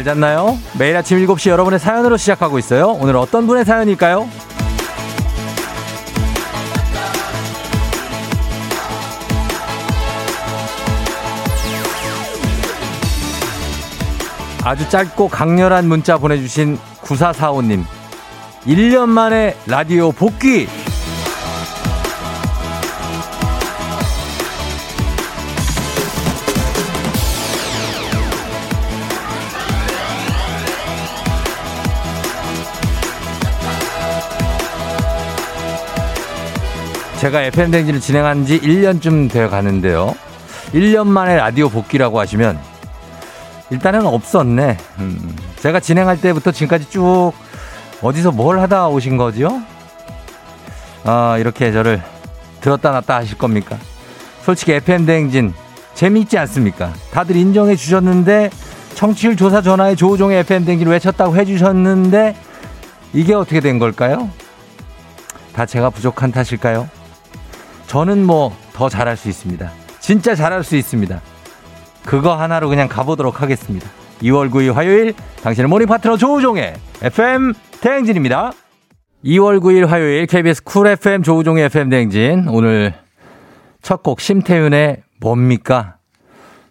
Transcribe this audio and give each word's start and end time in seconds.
잘 0.00 0.04
잤나요? 0.04 0.58
매일 0.78 0.96
아침 0.96 1.18
7시 1.18 1.50
여러분의 1.50 1.78
사연으로 1.78 2.16
시작하고 2.16 2.58
있어요. 2.58 2.88
오늘 2.88 3.16
어떤 3.16 3.46
분의 3.46 3.66
사연일까요? 3.66 4.28
아주 14.64 14.88
짧고 14.88 15.28
강렬한 15.28 15.86
문자 15.86 16.16
보내주신 16.16 16.78
9445님. 17.02 17.84
1년 18.66 19.08
만에 19.08 19.54
라디오 19.66 20.12
복귀! 20.12 20.66
제가 37.20 37.42
FM댕지를 37.42 38.00
진행한 38.00 38.46
지 38.46 38.58
1년쯤 38.58 39.30
되어 39.30 39.50
가는데요. 39.50 40.14
1년 40.72 41.06
만에 41.06 41.36
라디오 41.36 41.68
복귀라고 41.68 42.18
하시면 42.18 42.58
일단은 43.68 44.06
없었네. 44.06 44.78
음, 45.00 45.36
제가 45.58 45.80
진행할 45.80 46.18
때부터 46.18 46.50
지금까지 46.50 46.88
쭉 46.88 47.32
어디서 48.00 48.32
뭘 48.32 48.58
하다 48.60 48.88
오신 48.88 49.18
거지요? 49.18 49.60
아, 51.04 51.36
이렇게 51.38 51.72
저를 51.72 52.02
들었다 52.62 52.90
놨다 52.90 53.16
하실 53.16 53.36
겁니까? 53.36 53.76
솔직히 54.42 54.72
FM대행진 54.72 55.52
재미있지 55.92 56.38
않습니까? 56.38 56.94
다들 57.10 57.36
인정해 57.36 57.76
주셨는데 57.76 58.48
청취율 58.94 59.36
조사 59.36 59.60
전화에 59.60 59.94
조우종의 59.94 60.38
FM대행진을 60.38 60.90
외쳤다고 60.92 61.36
해 61.36 61.44
주셨는데 61.44 62.34
이게 63.12 63.34
어떻게 63.34 63.60
된 63.60 63.78
걸까요? 63.78 64.30
다 65.52 65.66
제가 65.66 65.90
부족한 65.90 66.32
탓일까요? 66.32 66.88
저는 67.90 68.24
뭐 68.24 68.52
더 68.72 68.88
잘할 68.88 69.16
수 69.16 69.28
있습니다. 69.28 69.68
진짜 69.98 70.36
잘할 70.36 70.62
수 70.62 70.76
있습니다. 70.76 71.20
그거 72.06 72.36
하나로 72.36 72.68
그냥 72.68 72.86
가보도록 72.88 73.42
하겠습니다. 73.42 73.88
2월 74.22 74.48
9일 74.48 74.72
화요일 74.72 75.12
당신의 75.42 75.68
morning 75.68 75.88
파트너 75.88 76.16
조우종의 76.16 76.74
FM 77.02 77.52
대행진입니다. 77.80 78.52
2월 79.24 79.58
9일 79.60 79.86
화요일 79.86 80.26
KBS 80.26 80.62
쿨 80.62 80.86
FM 80.86 81.24
조우종의 81.24 81.64
FM 81.64 81.88
대행진 81.90 82.46
오늘 82.48 82.94
첫 83.82 84.04
곡 84.04 84.20
심태윤의 84.20 85.02
뭡니까? 85.20 85.96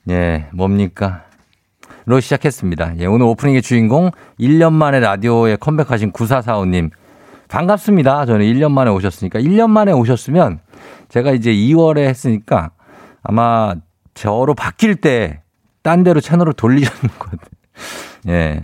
예, 0.10 0.48
뭡니까? 0.54 1.26
로 2.06 2.22
시작했습니다. 2.22 2.94
예, 3.00 3.06
오늘 3.08 3.26
오프닝의 3.26 3.62
주인공 3.62 4.12
1년 4.40 4.72
만에 4.72 5.02
라디오에 5.02 5.58
컴백하신 5.58 6.14
9445님 6.14 6.92
반갑습니다. 7.50 8.26
저는 8.26 8.46
1년 8.46 8.72
만에 8.72 8.90
오셨으니까 8.90 9.40
1년 9.42 9.70
만에 9.70 9.92
오셨으면 9.92 10.60
제가 11.10 11.32
이제 11.32 11.54
2월에 11.54 12.00
했으니까 12.00 12.72
아마 13.24 13.74
저로 14.14 14.54
바뀔 14.54 14.96
때 14.96 15.42
딴 15.84 16.04
데로 16.04 16.20
채널을 16.22 16.54
돌리셨는 16.54 17.02
것 17.18 17.32
같아요. 17.32 17.50
예. 18.28 18.62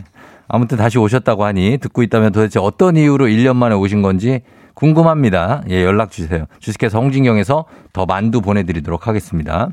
아무튼 0.48 0.78
다시 0.78 1.00
오셨다고 1.00 1.44
하니 1.44 1.78
듣고 1.82 2.04
있다면 2.04 2.32
도대체 2.32 2.60
어떤 2.60 2.98
이유로 2.98 3.26
1년 3.26 3.56
만에 3.56 3.74
오신 3.74 4.02
건지 4.02 4.42
궁금합니다. 4.76 5.64
예, 5.70 5.84
연락 5.84 6.12
주세요. 6.12 6.46
주식회사 6.60 7.00
홍진경에서 7.00 7.66
더 7.94 8.06
만두 8.06 8.42
보내드리도록 8.42 9.08
하겠습니다. 9.08 9.70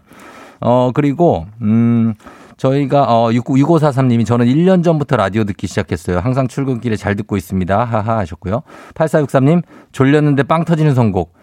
어, 0.60 0.92
그리고, 0.94 1.46
음, 1.60 2.14
저희가, 2.56 3.02
어, 3.08 3.30
6543님이 3.30 4.24
저는 4.24 4.46
1년 4.46 4.84
전부터 4.84 5.16
라디오 5.16 5.42
듣기 5.42 5.66
시작했어요. 5.66 6.20
항상 6.20 6.46
출근길에 6.46 6.94
잘 6.94 7.16
듣고 7.16 7.36
있습니다. 7.36 7.84
하하 7.84 8.18
하셨고요. 8.18 8.62
8463님, 8.94 9.62
졸렸는데 9.90 10.44
빵 10.44 10.64
터지는 10.64 10.94
선곡. 10.94 11.34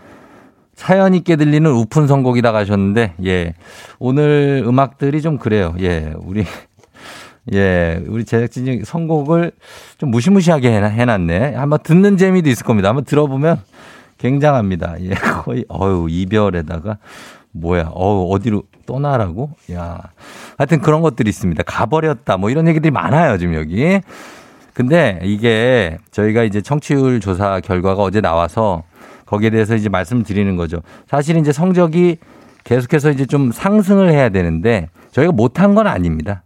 사연 0.80 1.14
있게 1.14 1.36
들리는 1.36 1.70
우픈 1.70 2.08
선곡이다 2.08 2.54
가셨는데, 2.54 3.16
예. 3.26 3.54
오늘 4.00 4.64
음악들이 4.66 5.22
좀 5.22 5.38
그래요. 5.38 5.76
예. 5.82 6.14
우리, 6.20 6.46
예. 7.54 8.02
우리 8.08 8.24
제작진이 8.24 8.86
선곡을 8.86 9.52
좀 9.98 10.10
무시무시하게 10.10 10.72
해놨네. 10.72 11.56
한번 11.56 11.80
듣는 11.84 12.16
재미도 12.16 12.50
있을 12.50 12.66
겁니다. 12.66 12.88
한번 12.88 13.04
들어보면 13.04 13.60
굉장합니다. 14.20 14.96
예. 15.02 15.10
거의, 15.44 15.66
어유 15.68 16.08
이별에다가, 16.10 16.98
뭐야, 17.52 17.92
어우, 17.94 18.34
어디로 18.34 18.64
떠나라고? 18.86 19.52
야. 19.74 20.00
하여튼 20.58 20.80
그런 20.80 21.02
것들이 21.02 21.28
있습니다. 21.28 21.62
가버렸다. 21.64 22.38
뭐 22.38 22.50
이런 22.50 22.70
얘기들이 22.70 22.90
많아요, 22.90 23.38
지금 23.38 23.54
여기. 23.56 24.00
근데 24.74 25.20
이게 25.24 25.98
저희가 26.12 26.44
이제 26.44 26.62
청취율 26.62 27.20
조사 27.20 27.60
결과가 27.60 28.02
어제 28.02 28.22
나와서 28.22 28.84
거기에 29.30 29.50
대해서 29.52 29.76
이제 29.76 29.90
말씀을 29.90 30.24
드리는 30.24 30.56
거죠. 30.56 30.82
사실 31.08 31.38
이제 31.38 31.52
성적이 31.52 32.18
계속해서 32.64 33.12
이제 33.12 33.26
좀 33.26 33.52
상승을 33.52 34.12
해야 34.12 34.30
되는데 34.30 34.90
저희가 35.12 35.32
못한 35.32 35.76
건 35.76 35.88
아닙니다. 35.88 36.44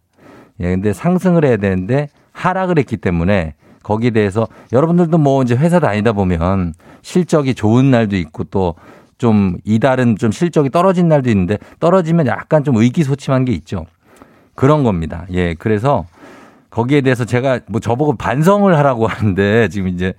예, 0.59 0.69
근데 0.69 0.93
상승을 0.93 1.45
해야 1.45 1.57
되는데 1.57 2.09
하락을 2.31 2.77
했기 2.77 2.97
때문에 2.97 3.55
거기에 3.81 4.11
대해서 4.11 4.47
여러분들도 4.71 5.17
뭐 5.17 5.43
이제 5.43 5.55
회사 5.55 5.79
다니다 5.79 6.13
보면 6.13 6.73
실적이 7.01 7.53
좋은 7.55 7.89
날도 7.89 8.15
있고 8.17 8.43
또 8.45 8.75
좀 9.23 9.57
이달은 9.63 10.17
좀 10.17 10.33
실적이 10.33 10.69
떨어진 10.69 11.07
날도 11.07 11.29
있는데 11.29 11.57
떨어지면 11.79 12.27
약간 12.27 12.65
좀 12.65 12.75
의기소침한 12.75 13.45
게 13.45 13.53
있죠. 13.53 13.85
그런 14.53 14.83
겁니다. 14.83 15.25
예, 15.31 15.53
그래서 15.53 16.05
거기에 16.69 16.99
대해서 16.99 17.23
제가 17.23 17.61
뭐 17.67 17.79
저보고 17.79 18.17
반성을 18.17 18.75
하라고 18.77 19.07
하는데 19.07 19.69
지금 19.69 19.87
이제 19.87 20.13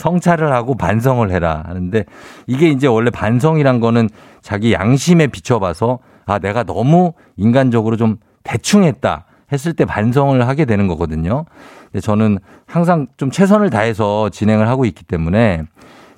성찰을 0.00 0.52
하고 0.52 0.74
반성을 0.76 1.30
해라 1.30 1.62
하는데 1.66 2.04
이게 2.46 2.68
이제 2.70 2.86
원래 2.86 3.10
반성이란 3.10 3.80
거는 3.80 4.08
자기 4.42 4.72
양심에 4.72 5.28
비춰봐서 5.28 5.98
아, 6.26 6.38
내가 6.38 6.62
너무 6.64 7.12
인간적으로 7.36 7.96
좀 7.96 8.16
대충 8.42 8.84
했다 8.84 9.26
했을 9.52 9.72
때 9.74 9.84
반성을 9.84 10.46
하게 10.46 10.64
되는 10.64 10.86
거거든요. 10.88 11.44
근데 11.92 12.00
저는 12.00 12.38
항상 12.66 13.06
좀 13.16 13.30
최선을 13.30 13.68
다해서 13.70 14.28
진행을 14.30 14.68
하고 14.68 14.84
있기 14.84 15.04
때문에 15.04 15.64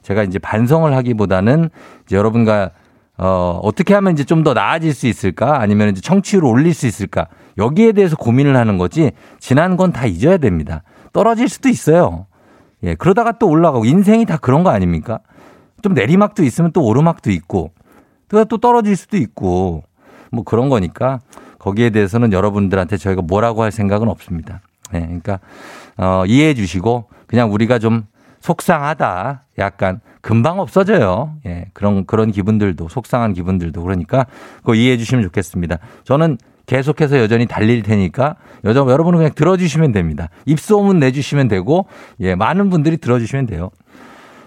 제가 0.02 0.22
이제 0.22 0.38
반성을 0.38 0.94
하기보다는 0.94 1.70
이제 2.06 2.16
여러분과 2.16 2.70
어, 3.18 3.60
어떻게 3.62 3.94
하면 3.94 4.12
이제 4.14 4.24
좀 4.24 4.42
더 4.42 4.52
나아질 4.54 4.92
수 4.94 5.06
있을까? 5.06 5.60
아니면 5.60 5.90
이제 5.90 6.00
청취율을 6.00 6.48
올릴 6.48 6.74
수 6.74 6.86
있을까? 6.86 7.26
여기에 7.58 7.92
대해서 7.92 8.16
고민을 8.16 8.56
하는 8.56 8.78
거지, 8.78 9.12
지난 9.38 9.76
건 9.76 9.92
다 9.92 10.06
잊어야 10.06 10.38
됩니다. 10.38 10.82
떨어질 11.12 11.48
수도 11.48 11.68
있어요. 11.68 12.26
예, 12.84 12.94
그러다가 12.94 13.32
또 13.32 13.48
올라가고, 13.48 13.84
인생이 13.84 14.26
다 14.26 14.36
그런 14.36 14.64
거 14.64 14.70
아닙니까? 14.70 15.20
좀 15.82 15.94
내리막도 15.94 16.44
있으면 16.44 16.72
또 16.72 16.84
오르막도 16.84 17.30
있고, 17.30 17.72
또, 18.28 18.44
또 18.44 18.58
떨어질 18.58 18.96
수도 18.96 19.16
있고, 19.16 19.82
뭐 20.30 20.44
그런 20.44 20.68
거니까, 20.68 21.20
거기에 21.58 21.90
대해서는 21.90 22.32
여러분들한테 22.32 22.96
저희가 22.96 23.22
뭐라고 23.22 23.62
할 23.62 23.70
생각은 23.70 24.08
없습니다. 24.08 24.60
예, 24.94 25.00
그러니까, 25.00 25.40
어, 25.96 26.24
이해해 26.26 26.54
주시고, 26.54 27.06
그냥 27.26 27.52
우리가 27.52 27.78
좀 27.78 28.04
속상하다. 28.42 29.44
약간 29.58 30.00
금방 30.20 30.60
없어져요. 30.60 31.36
예, 31.46 31.66
그런 31.72 32.04
그런 32.06 32.30
기분들도 32.30 32.88
속상한 32.88 33.32
기분들도 33.32 33.82
그러니까 33.82 34.26
그거 34.58 34.74
이해해 34.74 34.96
주시면 34.96 35.24
좋겠습니다. 35.24 35.78
저는 36.04 36.38
계속해서 36.66 37.18
여전히 37.18 37.46
달릴 37.46 37.82
테니까 37.82 38.36
여전 38.64 38.88
여러분은 38.88 39.18
그냥 39.18 39.32
들어주시면 39.34 39.92
됩니다. 39.92 40.28
입소문 40.46 40.98
내주시면 40.98 41.48
되고 41.48 41.86
예 42.20 42.34
많은 42.34 42.70
분들이 42.70 42.96
들어주시면 42.96 43.46
돼요. 43.46 43.70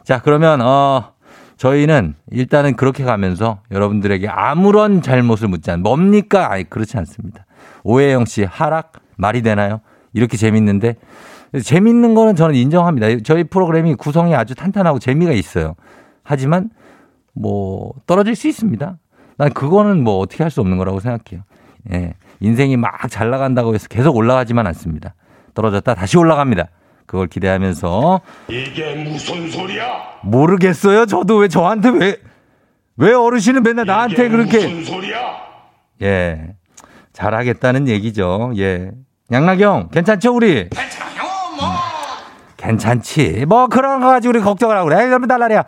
자 0.04 0.22
그러면 0.22 0.62
어 0.62 1.12
저희는 1.58 2.16
일단은 2.32 2.76
그렇게 2.76 3.04
가면서 3.04 3.60
여러분들에게 3.72 4.28
아무런 4.28 5.02
잘못을 5.02 5.48
묻지 5.48 5.72
않 5.72 5.82
뭡니까? 5.82 6.52
아니 6.52 6.64
그렇지 6.70 6.98
않습니다. 6.98 7.46
오해영 7.84 8.26
씨 8.26 8.44
하락 8.44 8.94
말이 9.18 9.42
되나요? 9.42 9.82
이렇게 10.14 10.38
재밌는데 10.38 10.96
재밌는 11.64 12.16
거는 12.16 12.36
저는 12.36 12.56
인정합니다. 12.56 13.08
저희 13.24 13.44
프로그램이 13.46 13.96
구성이 13.96 14.36
아주 14.36 14.56
탄탄하고 14.56 15.00
재미가 15.00 15.32
있어요. 15.32 15.76
하지만 16.24 16.70
뭐 17.34 17.94
떨어질 18.08 18.36
수 18.36 18.48
있습니다. 18.48 18.98
난 19.38 19.54
그거는 19.54 20.04
뭐 20.04 20.20
어떻게 20.20 20.44
할 20.44 20.50
수 20.50 20.62
없는 20.62 20.78
거라고 20.78 21.00
생각해요. 21.00 21.44
예. 21.94 22.14
인생이 22.40 22.78
막 22.78 23.08
잘 23.10 23.30
나간다고 23.30 23.74
해서 23.74 23.88
계속 23.88 24.16
올라가지만 24.16 24.66
않습니다. 24.68 25.14
떨어졌다 25.54 25.94
다시 25.96 26.18
올라갑니다. 26.18 26.68
그걸 27.06 27.28
기대하면서 27.28 28.22
이게 28.48 28.96
무슨 28.96 29.50
소리야? 29.52 29.86
모르겠어요. 30.24 31.06
저도 31.06 31.38
왜 31.38 31.48
저한테 31.48 31.90
왜 31.90 32.18
왜 32.98 33.14
어르신은 33.14 33.62
맨날 33.64 33.86
나한테 33.86 34.30
그렇게 34.30 34.68
무슨 34.68 34.86
소리야? 34.86 35.18
예. 36.02 36.56
잘하겠다는 37.12 37.88
얘기죠. 37.90 38.54
예. 38.58 38.92
양락경 39.32 39.90
괜찮죠 39.90 40.34
우리? 40.34 40.70
괜찮아요, 40.70 41.24
뭐. 41.58 41.68
괜찮지. 42.58 43.46
뭐 43.48 43.68
그런 43.68 44.00
거 44.00 44.08
가지고 44.08 44.30
우리 44.30 44.40
걱정을 44.42 44.78
하고 44.78 44.88
그래. 44.90 45.06
그러면 45.06 45.28
달라리야. 45.28 45.66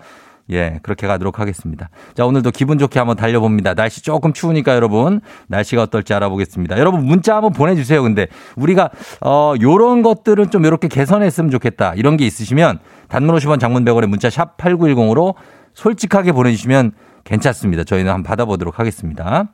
예, 0.51 0.79
그렇게 0.81 1.07
가도록 1.07 1.39
하겠습니다. 1.39 1.89
자, 2.13 2.25
오늘도 2.25 2.51
기분 2.51 2.77
좋게 2.77 2.99
한번 2.99 3.17
달려봅니다. 3.17 3.73
날씨 3.73 4.01
조금 4.01 4.33
추우니까 4.33 4.75
여러분, 4.75 5.21
날씨가 5.47 5.83
어떨지 5.83 6.13
알아보겠습니다. 6.13 6.79
여러분, 6.79 7.03
문자 7.05 7.35
한번 7.35 7.51
보내주세요. 7.53 8.01
근데 8.01 8.27
우리가, 8.55 8.89
어, 9.21 9.53
요런 9.61 10.01
것들은 10.03 10.49
좀 10.49 10.65
이렇게 10.65 10.87
개선했으면 10.87 11.51
좋겠다. 11.51 11.93
이런 11.95 12.17
게 12.17 12.25
있으시면 12.25 12.79
단문 13.09 13.35
50원 13.35 13.59
장문 13.59 13.83
100원에 13.85 14.07
문자 14.07 14.29
샵 14.29 14.57
8910으로 14.57 15.35
솔직하게 15.73 16.31
보내주시면 16.31 16.93
괜찮습니다. 17.23 17.83
저희는 17.83 18.11
한번 18.11 18.23
받아보도록 18.23 18.79
하겠습니다. 18.79 19.51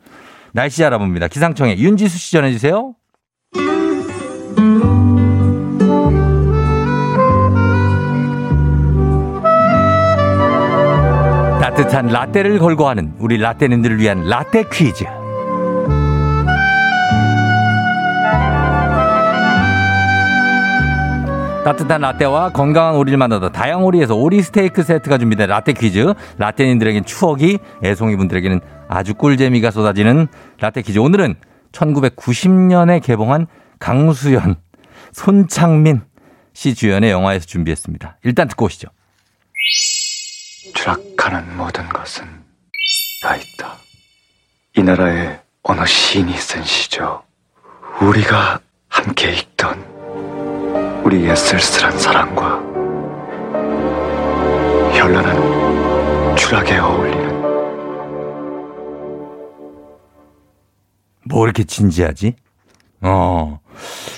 날씨 0.54 0.84
알아봅니다. 0.84 1.28
기상청에 1.28 1.78
윤지수 1.78 2.18
씨 2.18 2.32
전해주세요. 2.34 2.94
따뜻한 11.76 12.06
라떼를 12.06 12.60
걸고 12.60 12.88
하는 12.88 13.16
우리 13.18 13.40
라떼님들을 13.40 13.98
위한 13.98 14.24
라떼 14.30 14.66
퀴즈. 14.72 15.06
따뜻한 21.66 22.02
라떼와 22.02 22.52
건강한 22.52 22.94
오리를 22.94 23.18
만나다 23.18 23.52
다양오리에서 23.52 24.14
오리 24.14 24.44
스테이크 24.44 24.84
세트가 24.84 25.18
준비된 25.18 25.50
라떼 25.50 25.74
퀴즈. 25.74 26.14
라떼님들에겐 26.38 27.06
추억이, 27.06 27.58
애송이 27.84 28.18
분들에게는 28.18 28.62
아주 28.88 29.16
꿀재미가 29.16 29.72
쏟아지는 29.72 30.28
라떼 30.60 30.84
퀴즈. 30.84 31.00
오늘은 31.00 31.34
1990년에 31.72 33.02
개봉한 33.02 33.48
강수연, 33.80 34.58
손창민 35.12 36.02
씨 36.54 36.76
주연의 36.76 37.10
영화에서 37.10 37.48
준비했습니다. 37.48 38.20
일단 38.22 38.48
듣고 38.48 38.66
오시죠. 38.66 38.90
추락하는 40.74 41.56
모든 41.58 41.88
것은 41.90 42.26
다 43.22 43.36
있다. 43.36 43.76
이 44.76 44.84
나라에 44.84 45.40
어느 45.64 45.86
시인이 45.86 46.34
쓴 46.38 46.64
시죠. 46.64 47.24
우리가 48.02 48.60
함께 48.90 49.32
읽던 49.34 49.80
우리의 51.04 51.36
쓸쓸한 51.36 51.98
사랑과 51.98 52.60
현란한 54.94 56.36
추락에 56.36 56.78
어울리는 56.78 57.34
뭐 61.26 61.46
이렇게 61.46 61.64
진지하지? 61.64 62.36
어. 63.02 63.60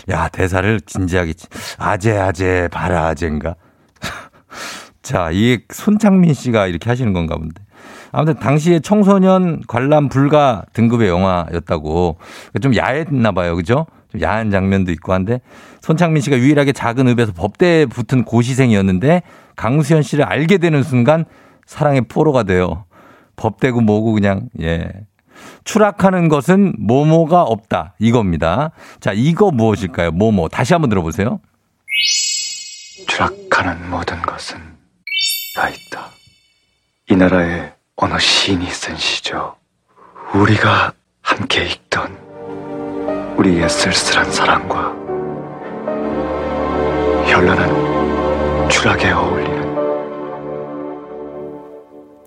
야, 0.09 0.27
대사를 0.27 0.81
진지하게. 0.81 1.33
아재, 1.77 2.17
아재, 2.17 2.67
바라, 2.71 3.07
아재인가? 3.07 3.55
자, 5.05 5.29
이게 5.29 5.63
손창민 5.69 6.33
씨가 6.33 6.65
이렇게 6.65 6.89
하시는 6.89 7.13
건가 7.13 7.37
본데. 7.37 7.61
아무튼 8.11 8.39
당시에 8.39 8.79
청소년 8.79 9.61
관람 9.67 10.09
불가 10.09 10.63
등급의 10.73 11.09
영화였다고 11.09 12.17
좀 12.59 12.75
야했나 12.75 13.31
봐요. 13.31 13.55
그죠? 13.55 13.85
좀 14.11 14.19
야한 14.23 14.49
장면도 14.49 14.91
있고 14.93 15.13
한데 15.13 15.41
손창민 15.79 16.23
씨가 16.23 16.39
유일하게 16.39 16.71
작은 16.71 17.07
읍에서 17.09 17.33
법대에 17.33 17.85
붙은 17.85 18.23
고시생이었는데 18.23 19.21
강수현 19.55 20.01
씨를 20.01 20.25
알게 20.25 20.57
되는 20.57 20.81
순간 20.81 21.25
사랑의 21.67 22.01
포로가 22.09 22.41
돼요. 22.41 22.85
법대고 23.35 23.81
뭐고 23.81 24.13
그냥 24.13 24.49
예. 24.59 24.89
추락하는 25.65 26.29
것은 26.29 26.73
모모가 26.79 27.43
없다. 27.43 27.93
이겁니다. 27.99 28.71
자, 28.99 29.11
이거 29.13 29.51
무엇일까요? 29.51 30.11
모모. 30.13 30.47
다시 30.47 30.73
한번 30.73 30.89
들어보세요. 30.89 31.39
추락하는 33.07 33.91
모든 33.91 34.19
것은 34.23 34.75
다 35.55 35.69
있다. 35.69 36.09
이 37.09 37.15
나라에 37.15 37.71
어느 37.95 38.19
시인이 38.19 38.65
쓴 38.69 38.97
시죠. 38.97 39.55
우리가 40.33 40.91
함께 41.21 41.65
읽던 41.65 43.35
우리의 43.37 43.69
쓸쓸한 43.69 44.31
사랑과 44.31 44.93
현란한 47.25 48.69
추락에 48.69 49.11
어울리는 49.11 49.55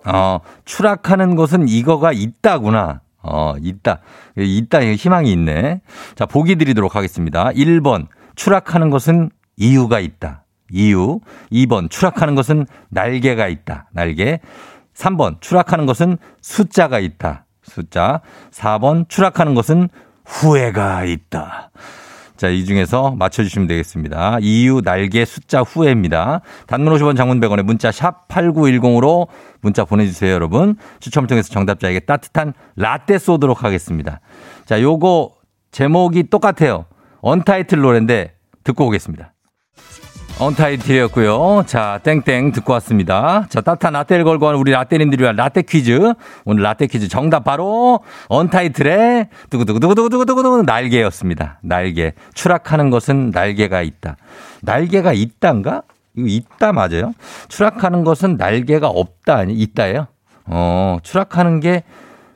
어, 0.06 0.40
추락하는 0.64 1.36
것은 1.36 1.68
이거가 1.68 2.12
있다구나. 2.12 3.02
어, 3.22 3.54
있다. 3.60 4.00
있다. 4.38 4.80
희망이 4.80 5.30
있네. 5.32 5.82
자, 6.14 6.24
보기 6.24 6.56
드리도록 6.56 6.96
하겠습니다. 6.96 7.50
1번, 7.50 8.06
추락하는 8.36 8.88
것은 8.88 9.28
이유가 9.58 10.00
있다. 10.00 10.44
이유. 10.72 11.20
2번, 11.52 11.90
추락하는 11.90 12.34
것은 12.34 12.66
날개가 12.90 13.48
있다. 13.48 13.88
날개. 13.92 14.40
3번, 14.94 15.40
추락하는 15.40 15.86
것은 15.86 16.18
숫자가 16.40 16.98
있다. 16.98 17.46
숫자. 17.62 18.20
4번, 18.50 19.08
추락하는 19.08 19.54
것은 19.54 19.88
후회가 20.24 21.04
있다. 21.04 21.70
자, 22.36 22.48
이 22.48 22.64
중에서 22.64 23.12
맞춰주시면 23.18 23.66
되겠습니다. 23.66 24.38
이유, 24.42 24.80
날개, 24.80 25.24
숫자, 25.24 25.62
후회입니다. 25.62 26.40
단문 26.68 26.94
50원 26.94 27.16
장문 27.16 27.40
100원에 27.40 27.64
문자 27.64 27.90
샵 27.90 28.28
8910으로 28.28 29.26
문자 29.60 29.84
보내주세요, 29.84 30.32
여러분. 30.32 30.76
추첨을 31.00 31.26
통해서 31.26 31.50
정답자에게 31.50 32.00
따뜻한 32.00 32.52
라떼 32.76 33.18
쏘도록 33.18 33.64
하겠습니다. 33.64 34.20
자, 34.66 34.80
요거 34.80 35.34
제목이 35.72 36.30
똑같아요. 36.30 36.84
언타이틀 37.22 37.80
노래인데 37.80 38.34
듣고 38.62 38.86
오겠습니다. 38.86 39.32
언타이틀이었고요. 40.40 41.64
자, 41.66 41.98
땡땡 42.04 42.52
듣고 42.52 42.72
왔습니다. 42.74 43.46
자, 43.48 43.60
따뜻한 43.60 43.92
라떼를 43.94 44.24
걸고 44.24 44.46
하는 44.46 44.60
우리 44.60 44.70
라떼님들이 44.70 45.22
위한 45.22 45.34
라떼 45.34 45.62
퀴즈. 45.62 46.14
오늘 46.44 46.62
라떼 46.62 46.86
퀴즈 46.86 47.08
정답 47.08 47.42
바로 47.42 48.00
언타이틀의 48.28 49.28
두구두구두구두구두구두구 49.50 50.62
날개였습니다. 50.62 51.58
날개. 51.62 52.12
추락하는 52.34 52.90
것은 52.90 53.30
날개가 53.30 53.82
있다. 53.82 54.16
날개가 54.62 55.12
있단가? 55.12 55.82
이거 56.16 56.26
있다 56.28 56.72
맞아요? 56.72 57.14
추락하는 57.48 58.04
것은 58.04 58.36
날개가 58.36 58.88
없다 58.88 59.36
아니 59.36 59.54
있다예요? 59.54 60.06
어, 60.46 60.98
추락하는 61.02 61.58
게 61.58 61.82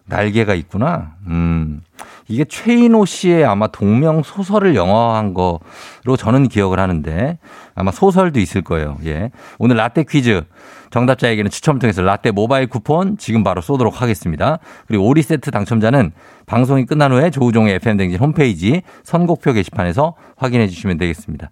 날개가 0.06 0.54
있구나. 0.54 1.12
음. 1.28 1.82
이게 2.28 2.44
최인호 2.44 3.04
씨의 3.04 3.44
아마 3.44 3.66
동명 3.66 4.22
소설을 4.22 4.74
영화화한 4.74 5.34
거로 5.34 6.16
저는 6.16 6.48
기억을 6.48 6.80
하는데 6.80 7.38
아마 7.74 7.90
소설도 7.90 8.40
있을 8.40 8.62
거예요. 8.62 8.98
예. 9.04 9.30
오늘 9.58 9.76
라떼 9.76 10.04
퀴즈 10.04 10.42
정답자에게는 10.90 11.50
추첨을 11.50 11.78
통해서 11.78 12.02
라떼 12.02 12.30
모바일 12.30 12.66
쿠폰 12.66 13.16
지금 13.16 13.42
바로 13.42 13.60
쏘도록 13.60 14.02
하겠습니다. 14.02 14.58
그리고 14.86 15.06
오리 15.06 15.22
세트 15.22 15.50
당첨자는 15.50 16.12
방송이 16.46 16.84
끝난 16.84 17.12
후에 17.12 17.30
조우종의 17.30 17.74
FM댕진 17.76 18.18
홈페이지 18.20 18.82
선곡표 19.04 19.54
게시판에서 19.54 20.14
확인해 20.36 20.68
주시면 20.68 20.98
되겠습니다. 20.98 21.50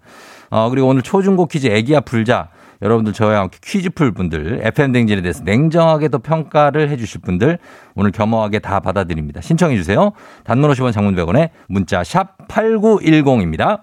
어, 0.51 0.69
그리고 0.69 0.89
오늘 0.89 1.03
초중고 1.03 1.47
퀴즈 1.47 1.69
애기야 1.69 2.01
불자 2.01 2.49
여러분들 2.83 3.13
저와 3.13 3.41
함께 3.41 3.59
퀴즈 3.63 3.91
풀 3.91 4.13
분들, 4.13 4.61
FM댕진에 4.63 5.21
대해서 5.21 5.43
냉정하게 5.45 6.09
더 6.09 6.19
평가를 6.19 6.89
해 6.89 6.97
주실 6.97 7.21
분들 7.21 7.59
오늘 7.95 8.11
겸허하게 8.11 8.61
다 8.61 8.81
받아드립니다. 8.81 9.41
신청해 9.41 9.77
주세요. 9.77 10.13
단문 10.45 10.71
50원 10.71 10.93
장문 10.93 11.15
100원에 11.15 11.51
문자 11.69 12.03
샵 12.03 12.49
8910입니다. 12.49 13.83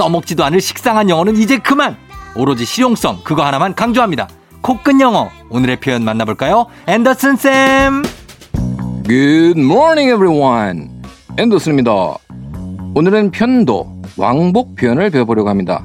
써먹지도 0.00 0.42
않을 0.44 0.62
식상한 0.62 1.10
영어는 1.10 1.36
이제 1.36 1.58
그만 1.58 1.94
오로지 2.34 2.64
실용성 2.64 3.20
그거 3.22 3.44
하나만 3.44 3.74
강조합니다 3.74 4.28
코끝 4.62 5.00
영어. 5.00 5.30
오늘의 5.48 5.80
표현 5.80 6.04
만나볼까요? 6.04 6.66
앤더슨 6.86 7.36
쌤. 7.36 8.02
Good 9.06 9.58
morning, 9.58 10.12
everyone. 10.12 10.90
앤더슨입니다. 11.38 12.16
오늘은 12.94 13.30
편도, 13.30 14.02
왕복 14.16 14.76
표현을 14.76 15.10
배워보려고 15.10 15.48
합니다. 15.48 15.84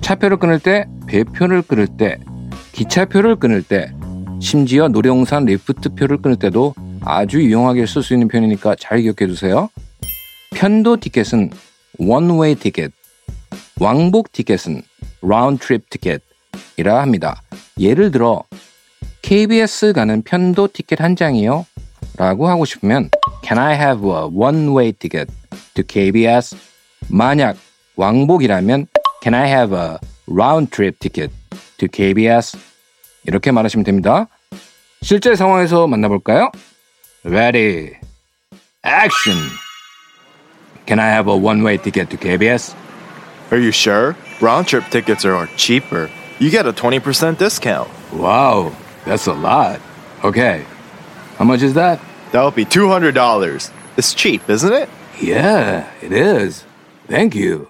차표를 0.00 0.38
끊을 0.38 0.58
때, 0.58 0.86
배표를 1.06 1.62
끊을 1.62 1.86
때, 1.86 2.18
기차표를 2.72 3.36
끊을 3.36 3.62
때, 3.62 3.92
심지어 4.40 4.88
노령산 4.88 5.44
리프트표를 5.44 6.22
끊을 6.22 6.36
때도 6.36 6.74
아주 7.04 7.42
유용하게 7.42 7.84
쓸 7.84 8.02
수 8.02 8.14
있는 8.14 8.28
표현이니까 8.28 8.74
잘 8.78 9.00
기억해 9.00 9.26
두세요. 9.26 9.68
편도 10.54 10.96
티켓은 10.96 11.50
one-way 11.98 12.54
ticket, 12.54 12.92
왕복 13.80 14.32
티켓은 14.32 14.82
round-trip 15.22 15.88
ticket이라 15.90 17.00
합니다. 17.00 17.42
예를 17.78 18.10
들어 18.10 18.42
KBS 19.22 19.92
가는 19.92 20.22
편도 20.22 20.68
티켓 20.72 21.00
한 21.00 21.14
장이요. 21.14 21.64
라고 22.16 22.48
하고 22.48 22.64
싶으면 22.64 23.08
Can 23.44 23.58
I 23.58 23.74
have 23.74 24.04
a 24.08 24.24
one-way 24.24 24.92
ticket 24.92 25.32
to 25.74 25.84
KBS? 25.86 26.56
만약 27.08 27.56
왕복이라면 27.94 28.86
Can 29.22 29.34
I 29.34 29.48
have 29.48 29.78
a 29.78 29.98
round-trip 30.26 30.98
ticket 30.98 31.32
to 31.76 31.88
KBS? 31.88 32.58
이렇게 33.24 33.52
말하시면 33.52 33.84
됩니다. 33.84 34.26
실제 35.02 35.36
상황에서 35.36 35.86
만나볼까요? 35.86 36.50
Ready, 37.24 37.92
action! 38.84 39.38
Can 40.86 40.98
I 40.98 41.10
have 41.12 41.30
a 41.30 41.38
one-way 41.38 41.78
ticket 41.78 42.08
to 42.08 42.18
KBS? 42.18 42.74
Are 43.51 43.57
you 43.57 43.71
sure? 43.71 44.15
Round 44.41 44.67
trip 44.67 44.85
tickets 44.89 45.25
are 45.25 45.47
cheaper. 45.57 46.09
You 46.39 46.49
get 46.49 46.65
a 46.65 46.73
20% 46.73 47.37
discount. 47.37 47.89
Wow, 48.11 48.75
that's 49.05 49.27
a 49.27 49.33
lot. 49.33 49.79
Okay, 50.23 50.65
how 51.37 51.45
much 51.45 51.61
is 51.61 51.73
that? 51.75 51.99
That 52.31 52.43
would 52.43 52.55
be 52.55 52.65
$200. 52.65 53.71
It's 53.97 54.13
cheap, 54.13 54.49
isn't 54.49 54.73
it? 54.73 54.89
Yeah, 55.21 55.87
it 56.01 56.11
is. 56.11 56.63
Thank 57.07 57.35
you. 57.35 57.69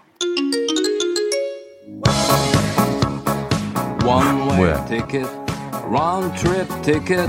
One 4.03 4.47
way 4.47 4.55
뭐야? 4.57 4.87
ticket, 4.87 5.27
round 5.85 6.35
trip 6.37 6.67
ticket. 6.83 7.27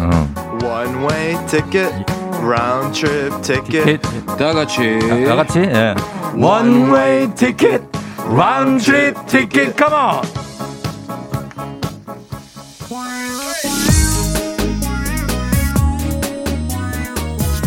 One 0.62 1.02
way 1.04 1.36
ticket, 1.46 1.92
round 2.40 2.94
trip 2.94 3.32
ticket. 3.42 4.00
다 4.38 4.52
같이. 4.52 4.98
다 5.26 5.36
같이, 5.36 5.58
예. 5.60 5.94
One 6.36 6.90
way 6.92 7.28
ticket, 7.34 7.82
Ticket, 9.27 9.75
come 9.75 9.93
on! 9.93 10.21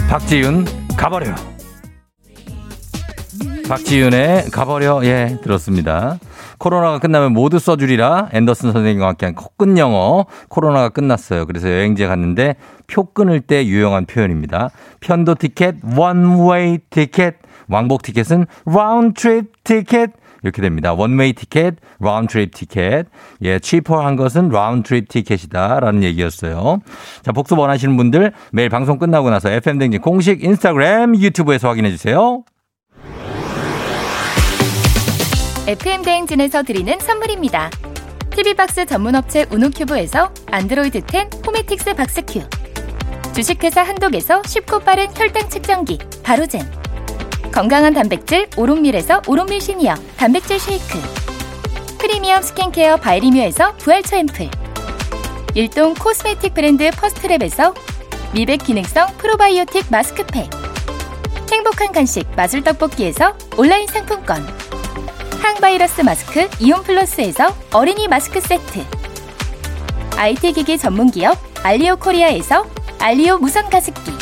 박지윤, 0.08 0.66
가버려. 0.96 1.34
박지윤의 3.68 4.50
가버려, 4.52 5.00
예, 5.04 5.38
들었습니다. 5.42 6.18
코로나가 6.58 7.00
끝나면 7.00 7.32
모두 7.32 7.58
써주리라 7.58 8.28
앤더슨 8.32 8.70
선생님과 8.70 9.08
함께한 9.08 9.34
코끝 9.34 9.76
영어 9.78 10.26
코로나가 10.48 10.90
끝났어요. 10.90 11.46
그래서 11.46 11.68
여행지에 11.68 12.06
갔는데 12.06 12.54
표 12.86 13.04
끊을 13.04 13.40
때 13.40 13.66
유용한 13.66 14.06
표현입니다. 14.06 14.70
편도 15.00 15.34
티켓, 15.34 15.76
one-way 15.96 16.78
ticket, 16.88 17.38
왕복 17.68 18.02
티켓은 18.02 18.46
round 18.66 19.20
trip 19.20 19.64
ticket 19.64 20.21
이렇게 20.42 20.62
됩니다. 20.62 20.92
one-way 20.92 21.32
ticket, 21.32 21.76
round 22.00 22.32
trip 22.32 22.54
ticket. 22.54 23.06
예, 23.42 23.58
cheaper한 23.58 24.16
것은 24.16 24.48
round 24.48 24.88
trip 24.88 25.08
ticket이다라는 25.08 26.02
얘기였어요. 26.02 26.80
자, 27.22 27.32
복습 27.32 27.58
원하시는 27.58 27.96
분들 27.96 28.32
매일 28.52 28.68
방송 28.68 28.98
끝나고 28.98 29.30
나서 29.30 29.50
FM 29.50 29.78
대행진 29.78 30.00
공식 30.00 30.42
인스타그램, 30.42 31.16
유튜브에서 31.16 31.68
확인해 31.68 31.90
주세요. 31.90 32.44
FM 35.66 36.02
대행진에서 36.02 36.64
드리는 36.64 36.98
선물입니다. 36.98 37.70
TV박스 38.30 38.86
전문업체 38.86 39.46
우노큐브에서 39.50 40.32
안드로이드 40.50 41.02
10 41.10 41.46
호메틱스 41.46 41.94
박스큐 41.94 42.40
주식회사 43.34 43.82
한독에서 43.82 44.42
쉽고 44.44 44.80
빠른 44.80 45.06
혈당 45.14 45.48
측정기 45.48 45.98
바로젠 46.22 46.62
건강한 47.52 47.92
단백질 47.92 48.48
오롯밀에서 48.56 49.22
오롯밀 49.26 49.60
시니어 49.60 49.94
단백질 50.16 50.58
쉐이크. 50.58 50.98
프리미엄 51.98 52.40
스킨케어 52.40 52.96
바이리뮤에서 52.96 53.76
부활초 53.76 54.16
앰플. 54.16 54.48
일동 55.54 55.92
코스메틱 55.92 56.54
브랜드 56.54 56.88
퍼스트랩에서 56.90 57.74
미백 58.32 58.64
기능성 58.64 59.06
프로바이오틱 59.18 59.86
마스크팩. 59.90 60.48
행복한 61.52 61.92
간식 61.92 62.26
마술 62.34 62.64
떡볶이에서 62.64 63.36
온라인 63.58 63.86
상품권. 63.86 64.46
항바이러스 65.42 66.00
마스크 66.00 66.48
이온 66.58 66.82
플러스에서 66.82 67.54
어린이 67.70 68.08
마스크 68.08 68.40
세트. 68.40 68.82
IT 70.16 70.54
기기 70.54 70.78
전문 70.78 71.10
기업 71.10 71.36
알리오 71.62 71.96
코리아에서 71.96 72.64
알리오 72.98 73.36
무선 73.36 73.68
가습기 73.68 74.21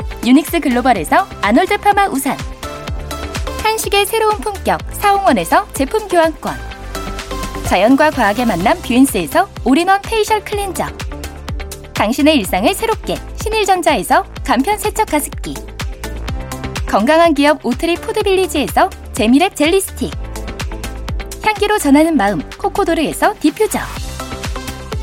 유닉스 0.23 0.59
글로벌에서 0.59 1.27
아놀드 1.41 1.77
파마 1.77 2.05
우산. 2.05 2.37
한식의 3.63 4.05
새로운 4.05 4.39
품격 4.39 4.79
사홍원에서 4.91 5.67
제품 5.73 6.07
교환권. 6.07 6.55
자연과 7.65 8.11
과학의 8.11 8.45
만남 8.45 8.79
뷰인스에서 8.81 9.49
올인원 9.65 9.99
페이셜 10.03 10.43
클렌저. 10.43 10.85
당신의 11.93 12.35
일상을 12.37 12.71
새롭게 12.73 13.17
신일전자에서 13.41 14.23
간편 14.43 14.77
세척 14.77 15.07
가습기. 15.07 15.55
건강한 16.87 17.33
기업 17.33 17.65
오트리 17.65 17.95
푸드빌리지에서 17.95 18.89
재미랩 19.13 19.55
젤리 19.55 19.81
스틱. 19.81 20.11
향기로 21.43 21.79
전하는 21.79 22.15
마음 22.15 22.47
코코도르에서 22.59 23.33
디퓨저. 23.39 23.79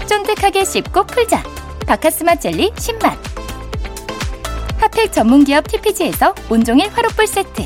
쫀득하게 0.06 0.64
씹고 0.64 1.06
풀자. 1.06 1.42
박카스맛 1.86 2.36
젤리 2.36 2.70
10만 2.70 3.37
핫팩 4.88 5.12
전문기업 5.12 5.66
TPG에서 5.68 6.34
온종일 6.50 6.88
화롯불 6.88 7.26
세트 7.26 7.62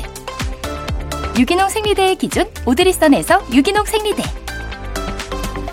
유기농 1.39 1.69
생리대의 1.69 2.15
기준 2.15 2.45
오드리선에서 2.65 3.47
유기농 3.53 3.85
생리대 3.85 4.23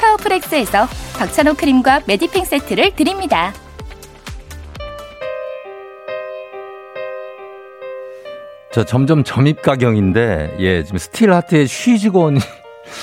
파워프렉스에서 0.00 0.87
박찬호 1.19 1.54
크림과 1.54 2.02
메디핑 2.07 2.45
세트를 2.45 2.95
드립니다. 2.95 3.52
저 8.73 8.85
점점 8.85 9.25
점입 9.25 9.62
가경인데 9.62 10.57
예 10.61 10.85
지금 10.85 10.99
스틸 10.99 11.33
하트의 11.33 11.66
She's 11.66 12.02
Gone이 12.02 12.38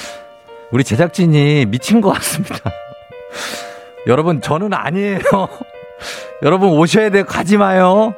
우리 0.71 0.83
제작진이 0.83 1.65
미친 1.65 2.01
것 2.01 2.11
같습니다. 2.13 2.57
여러분 4.07 4.41
저는 4.41 4.73
아니에요. 4.73 5.19
여러분 6.43 6.69
오셔야 6.69 7.09
돼 7.09 7.23
가지 7.23 7.57
마요. 7.57 8.15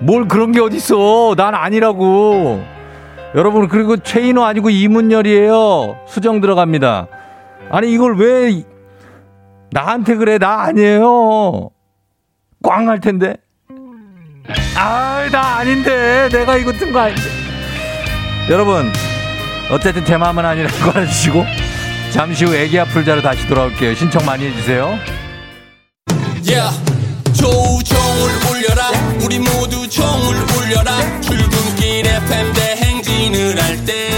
뭘 0.00 0.28
그런 0.28 0.52
게 0.52 0.60
어딨어? 0.60 1.34
난 1.36 1.54
아니라고. 1.54 2.62
여러분 3.34 3.68
그리고 3.68 3.96
최인호 3.96 4.44
아니고 4.44 4.70
이문열이에요. 4.70 5.96
수정 6.06 6.40
들어갑니다. 6.40 7.08
아니 7.70 7.92
이걸 7.92 8.16
왜 8.16 8.62
나한테 9.72 10.14
그래, 10.16 10.38
나 10.38 10.62
아니에요. 10.62 11.70
꽝 12.62 12.88
할 12.88 13.00
텐데. 13.00 13.36
아, 14.76 15.28
나 15.30 15.56
아닌데. 15.58 16.28
내가 16.30 16.56
이거 16.56 16.72
뜬 16.72 16.92
거 16.92 17.00
아닌데. 17.00 17.22
여러분, 18.48 18.90
어쨌든 19.70 20.04
제 20.04 20.16
마음은 20.16 20.44
아니라고 20.44 20.90
알아주시고, 20.94 21.44
잠시 22.12 22.44
후 22.44 22.54
애기 22.54 22.78
아플 22.78 23.04
자로 23.04 23.20
다시 23.20 23.46
돌아올게요. 23.48 23.94
신청 23.94 24.24
많이 24.24 24.46
해주세요. 24.46 24.98
Yeah. 26.46 26.70
조우종을 28.16 28.30
울려라. 28.50 28.90
우리 29.22 29.38
모두 29.38 29.86
종을 29.88 30.36
울려라. 30.56 31.20
출근길 31.20 32.06
FM 32.06 32.52
대행진을 32.54 33.62
할때 33.62 34.15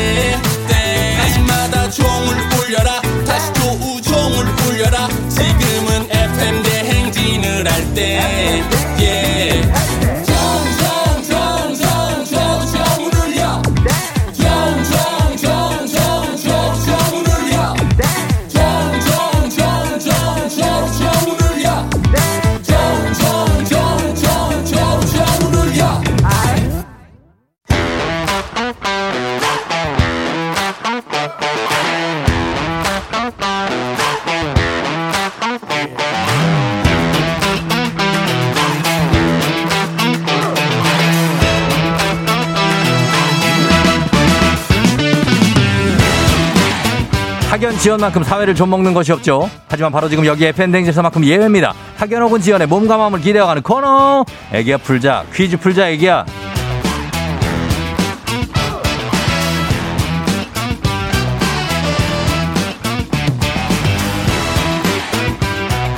지연만큼 47.79 48.25
사회를 48.25 48.55
좀 48.55 48.71
먹는 48.71 48.93
것이 48.93 49.13
없죠. 49.13 49.49
하지만 49.69 49.93
바로 49.93 50.09
지금 50.09 50.27
여기 50.27 50.45
FM댕에서만큼 50.47 51.25
예외입니다. 51.25 51.73
학연 51.97 52.23
혹은 52.23 52.41
지연의 52.41 52.67
몸과 52.67 52.97
마음을 52.97 53.21
기대어가는 53.21 53.63
코너. 53.63 54.25
애기야 54.53 54.79
풀자. 54.79 55.25
퀴즈 55.33 55.57
풀자 55.57 55.89
애기야. 55.91 56.27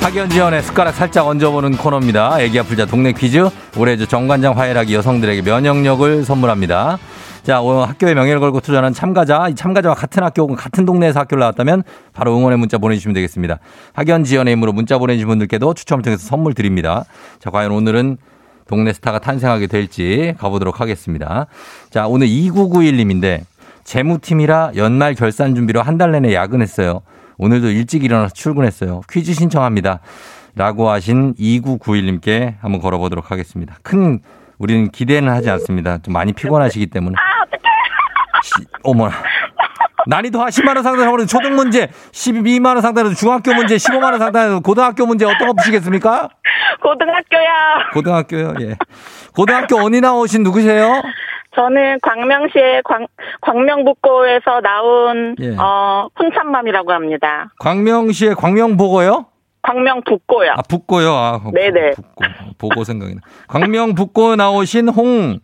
학연 0.01 0.29
지연의 0.29 0.61
숟가락 0.63 0.93
살짝 0.93 1.25
얹어보는 1.27 1.77
코너입니다. 1.77 2.41
애기야 2.41 2.63
풀자 2.63 2.85
동네 2.85 3.11
퀴즈. 3.11 3.49
올해 3.77 3.97
저 3.97 4.05
정관장 4.05 4.57
화해락이 4.57 4.93
여성들에게 4.93 5.41
면역력을 5.41 6.25
선물합니다. 6.25 6.99
자, 7.43 7.59
오늘 7.59 7.87
학교의 7.89 8.13
명예를 8.13 8.39
걸고 8.39 8.61
투자하는 8.61 8.93
참가자, 8.93 9.47
이 9.49 9.55
참가자와 9.55 9.95
같은 9.95 10.21
학교 10.21 10.43
혹은 10.43 10.55
같은 10.55 10.85
동네에서 10.85 11.21
학교를 11.21 11.39
나왔다면 11.39 11.83
바로 12.13 12.37
응원의 12.37 12.59
문자 12.59 12.77
보내주시면 12.77 13.15
되겠습니다. 13.15 13.57
학연 13.93 14.23
지연의 14.23 14.53
힘으로 14.53 14.73
문자 14.73 14.99
보내주신 14.99 15.27
분들께도 15.27 15.73
추첨을 15.73 16.03
통해서 16.03 16.23
선물 16.27 16.53
드립니다. 16.53 17.05
자, 17.39 17.49
과연 17.49 17.71
오늘은 17.71 18.17
동네 18.67 18.93
스타가 18.93 19.17
탄생하게 19.19 19.67
될지 19.67 20.35
가보도록 20.37 20.79
하겠습니다. 20.79 21.47
자, 21.89 22.07
오늘 22.07 22.27
2991님인데 22.27 23.41
재무팀이라 23.83 24.73
연말 24.75 25.15
결산 25.15 25.55
준비로 25.55 25.81
한 25.81 25.97
달 25.97 26.11
내내 26.11 26.33
야근했어요. 26.35 27.01
오늘도 27.37 27.69
일찍 27.71 28.03
일어나서 28.03 28.33
출근했어요. 28.35 29.01
퀴즈 29.09 29.33
신청합니다. 29.33 29.99
라고 30.53 30.89
하신 30.91 31.33
2991님께 31.35 32.55
한번 32.61 32.81
걸어보도록 32.81 33.31
하겠습니다. 33.31 33.77
큰 33.81 34.19
우리는 34.61 34.91
기대는 34.91 35.31
하지 35.31 35.49
않습니다. 35.49 35.97
좀 36.03 36.13
많이 36.13 36.33
피곤하시기 36.33 36.87
때문에. 36.87 37.15
아, 37.17 37.43
어떡해. 37.43 38.67
어머나. 38.83 39.15
난이도 40.07 40.39
10만 40.39 40.75
원 40.75 40.83
상당으로 40.83 41.25
초등 41.25 41.55
문제, 41.55 41.87
12만 42.11 42.67
원 42.67 42.81
상당으로 42.81 43.13
중학교 43.15 43.53
문제, 43.53 43.75
15만 43.75 44.03
원 44.11 44.19
상당으로 44.19 44.61
고등학교 44.61 45.05
문제 45.05 45.25
어떤 45.25 45.47
거 45.47 45.53
푸시겠습니까? 45.53 46.29
고등학교야. 46.81 47.89
고등학교요, 47.93 48.53
예. 48.61 48.75
고등학교 49.35 49.77
어디 49.77 50.01
나오신 50.01 50.43
누구세요? 50.43 51.01
저는 51.55 51.99
광명시의 52.01 52.81
광, 52.83 53.05
광명북고에서 53.41 54.61
나온, 54.61 55.35
예. 55.39 55.55
어, 55.57 56.07
훈참맘이라고 56.15 56.93
합니다. 56.93 57.51
광명시의 57.59 58.35
광명보고요? 58.35 59.25
광명 59.61 60.01
북고요. 60.03 60.51
아, 60.51 60.61
북고요. 60.67 61.13
아, 61.13 61.41
네네. 61.53 61.91
북고. 61.91 62.23
보고 62.57 62.83
생각이 62.83 63.15
나. 63.15 63.21
광명 63.47 63.95
북고 63.95 64.35
나오신 64.35 64.89
홍, 64.89 65.39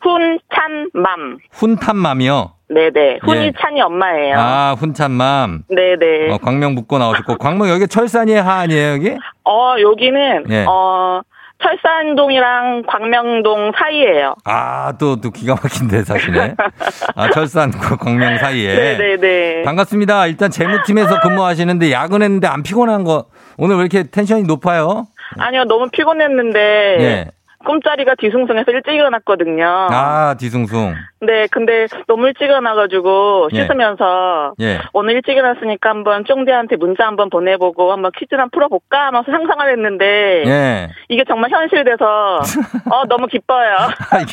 훈찬맘. 0.00 1.38
훈탄맘이요. 1.52 2.52
네네. 2.68 3.18
훈이 3.22 3.46
예. 3.46 3.52
찬이 3.60 3.80
엄마예요. 3.80 4.36
아, 4.38 4.74
훈찬맘. 4.78 5.64
네네. 5.68 6.32
어, 6.32 6.38
광명 6.38 6.74
북고 6.74 6.98
나오셨고. 6.98 7.38
광명 7.38 7.68
여기 7.68 7.86
철산이에요, 7.86 8.40
하안이에요, 8.40 8.92
여기? 8.92 9.16
어, 9.44 9.74
여기는, 9.80 10.44
예. 10.50 10.64
어, 10.68 11.22
철산동이랑 11.62 12.82
광명동 12.86 13.72
사이예요. 13.78 14.34
아, 14.44 14.92
또, 14.98 15.16
또 15.20 15.30
기가 15.30 15.54
막힌데 15.54 16.02
사시네. 16.04 16.54
아, 17.14 17.30
철산과 17.30 17.96
광명 17.96 18.36
사이에. 18.38 18.74
네네네. 18.98 19.62
반갑습니다. 19.62 20.26
일단 20.26 20.50
재무팀에서 20.50 21.20
근무하시는데 21.20 21.92
야근했는데 21.92 22.46
안 22.46 22.62
피곤한 22.62 23.04
거 23.04 23.26
오늘 23.58 23.76
왜 23.76 23.82
이렇게 23.82 24.04
텐션이 24.04 24.42
높아요? 24.44 25.06
아니요, 25.38 25.64
너무 25.64 25.88
피곤했는데, 25.90 26.96
예. 27.00 27.30
꿈자리가 27.64 28.14
뒤숭숭해서 28.18 28.70
일찍 28.70 28.92
일어났거든요. 28.94 29.66
아, 29.90 30.36
뒤숭숭. 30.38 30.94
네, 31.22 31.48
근데 31.50 31.86
너무 32.06 32.28
일찍 32.28 32.44
일어나가지고 32.44 33.48
예. 33.52 33.62
씻으면서 33.62 34.54
예. 34.60 34.78
오늘 34.92 35.14
일찍 35.14 35.32
일어났으니까 35.32 35.90
한번 35.90 36.24
쫑대한테 36.24 36.76
문자 36.76 37.06
한번 37.06 37.28
보내보고 37.28 37.90
한번 37.92 38.12
퀴즈 38.16 38.36
한 38.36 38.50
풀어볼까 38.50 39.06
하면서 39.08 39.30
상상을 39.32 39.68
했는데 39.72 40.44
예. 40.46 40.90
이게 41.08 41.24
정말 41.26 41.50
현실돼서 41.50 42.40
어 42.90 43.04
너무 43.08 43.26
기뻐요. 43.26 43.74
아, 43.78 44.24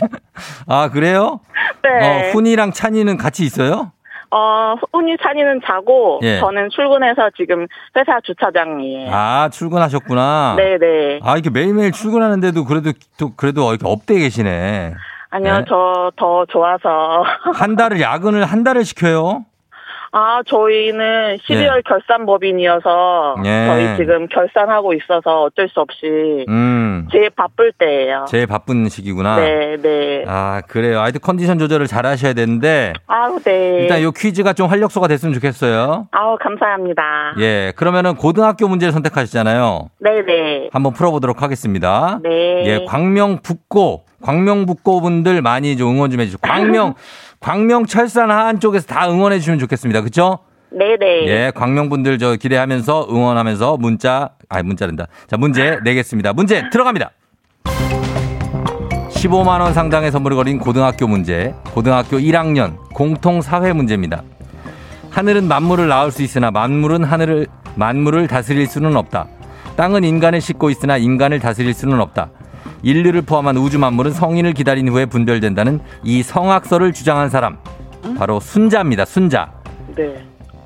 아, 0.68 0.90
그래요? 0.90 1.40
네. 1.82 1.90
어, 1.90 2.32
훈이랑 2.34 2.72
찬이는 2.72 3.18
같이 3.18 3.44
있어요? 3.44 3.92
어, 4.34 4.74
훈이 4.92 5.16
찬이는 5.22 5.62
자고 5.64 6.20
예. 6.24 6.40
저는 6.40 6.70
출근해서 6.72 7.30
지금 7.38 7.68
회사 7.96 8.20
주차장이에요. 8.22 9.12
아, 9.14 9.50
출근하셨구나. 9.52 10.56
네 10.58 10.78
네. 10.80 11.20
아, 11.22 11.34
이렇게 11.34 11.52
매일매일 11.52 11.92
출근하는데도 11.92 12.66
그래도, 12.66 12.92
또 13.20 13.36
그래도 13.36 13.70
이렇게 13.70 13.88
up돼 13.88 14.18
계시네. 14.18 14.96
아니요, 15.30 15.58
네. 15.60 15.66
저더 15.66 16.46
좋아서. 16.50 17.24
한 17.54 17.76
달을 17.76 18.02
야근을 18.02 18.44
한 18.46 18.64
달을 18.64 18.86
시켜요? 18.86 19.46
아, 20.16 20.44
저희는 20.46 21.38
12월 21.38 21.84
결산법인이어서 21.88 23.38
예. 23.46 23.66
저희 23.66 23.98
지금 23.98 24.28
결산하고 24.28 24.94
있어서 24.94 25.42
어쩔 25.42 25.68
수 25.70 25.80
없이 25.80 26.46
음. 26.48 27.08
제일 27.12 27.32
바쁠 27.32 27.74
때예요. 27.80 28.26
제일 28.30 28.46
바쁜 28.46 28.88
시기구나. 28.90 29.38
네, 29.38 29.78
네. 29.82 30.24
아, 30.28 30.62
그래요. 30.68 31.00
하여튼 31.00 31.20
컨디션 31.20 31.58
조절을 31.58 31.88
잘 31.88 32.06
하셔야 32.06 32.34
되는데, 32.34 32.94
아우, 33.08 33.40
네. 33.40 33.80
일단 33.82 34.04
요 34.04 34.12
퀴즈가 34.12 34.54
좀 34.54 34.70
활력소가 34.70 35.08
됐으면 35.08 35.34
좋겠어요. 35.34 36.08
아우, 36.12 36.38
감사합니다. 36.40 37.34
예, 37.40 37.74
그러면은 37.76 38.14
고등학교 38.16 38.68
문제를 38.68 38.92
선택하시잖아요. 38.92 39.90
네 40.00 40.22
네. 40.28 40.70
한번 40.72 40.94
풀어 40.94 41.10
보도록 41.10 41.42
하겠습니다. 41.42 42.20
네. 42.22 42.64
예, 42.68 42.86
광명 42.88 43.40
북고, 43.42 44.04
광명 44.22 44.68
북고 44.68 45.02
분들 45.02 45.42
많이 45.42 45.76
좀 45.76 45.90
응원 45.90 46.12
좀 46.12 46.20
해주시고, 46.20 46.48
광명, 46.48 46.94
광명 47.44 47.86
철산 47.86 48.32
하안 48.32 48.62
쪽에서 48.62 48.88
다 48.88 49.12
응원해 49.12 49.38
주시면 49.38 49.60
좋겠습니다. 49.60 50.02
그쵸? 50.02 50.40
네네. 50.72 51.28
예, 51.28 51.52
광명 51.54 51.90
분들 51.90 52.18
저 52.18 52.38
기대하면서 52.38 53.10
응원하면서 53.12 53.78
문자, 53.78 54.30
아, 54.48 54.64
문자된다. 54.64 55.08
자, 55.28 55.36
문제 55.36 55.78
내겠습니다. 55.84 56.32
문제 56.32 56.70
들어갑니다. 56.72 57.12
15만원 59.10 59.74
상당의 59.74 60.12
선물을 60.12 60.38
걸린 60.38 60.58
고등학교 60.58 61.06
문제, 61.06 61.54
고등학교 61.74 62.18
1학년 62.18 62.78
공통 62.94 63.42
사회 63.42 63.74
문제입니다. 63.74 64.24
하늘은 65.12 65.48
만물을 65.48 65.88
낳을 65.90 66.12
수 66.12 66.24
있으나 66.24 66.50
만물은 66.50 67.04
하늘을, 67.04 67.48
만물을 67.76 68.28
다스릴 68.28 68.68
수는 68.68 68.96
없다. 68.96 69.28
땅은 69.76 70.06
인간을 70.06 70.40
싣고 70.40 70.70
있으나 70.70 70.98
인간을 70.98 71.40
다스릴 71.40 71.74
수는 71.74 72.00
없다. 72.00 72.30
인류를 72.84 73.24
포함한 73.24 73.58
우주 73.58 73.80
만물은 73.80 74.12
성인을 74.12 74.54
기다린 74.54 74.90
후에 74.90 75.06
분별된다는 75.06 75.80
이 76.04 76.22
성악설을 76.22 76.94
주장한 76.94 77.30
사람. 77.30 77.58
바로 78.18 78.40
순자입니다. 78.40 79.06
순자. 79.06 79.52
네. 79.96 80.24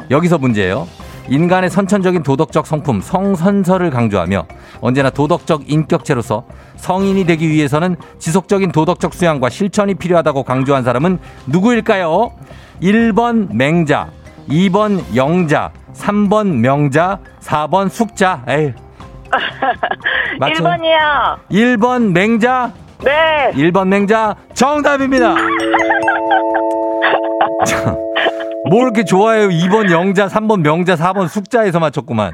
여기서 0.10 0.38
문제예요. 0.38 0.88
인간의 1.30 1.69
선천적인 1.69 2.23
도덕적 2.23 2.65
성품 2.65 3.01
성선설을 3.01 3.89
강조하며 3.89 4.45
언제나 4.80 5.10
도덕적 5.10 5.69
인격체로서 5.69 6.45
성인이 6.77 7.25
되기 7.25 7.49
위해서는 7.49 7.97
지속적인 8.17 8.71
도덕적 8.71 9.13
수양과 9.13 9.49
실천이 9.49 9.95
필요하다고 9.95 10.43
강조한 10.43 10.84
사람은 10.84 11.19
누구일까요? 11.47 12.32
1번 12.82 13.53
맹자, 13.53 14.10
2번 14.47 15.03
영자, 15.15 15.71
3번 15.93 16.47
명자, 16.60 17.19
4번 17.41 17.89
숙자. 17.89 18.43
에이. 18.47 18.73
맞죠? 20.39 20.63
1번이요. 20.63 21.39
1번 21.51 22.11
맹자, 22.11 22.71
네. 23.03 23.51
1번 23.53 23.87
맹자 23.87 24.35
정답입니다. 24.53 25.35
자, 27.65 27.95
뭘 28.69 28.83
이렇게 28.83 29.03
좋아해요? 29.03 29.49
2번 29.49 29.91
영자, 29.91 30.27
3번 30.27 30.61
명자, 30.61 30.95
4번 30.95 31.27
숙자에서 31.27 31.79
맞췄구만. 31.79 32.33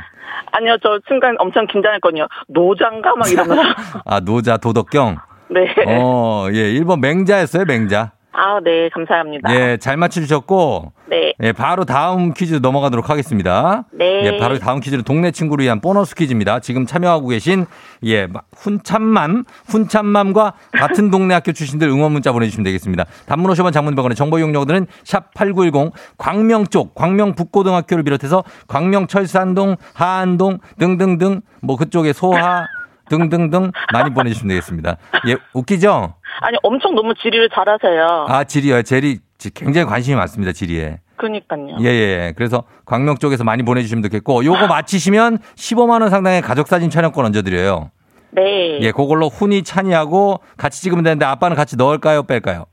아니요, 0.51 0.77
저 0.83 0.99
순간 1.07 1.35
엄청 1.39 1.65
긴장했거든요. 1.67 2.27
노장가 2.47 3.15
막 3.15 3.29
이러면서. 3.31 3.63
아, 4.05 4.19
노자, 4.19 4.57
도덕경. 4.57 5.17
네. 5.49 5.73
어, 5.87 6.47
예, 6.51 6.73
1번 6.73 6.99
맹자였어요, 6.99 7.65
맹자. 7.65 8.11
아, 8.33 8.59
네, 8.63 8.89
감사합니다. 8.89 9.53
예, 9.53 9.77
잘 9.77 9.97
맞춰주셨고, 9.97 10.91
네. 11.07 11.22
예, 11.41 11.51
바로 11.51 11.85
다음 11.85 12.33
퀴즈 12.33 12.55
넘어가도록 12.55 13.09
하겠습니다. 13.09 13.85
네. 13.91 14.25
예, 14.25 14.37
바로 14.37 14.59
다음 14.59 14.79
퀴즈는 14.79 15.03
동네 15.03 15.31
친구를 15.31 15.65
위한 15.65 15.81
보너스 15.81 16.15
퀴즈입니다. 16.15 16.59
지금 16.59 16.85
참여하고 16.85 17.27
계신, 17.29 17.65
예, 18.05 18.27
훈참맘, 18.55 19.45
훈참맘과 19.65 20.53
같은 20.73 21.09
동네 21.09 21.33
학교 21.33 21.51
출신들 21.51 21.87
응원 21.89 22.11
문자 22.11 22.31
보내주시면 22.31 22.63
되겠습니다. 22.65 23.05
단문 23.25 23.51
50원 23.51 23.73
장문 23.73 23.95
100원의 23.95 24.15
정보 24.15 24.37
이용료들은 24.39 24.87
샵8910 25.03 25.91
광명 26.17 26.67
쪽, 26.67 26.93
광명 26.95 27.35
북고등학교를 27.35 28.03
비롯해서 28.03 28.43
광명 28.67 29.07
철산동, 29.07 29.77
하안동 29.93 30.59
등등등 30.77 31.41
뭐 31.61 31.77
그쪽에 31.77 32.13
소하 32.13 32.65
등등등 33.09 33.71
많이 33.91 34.13
보내주시면 34.13 34.49
되겠습니다. 34.49 34.97
예, 35.27 35.35
웃기죠? 35.53 36.15
아니, 36.41 36.57
엄청 36.63 36.95
너무 36.95 37.13
지리를 37.15 37.49
잘하세요. 37.49 38.25
아, 38.27 38.43
지리요. 38.43 38.81
제리 38.83 39.19
굉장히 39.51 39.87
관심이 39.87 40.15
많습니다, 40.15 40.51
지리에. 40.51 40.99
그니까요. 41.17 41.77
예, 41.81 41.85
예. 41.85 42.33
그래서 42.35 42.63
광명 42.85 43.17
쪽에서 43.17 43.43
많이 43.43 43.63
보내주시면 43.63 44.03
좋겠고, 44.03 44.45
요거 44.45 44.67
마치시면 44.67 45.39
15만원 45.55 46.09
상당의 46.09 46.41
가족사진 46.41 46.89
촬영권 46.89 47.25
얹어드려요. 47.25 47.91
네. 48.31 48.79
예, 48.81 48.91
그걸로 48.91 49.29
훈이 49.29 49.63
찬이하고 49.63 50.39
같이 50.57 50.81
찍으면 50.81 51.03
되는데 51.03 51.25
아빠는 51.25 51.55
같이 51.55 51.77
넣을까요, 51.77 52.23
뺄까요? 52.23 52.65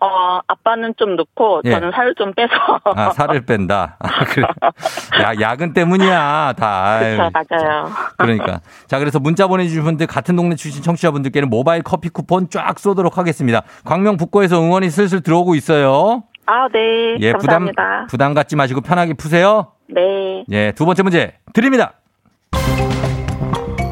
어, 0.00 0.38
아빠는 0.46 0.94
좀 0.96 1.16
넣고, 1.16 1.62
예. 1.64 1.72
저는 1.72 1.90
살좀 1.90 2.32
빼서. 2.34 2.54
아, 2.84 3.10
살을 3.10 3.44
뺀다. 3.44 3.96
아, 3.98 4.24
그래. 4.26 4.46
야, 5.22 5.32
야근 5.40 5.72
때문이야, 5.72 6.54
다. 6.56 6.84
아유, 6.84 7.16
그쵸, 7.16 7.30
맞아요. 7.32 7.90
그러니까. 8.16 8.60
자, 8.86 8.98
그래서 9.00 9.18
문자 9.18 9.48
보내주신 9.48 9.82
분들, 9.82 10.06
같은 10.06 10.36
동네 10.36 10.54
출신 10.54 10.82
청취자분들께는 10.82 11.50
모바일 11.50 11.82
커피 11.82 12.08
쿠폰 12.08 12.48
쫙 12.48 12.78
쏘도록 12.78 13.18
하겠습니다. 13.18 13.62
광명 13.84 14.16
북고에서 14.16 14.60
응원이 14.60 14.90
슬슬 14.90 15.20
들어오고 15.20 15.56
있어요. 15.56 16.22
아, 16.46 16.68
네. 16.72 17.16
예, 17.20 17.32
부담, 17.32 17.66
감사합니다. 17.66 18.06
부담 18.08 18.34
갖지 18.34 18.54
마시고 18.54 18.80
편하게 18.80 19.14
푸세요. 19.14 19.72
네. 19.88 20.44
예, 20.50 20.72
두 20.72 20.86
번째 20.86 21.02
문제 21.02 21.34
드립니다. 21.52 21.94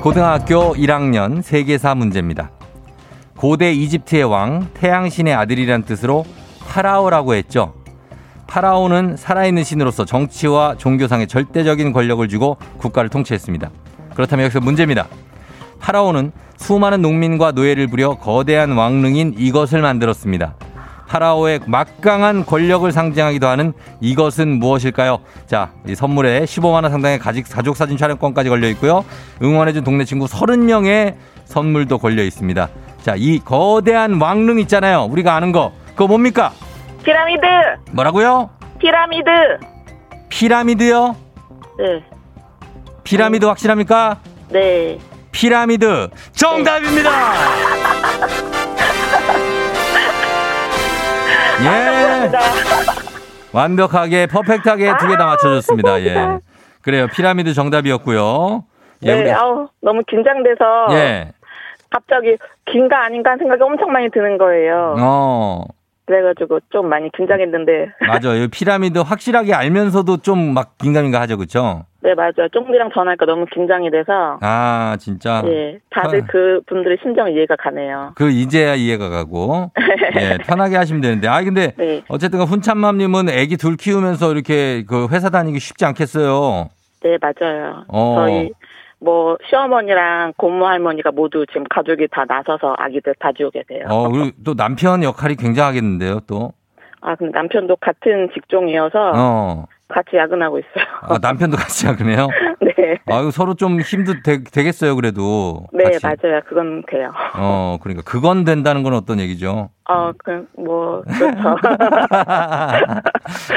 고등학교 0.03 0.75
1학년 0.75 1.43
세계사 1.43 1.97
문제입니다. 1.97 2.51
고대 3.37 3.73
이집트의 3.73 4.25
왕 4.25 4.69
태양신의 4.75 5.35
아들이란 5.35 5.83
뜻으로 5.85 6.25
파라오라고 6.69 7.35
했죠. 7.35 7.75
파라오는 8.47 9.17
살아있는 9.17 9.65
신으로서 9.65 10.05
정치와 10.05 10.77
종교상의 10.79 11.27
절대적인 11.27 11.93
권력을 11.93 12.27
쥐고 12.29 12.57
국가를 12.79 13.11
통치했습니다. 13.11 13.71
그렇다면 14.15 14.45
여기서 14.45 14.61
문제입니다. 14.61 15.07
파라오는 15.81 16.33
수많은 16.57 17.03
농민과 17.03 17.53
노예를 17.53 17.89
부려 17.89 18.15
거대한 18.15 18.73
왕릉인 18.73 19.35
이것을 19.37 19.83
만들었습니다. 19.83 20.55
파라오의 21.07 21.61
막강한 21.67 22.45
권력을 22.45 22.91
상징하기도 22.91 23.47
하는 23.47 23.73
이것은 24.01 24.59
무엇일까요? 24.59 25.19
자, 25.47 25.71
이 25.87 25.95
선물에 25.95 26.45
15만 26.45 26.83
원 26.83 26.91
상당의 26.91 27.19
가족, 27.19 27.45
가족 27.49 27.77
사진 27.77 27.97
촬영권까지 27.97 28.49
걸려 28.49 28.69
있고요. 28.71 29.05
응원해준 29.43 29.85
동네 29.85 30.05
친구 30.05 30.27
30명의 30.27 31.15
선물도 31.45 31.99
걸려 31.99 32.25
있습니다. 32.25 32.69
자, 33.07 33.15
이 33.17 33.39
거대한 33.39 34.21
왕릉 34.21 34.59
있잖아요. 34.59 35.05
우리가 35.05 35.37
아는 35.37 35.53
거. 35.53 35.71
그거 35.91 36.09
뭡니까? 36.09 36.51
피라미드! 37.05 37.47
뭐라고요? 37.93 38.51
피라미드! 38.81 39.31
피라미드요? 40.29 41.15
네. 41.79 42.03
피라미드 43.05 43.47
확실합니까? 43.47 44.17
네. 44.49 44.99
피라미드 45.31 46.09
정답입니다. 46.33 47.11
예. 51.63 52.33
완벽하게 53.53 54.27
퍼펙트하게 54.27 54.95
두 54.99 55.07
개 55.07 55.17
다 55.17 55.27
맞춰줬습니다. 55.27 56.01
예. 56.03 56.41
그래요. 56.83 57.07
피라미드 57.07 57.55
정답이었고요. 57.55 58.65
예, 59.05 59.15
네, 59.15 59.21
우리- 59.21 59.31
아우, 59.31 59.69
너무 59.81 60.03
긴장돼서. 60.09 60.87
예. 60.91 61.31
갑자기 61.97 62.37
긴가 62.71 63.05
아닌가 63.05 63.31
하는 63.31 63.39
생각이 63.45 63.63
엄청 63.63 63.91
많이 63.91 64.11
드는 64.11 64.37
거예요. 64.39 64.95
어. 64.99 65.63
그래가지고 66.07 66.61
좀 66.71 66.89
많이 66.89 67.11
긴장했는데. 67.11 67.89
맞아요. 68.07 68.43
이 68.45 68.49
피라미드 68.49 68.99
확실하게 68.99 69.55
알면서도 69.55 70.19
좀 70.19 70.53
막 70.55 70.79
긴가민가 70.79 71.21
하죠. 71.23 71.37
그쵸? 71.37 71.85
네, 72.03 72.15
맞아요. 72.15 72.49
쫑디랑 72.53 72.91
전화하니까 72.95 73.27
너무 73.27 73.47
긴장이 73.53 73.91
돼서. 73.91 74.39
아, 74.41 74.97
진짜. 75.01 75.43
예, 75.47 75.79
다들 75.91 76.21
편- 76.21 76.27
그 76.29 76.61
분들의 76.69 76.99
심정이 77.03 77.33
이해가 77.35 77.57
가네요. 77.57 78.13
그 78.15 78.31
이제야 78.31 78.75
이해가 78.77 79.09
가고 79.09 79.73
예 80.21 80.39
편하게 80.47 80.77
하시면 80.77 81.01
되는데 81.03 81.27
아 81.27 81.43
근데 81.43 81.73
네. 81.77 82.03
어쨌든 82.09 82.43
훈참맘님은 82.43 83.29
아기 83.29 83.57
둘 83.57 83.77
키우면서 83.77 84.33
이렇게 84.33 84.85
그 84.87 85.09
회사 85.11 85.31
다니기 85.31 85.59
쉽지 85.59 85.85
않겠어요. 85.87 86.69
네, 87.03 87.19
맞아요. 87.21 87.83
어. 87.89 88.15
저희 88.19 88.51
뭐 89.01 89.37
시어머니랑 89.49 90.35
고모 90.37 90.67
할머니가 90.67 91.13
모두 91.13 91.45
지금 91.47 91.65
가족이 91.69 92.09
다 92.11 92.25
나서서 92.27 92.75
아기들 92.79 93.15
봐주고 93.19 93.51
계세요. 93.51 93.87
어 93.89 94.09
그리고 94.09 94.31
또 94.45 94.55
남편 94.55 95.03
역할이 95.03 95.37
굉장하겠는데요 95.37 96.21
또. 96.27 96.53
아, 97.03 97.15
근데 97.15 97.39
남편도 97.39 97.77
같은 97.77 98.31
직종이어서 98.35 99.13
어. 99.15 99.67
같이 99.89 100.17
야근하고 100.17 100.59
있어요. 100.59 100.85
아, 101.03 101.19
남편도 101.23 101.57
같이 101.57 101.87
하그네요. 101.87 102.27
네. 102.61 102.99
아유 103.07 103.31
서로 103.31 103.55
좀 103.55 103.81
힘도 103.81 104.15
되, 104.25 104.43
겠어요 104.43 104.97
그래도. 104.97 105.67
네, 105.73 105.85
같이. 105.85 106.05
맞아요. 106.05 106.41
그건 106.49 106.83
돼요. 106.89 107.13
어 107.37 107.79
그러니까 107.81 108.03
그건 108.05 108.45
된다는 108.45 108.83
건 108.83 108.95
어떤 108.95 109.21
얘기죠? 109.21 109.71
어, 109.89 110.11
그, 110.19 110.49
뭐, 110.59 111.03
그렇죠. 111.03 111.57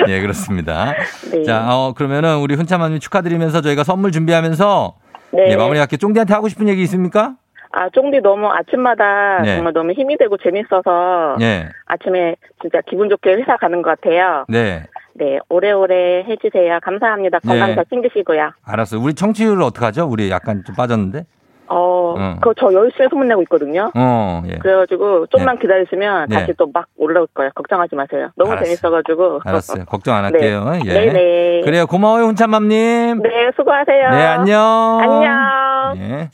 예 0.10 0.22
그렇습니다. 0.22 0.94
네. 1.32 1.44
자 1.44 1.66
어, 1.76 1.94
그러면은 1.94 2.38
우리 2.38 2.54
훈참맘님 2.54 3.00
축하드리면서 3.00 3.62
저희가 3.62 3.84
선물 3.84 4.12
준비하면서 4.12 4.94
네. 5.32 5.50
예, 5.52 5.56
마무리할게요. 5.56 5.98
쫑디한테 5.98 6.34
하고 6.34 6.48
싶은 6.48 6.68
얘기 6.68 6.82
있습니까? 6.84 7.36
아, 7.72 7.88
쫑디 7.90 8.22
너무 8.22 8.48
아침마다 8.48 9.42
네. 9.44 9.56
정말 9.56 9.74
너무 9.74 9.92
힘이 9.92 10.18
되고 10.18 10.38
재밌어서 10.38 11.38
예. 11.42 11.70
아침에 11.86 12.36
진짜 12.62 12.82
기분 12.90 13.10
좋게 13.10 13.34
회사 13.34 13.58
가는 13.58 13.82
것 13.82 14.00
같아요. 14.02 14.46
네. 14.50 14.84
네, 15.14 15.38
오래오래 15.50 16.24
해주세요. 16.28 16.80
감사합니다. 16.82 17.40
건강 17.40 17.70
네. 17.70 17.76
잘 17.76 17.86
챙기시고요. 17.90 18.52
알았어요. 18.64 19.02
우리 19.02 19.14
청취율 19.14 19.62
어떡하죠? 19.62 20.08
우리 20.10 20.32
약간 20.32 20.64
좀 20.66 20.76
빠졌는데? 20.76 21.26
어, 21.70 22.16
응. 22.18 22.36
그거 22.42 22.54
저 22.60 22.74
열심히 22.74 23.08
소문내고 23.10 23.42
있거든요. 23.44 23.92
어, 23.96 24.42
예. 24.48 24.58
그래가지고 24.58 25.28
좀만 25.28 25.60
기다리시면 25.60 26.28
네. 26.30 26.40
다시 26.40 26.54
또막 26.54 26.88
올라올 26.98 27.28
거예요. 27.34 27.52
걱정하지 27.56 27.96
마세요. 27.96 28.30
너무 28.36 28.52
알았어요. 28.52 28.66
재밌어가지고. 28.66 29.42
알았어요. 29.46 29.86
걱정 29.90 30.16
안 30.16 30.32
네. 30.32 30.40
할게요. 30.40 30.72
예. 30.86 30.94
네네. 30.94 31.62
그래요. 31.62 31.86
고마워요, 31.86 32.26
훈참맘님. 32.26 33.22
네, 33.22 33.30
수고하세요. 33.56 34.10
네, 34.10 34.26
안녕. 34.26 35.00
안녕. 35.02 35.98
예. 35.98 36.30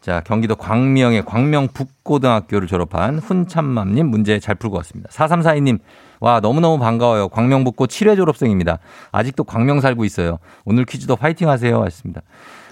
자, 0.00 0.20
경기도 0.20 0.54
광명의 0.54 1.24
광명 1.24 1.68
북고등학교를 1.68 2.68
졸업한 2.68 3.18
훈참맘님 3.20 4.06
문제 4.06 4.38
잘 4.38 4.54
풀고 4.54 4.76
왔습니다. 4.76 5.08
4342님, 5.10 5.78
와, 6.20 6.40
너무너무 6.40 6.78
반가워요. 6.78 7.28
광명 7.28 7.64
북고 7.64 7.86
7회 7.86 8.16
졸업생입니다. 8.16 8.80
아직도 9.12 9.44
광명 9.44 9.80
살고 9.80 10.04
있어요. 10.04 10.40
오늘 10.66 10.84
퀴즈도 10.84 11.16
파이팅 11.16 11.48
하세요. 11.48 11.80
하셨습니다. 11.80 12.20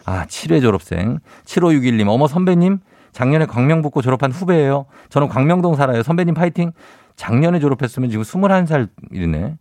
아, 0.05 0.27
7회 0.27 0.61
졸업생. 0.61 1.19
7561님, 1.45 2.09
어머 2.09 2.27
선배님, 2.27 2.81
작년에 3.13 3.47
광명 3.47 3.83
북고 3.83 4.03
졸업한 4.03 4.33
후배예요. 4.33 4.87
저는 5.11 5.29
광명동 5.29 5.77
살아요. 5.77 6.03
선배님 6.03 6.35
파이팅. 6.35 6.73
작년에 7.17 7.61
졸업했으면 7.61 8.11
지금 8.11 8.25
21살이네. 8.25 9.59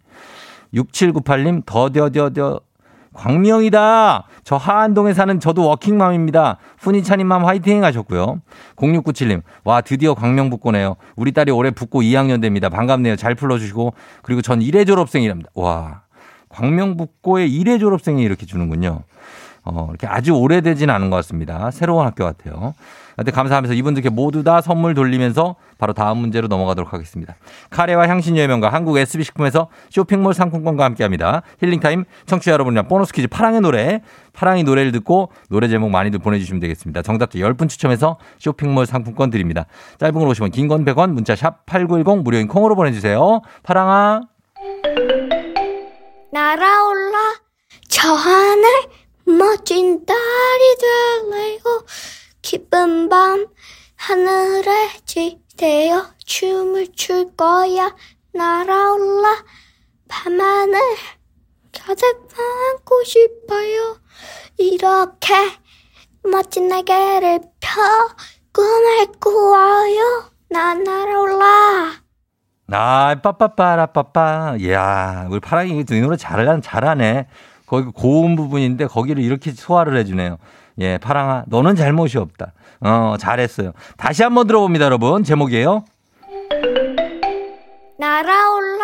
6798님, 0.73 1.63
더뎌뎌뎌. 1.65 2.61
광명이다. 3.13 4.23
저 4.45 4.55
하안동에 4.55 5.13
사는 5.13 5.37
저도 5.39 5.67
워킹맘입니다. 5.67 6.57
훈이찬님맘 6.79 7.45
화이팅 7.45 7.83
하셨고요. 7.83 8.41
0697님, 8.77 9.41
와, 9.65 9.81
드디어 9.81 10.13
광명 10.13 10.49
북고네요. 10.49 10.95
우리 11.17 11.33
딸이 11.33 11.51
올해 11.51 11.71
북고 11.71 12.03
2학년 12.03 12.41
됩니다. 12.41 12.69
반갑네요. 12.69 13.17
잘 13.17 13.35
불러주시고. 13.35 13.93
그리고 14.21 14.41
전 14.41 14.59
1회 14.61 14.87
졸업생이랍니다. 14.87 15.49
와, 15.55 16.03
광명 16.47 16.95
북고에 16.95 17.49
1회 17.49 17.81
졸업생이 17.81 18.23
이렇게 18.23 18.45
주는군요. 18.45 19.03
어, 19.63 19.87
이렇게 19.89 20.07
아주 20.07 20.33
오래되진 20.33 20.89
않은 20.89 21.09
것 21.09 21.17
같습니다. 21.17 21.69
새로운 21.71 22.05
학교 22.05 22.23
같아요. 22.23 22.73
하여튼 23.15 23.33
감사하면서 23.33 23.73
이분들께 23.75 24.09
모두 24.09 24.43
다 24.43 24.61
선물 24.61 24.93
돌리면서 24.95 25.55
바로 25.77 25.93
다음 25.93 26.17
문제로 26.17 26.47
넘어가도록 26.47 26.93
하겠습니다. 26.93 27.35
카레와 27.69 28.07
향신료의 28.07 28.47
명가 28.47 28.69
한국 28.69 28.97
SB식품에서 28.97 29.67
쇼핑몰 29.89 30.33
상품권과 30.33 30.83
함께합니다. 30.85 31.43
힐링타임 31.59 32.05
청취자 32.25 32.51
여러분이랑 32.53 32.87
보너스 32.87 33.13
퀴즈 33.13 33.27
파랑의 33.27 33.61
노래 33.61 34.01
파랑이 34.33 34.63
노래를 34.63 34.91
듣고 34.93 35.31
노래 35.49 35.67
제목 35.67 35.91
많이들 35.91 36.19
보내주시면 36.19 36.59
되겠습니다. 36.61 37.01
정답자 37.03 37.37
10분 37.37 37.69
추첨해서 37.69 38.17
쇼핑몰 38.39 38.85
상품권 38.87 39.29
드립니다. 39.29 39.65
짧은 39.99 40.13
걸 40.13 40.27
오시면 40.27 40.51
긴 40.51 40.67
건 40.67 40.85
100원 40.85 41.11
문자 41.11 41.35
샵 41.35 41.65
8910 41.65 42.23
무료인 42.23 42.47
콩으로 42.47 42.75
보내주세요. 42.75 43.41
파랑아 43.63 44.21
날아올라 46.31 47.17
저 47.89 48.09
하늘 48.13 48.63
멋진 49.37 50.05
달이 50.05 50.75
될래요 50.79 51.59
기쁜 52.41 53.07
밤 53.09 53.47
하늘에 53.95 54.89
지대어 55.05 56.05
춤을 56.25 56.87
출 56.95 57.35
거야 57.35 57.95
날아올라 58.33 59.43
밤하늘 60.07 60.79
가득 61.71 62.27
안고 62.37 63.03
싶어요 63.03 63.97
이렇게 64.57 65.33
멋진 66.23 66.67
날개를 66.67 67.39
펴 67.59 67.81
꿈을 68.51 69.07
꾸어요 69.19 70.31
난 70.49 70.83
날아올라 70.83 72.01
아, 72.73 73.15
빠빠빠라 73.21 73.87
빠빠. 73.87 74.55
이야, 74.57 75.27
우리 75.29 75.41
파랑이 75.41 75.77
이 75.77 75.99
노래 75.99 76.15
잘하네. 76.15 77.27
거기 77.71 77.89
고음 77.89 78.35
부분인데 78.35 78.87
거기를 78.87 79.23
이렇게 79.23 79.53
소화를 79.53 79.95
해주네요. 79.95 80.39
예, 80.81 80.97
파랑아, 80.97 81.45
너는 81.47 81.77
잘못이 81.77 82.17
없다. 82.17 82.51
어, 82.81 83.15
잘했어요. 83.17 83.71
다시 83.95 84.23
한번 84.23 84.45
들어봅니다, 84.45 84.83
여러분. 84.83 85.23
제목이에요. 85.23 85.85
날아올라 87.97 88.83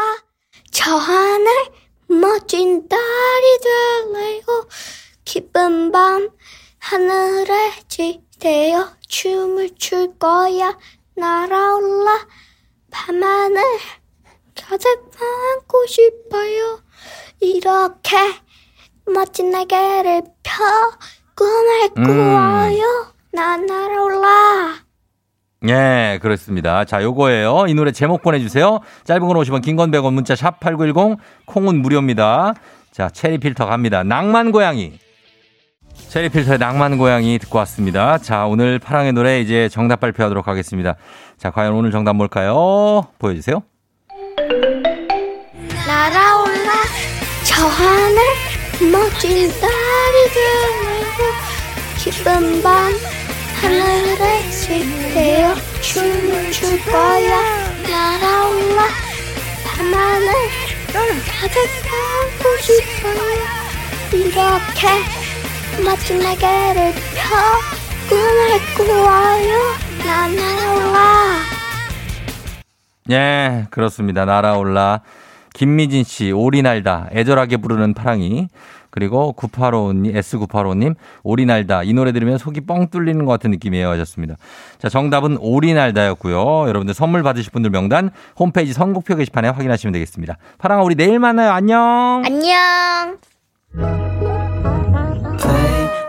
저 0.72 0.96
하늘 0.96 1.52
멋진 2.08 2.88
달이 2.88 3.60
될래요 3.62 4.42
기쁜 5.26 5.92
밤 5.92 6.30
하늘에 6.80 7.74
지대어 7.90 8.88
춤을 9.06 9.72
출 9.78 10.18
거야 10.18 10.78
날아올라 11.16 12.26
밤하늘 12.90 13.62
가득 14.56 15.12
안고 15.20 15.86
싶어요 15.88 16.80
이렇게 17.42 18.18
멋진 19.14 19.52
날개를 19.52 20.22
펴 20.44 20.64
꿈을 21.36 21.90
음. 21.98 22.04
꾸어요 22.04 23.08
난 23.34 23.66
날아올라 23.66 24.76
예, 25.68 26.20
그렇습니다. 26.22 26.86
자, 26.86 27.02
요거예요. 27.02 27.66
이 27.68 27.74
노래 27.74 27.92
제목 27.92 28.22
보내주세요. 28.22 28.80
짧은 29.06 29.28
건 29.28 29.36
50원, 29.38 29.64
긴 29.64 29.76
건 29.76 29.90
100원, 29.90 30.14
문자 30.14 30.36
샵 30.36 30.60
8910, 30.60 31.18
콩은 31.48 31.82
무료입니다. 31.82 32.54
자, 32.92 33.10
체리 33.10 33.40
필터 33.40 33.66
갑니다. 33.66 34.04
낭만 34.04 34.52
고양이. 34.52 35.00
체리 36.10 36.30
필터의 36.30 36.60
낭만 36.60 37.00
고양이 37.00 37.40
듣고 37.40 37.58
왔습니다. 37.58 38.20
자, 38.20 38.46
오늘 38.46 38.78
파랑의 38.78 39.14
노래 39.14 39.42
이제 39.42 39.68
정답 39.68 40.00
발표하도록 40.00 40.48
하겠습니다. 40.48 40.96
자, 41.38 41.50
과연 41.50 41.74
오늘 41.74 41.90
정답 41.90 42.14
뭘까요? 42.16 43.08
보여주세요. 43.18 43.64
날아올라 45.88 46.72
저 47.44 47.66
하늘 47.66 48.22
멋진 48.80 49.50
달이 49.50 50.30
되고 50.34 51.24
기쁜 51.98 52.62
밤 52.62 52.94
하늘에 53.62 54.50
지대어 54.52 55.56
춤을 55.82 56.52
출 56.52 56.80
거야 56.86 57.72
날아올라 57.90 58.88
밤하늘 59.66 60.32
가득 60.94 61.58
안고 61.92 62.58
싶어요 62.62 63.42
이렇게 64.14 65.84
멋진 65.84 66.20
날개를 66.20 66.94
펴 67.16 67.36
꿈을 68.10 68.60
꾸어요 68.76 69.58
난 70.06 70.36
날아올라 70.36 71.58
예, 73.10 73.66
그렇습니다. 73.72 74.26
날아올라. 74.26 75.02
김미진 75.58 76.04
씨, 76.04 76.32
오리 76.32 76.62
날다. 76.62 77.10
애절하게 77.12 77.58
부르는 77.58 77.96
파랑이. 77.96 78.48
그리고 78.92 79.34
9855님, 79.36 80.16
S985님, 80.16 80.94
오리 81.24 81.48
날다. 81.48 81.82
이 81.82 81.94
노래 81.94 82.12
들으면 82.12 82.38
속이 82.38 82.62
뻥 82.62 82.90
뚫리는 82.90 83.26
것 83.26 83.32
같은 83.32 83.50
느낌이에요. 83.50 83.90
하셨습니다. 83.90 84.36
자, 84.78 84.88
정답은 84.88 85.38
오리 85.40 85.74
날다였고요. 85.74 86.68
여러분들 86.68 86.94
선물 86.94 87.24
받으실 87.24 87.52
분들 87.52 87.72
명단 87.72 88.12
홈페이지 88.38 88.72
선곡표 88.72 89.16
게시판에 89.16 89.50
확인하시면 89.50 89.94
되겠습니다. 89.94 90.38
파랑아, 90.60 90.84
우리 90.84 90.94
내일 90.94 91.18
만나요. 91.18 91.50
안녕. 91.50 92.22
안녕 92.24 93.18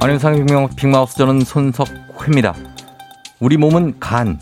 안윤상 0.00 0.46
빅마- 0.46 0.68
빅마우스 0.76 1.16
저는 1.16 1.40
손석회입니다. 1.40 2.54
우리 3.40 3.56
몸은 3.56 3.96
간. 4.00 4.38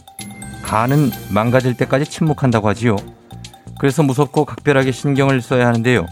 간은 0.63 1.11
망가질 1.31 1.77
때까지 1.77 2.05
침묵한다고 2.07 2.69
하지요. 2.69 2.97
그래서 3.79 4.03
무섭고 4.03 4.45
각별하게 4.45 4.91
신경을 4.93 5.41
써야 5.43 5.67
하는데요. 5.69 6.07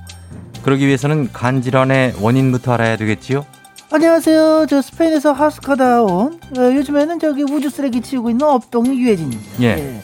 그러기 0.62 0.86
위해서는 0.86 1.30
간 1.32 1.60
질환의 1.60 2.14
원인부터 2.20 2.72
알아야 2.74 2.96
되겠지요. 2.96 3.44
안녕하세요. 3.92 4.66
저 4.68 4.80
스페인에서 4.80 5.32
하숙하다 5.32 6.02
온 6.02 6.40
어, 6.56 6.60
요즘에는 6.60 7.18
저기 7.18 7.42
우주 7.42 7.68
쓰레기 7.70 8.00
치우고 8.00 8.30
있는 8.30 8.46
업동이 8.46 8.98
유해진입니다. 8.98 9.62
예. 9.62 10.00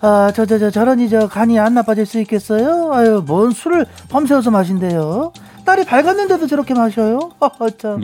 아, 0.00 0.32
저, 0.34 0.46
저, 0.46 0.58
저, 0.58 0.70
저런이 0.70 1.08
저 1.08 1.28
간이 1.28 1.58
안 1.58 1.74
나빠질 1.74 2.06
수 2.06 2.20
있겠어요? 2.20 2.92
아유, 2.92 3.22
뭔 3.26 3.50
술을 3.50 3.86
범새워서 4.08 4.50
마신대요? 4.50 5.32
딸이 5.66 5.84
밝았는데도 5.84 6.46
저렇게 6.46 6.72
마셔요? 6.74 7.18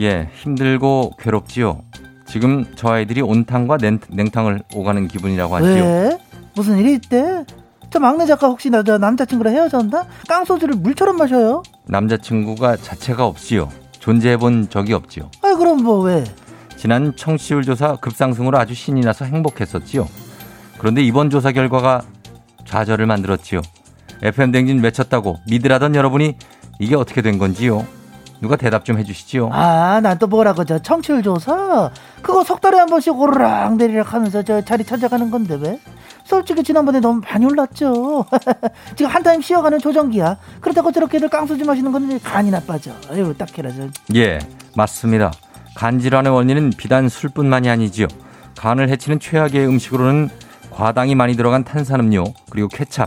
예, 0.01 0.29
힘들고 0.35 1.13
괴롭지요. 1.17 1.81
지금 2.27 2.65
저 2.75 2.89
아이들이 2.89 3.21
온탕과 3.21 3.77
냉, 3.77 3.99
냉탕을 4.09 4.63
오가는 4.75 5.07
기분이라고 5.07 5.55
하지요. 5.55 5.73
왜? 5.83 6.17
무슨 6.55 6.77
일이 6.77 6.93
있대? 6.95 7.45
저 7.89 7.99
막내 7.99 8.25
작가 8.25 8.47
혹시 8.47 8.69
나저 8.69 8.97
남자친구랑 8.97 9.53
헤어졌나? 9.53 10.05
깡소주를 10.27 10.75
물처럼 10.75 11.17
마셔요? 11.17 11.63
남자친구가 11.87 12.77
자체가 12.77 13.25
없지요. 13.25 13.69
존재해 13.99 14.37
본 14.37 14.67
적이 14.69 14.93
없지요. 14.93 15.29
아, 15.41 15.55
그럼 15.55 15.83
뭐 15.83 15.99
왜? 16.01 16.23
지난 16.75 17.15
청취율 17.15 17.63
조사 17.63 17.95
급상승으로 17.95 18.57
아주 18.57 18.73
신이 18.73 19.01
나서 19.01 19.25
행복했었지요. 19.25 20.07
그런데 20.79 21.01
이번 21.01 21.29
조사 21.29 21.51
결과가 21.53 22.01
좌절을 22.65 23.05
만들었지요. 23.05 23.61
FM 24.21 24.51
댕진 24.51 24.83
외쳤다고 24.83 25.37
믿으라던 25.47 25.95
여러분이 25.95 26.35
이게 26.83 26.95
어떻게 26.95 27.21
된 27.21 27.37
건지요? 27.37 27.85
누가 28.41 28.57
대답 28.57 28.83
좀 28.83 28.97
해주시지요. 28.99 29.49
아, 29.53 30.01
난 30.01 30.19
또 30.19 30.27
뭐라고 30.27 30.65
저 30.65 30.77
청취율 30.77 31.23
조사? 31.23 31.89
그거 32.21 32.43
석 32.43 32.59
달에 32.59 32.77
한 32.77 32.87
번씩 32.87 33.17
오르락 33.17 33.77
내리락 33.77 34.13
하면서 34.13 34.43
저 34.43 34.61
자리 34.61 34.83
찾아가는 34.83 35.31
건데 35.31 35.57
왜? 35.61 35.79
솔직히 36.25 36.61
지난번에 36.63 36.99
너무 36.99 37.21
많이 37.29 37.45
올랐죠. 37.45 38.25
지금 38.97 39.09
한 39.11 39.23
타임 39.23 39.41
쉬어가는 39.41 39.79
조정기야. 39.79 40.37
그렇다고 40.59 40.91
저렇게들 40.91 41.29
깡소주 41.29 41.63
마시는 41.65 41.91
건 41.93 42.19
간이 42.19 42.51
나빠져. 42.51 42.91
아유, 43.09 43.33
딱해라 43.37 43.69
저. 43.73 43.87
예, 44.15 44.39
맞습니다. 44.75 45.31
간 45.75 45.99
질환의 45.99 46.33
원인은 46.33 46.71
비단 46.77 47.07
술뿐만이 47.09 47.69
아니지요. 47.69 48.07
간을 48.57 48.89
해치는 48.89 49.19
최악의 49.19 49.65
음식으로는 49.67 50.29
과당이 50.69 51.15
많이 51.15 51.35
들어간 51.35 51.63
탄산음료, 51.63 52.23
그리고 52.49 52.67
케찹, 52.67 53.05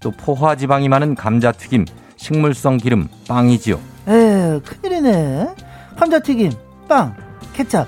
또 0.00 0.10
포화 0.10 0.56
지방이 0.56 0.88
많은 0.88 1.14
감자튀김, 1.14 1.84
식물성 2.22 2.76
기름, 2.76 3.08
빵이지요. 3.26 3.80
에 4.06 4.60
큰일이네. 4.60 5.48
감자튀김. 5.96 6.52
빵, 6.88 7.16
케찹, 7.52 7.84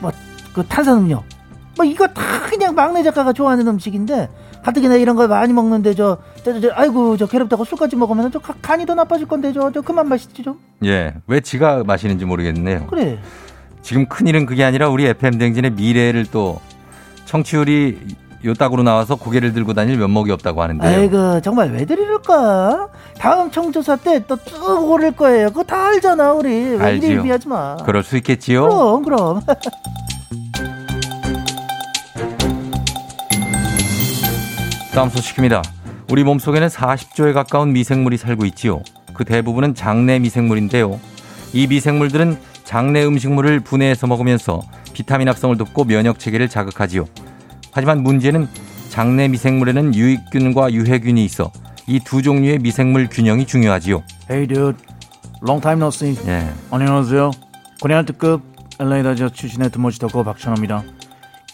뭐 0.00 0.10
그 0.52 0.64
탄산음료, 0.66 1.22
뭐 1.76 1.84
이거 1.86 2.06
다 2.08 2.22
그냥 2.48 2.74
막내 2.74 3.04
작가가 3.04 3.32
좋아하는 3.32 3.68
음식인데 3.68 4.28
가뜩이나 4.64 4.96
이런 4.96 5.14
걸 5.14 5.28
많이 5.28 5.52
먹는데 5.52 5.94
저, 5.94 6.18
저, 6.42 6.52
저, 6.54 6.60
저 6.60 6.70
아이고 6.74 7.16
저 7.16 7.26
괴롭다고 7.26 7.64
술까지 7.64 7.94
먹으면 7.94 8.32
저 8.32 8.40
가- 8.40 8.54
간이 8.60 8.84
더 8.84 8.94
나빠질 8.96 9.28
건데 9.28 9.52
저, 9.52 9.70
저 9.70 9.80
그만 9.80 10.08
마시지 10.08 10.42
좀. 10.42 10.58
예. 10.84 11.14
왜 11.28 11.38
지가 11.40 11.84
마시는지 11.86 12.24
모르겠네요. 12.24 12.86
그래. 12.88 13.20
지금 13.82 14.06
큰일은 14.06 14.44
그게 14.46 14.64
아니라 14.64 14.88
우리 14.88 15.06
FM 15.06 15.38
댕진의 15.38 15.72
미래를 15.72 16.26
또 16.32 16.60
청취율이 17.26 17.98
요 18.44 18.54
딱으로 18.54 18.82
나와서 18.84 19.16
고개를 19.16 19.52
들고 19.52 19.74
다닐 19.74 19.96
면목이 19.98 20.30
없다고 20.30 20.62
하는데요. 20.62 20.88
아이고 21.00 21.40
정말 21.40 21.72
왜 21.72 21.84
그럴까? 21.84 22.88
다음 23.18 23.50
청조사 23.50 23.96
때 23.96 24.20
또 24.20 24.36
쭉 24.44 24.88
오를 24.90 25.10
거예요. 25.12 25.48
그거 25.48 25.64
다 25.64 25.88
알잖아 25.88 26.32
우리. 26.32 26.76
왜 26.76 26.80
알지요. 26.84 27.22
비하지 27.24 27.48
마. 27.48 27.76
그럴 27.84 28.02
수 28.04 28.16
있겠지요. 28.16 28.68
그럼 28.68 29.02
그럼. 29.04 29.40
다음 34.94 35.08
소식입니다. 35.10 35.62
우리 36.10 36.24
몸속에는 36.24 36.68
40조에 36.68 37.32
가까운 37.34 37.72
미생물이 37.72 38.16
살고 38.16 38.44
있지요. 38.46 38.80
그 39.14 39.24
대부분은 39.24 39.74
장내 39.74 40.18
미생물인데요. 40.20 40.98
이 41.52 41.66
미생물들은 41.66 42.38
장내 42.64 43.04
음식물을 43.04 43.60
분해해서 43.60 44.06
먹으면서 44.06 44.62
비타민 44.92 45.28
합성을 45.28 45.56
돕고 45.56 45.84
면역 45.84 46.18
체계를 46.18 46.48
자극하지요. 46.48 47.04
하지만 47.78 48.02
문제는 48.02 48.48
장내 48.88 49.28
미생물에는 49.28 49.94
유익균과 49.94 50.72
유해균이 50.72 51.24
있어 51.24 51.52
이 51.86 52.00
두 52.00 52.22
종류의 52.22 52.58
미생물 52.58 53.08
균형이 53.08 53.46
중요하지요. 53.46 54.02
Hey 54.28 54.48
dude, 54.48 54.76
long 55.46 55.62
time 55.62 55.78
no 55.80 55.86
see. 55.86 56.18
예. 56.26 56.44
안녕하세요. 56.72 57.30
코리안 57.80 58.04
특급 58.04 58.42
LA 58.80 59.04
다저 59.04 59.28
출신의 59.28 59.70
두모지 59.70 60.00
덕후 60.00 60.24
박찬호입니다. 60.24 60.82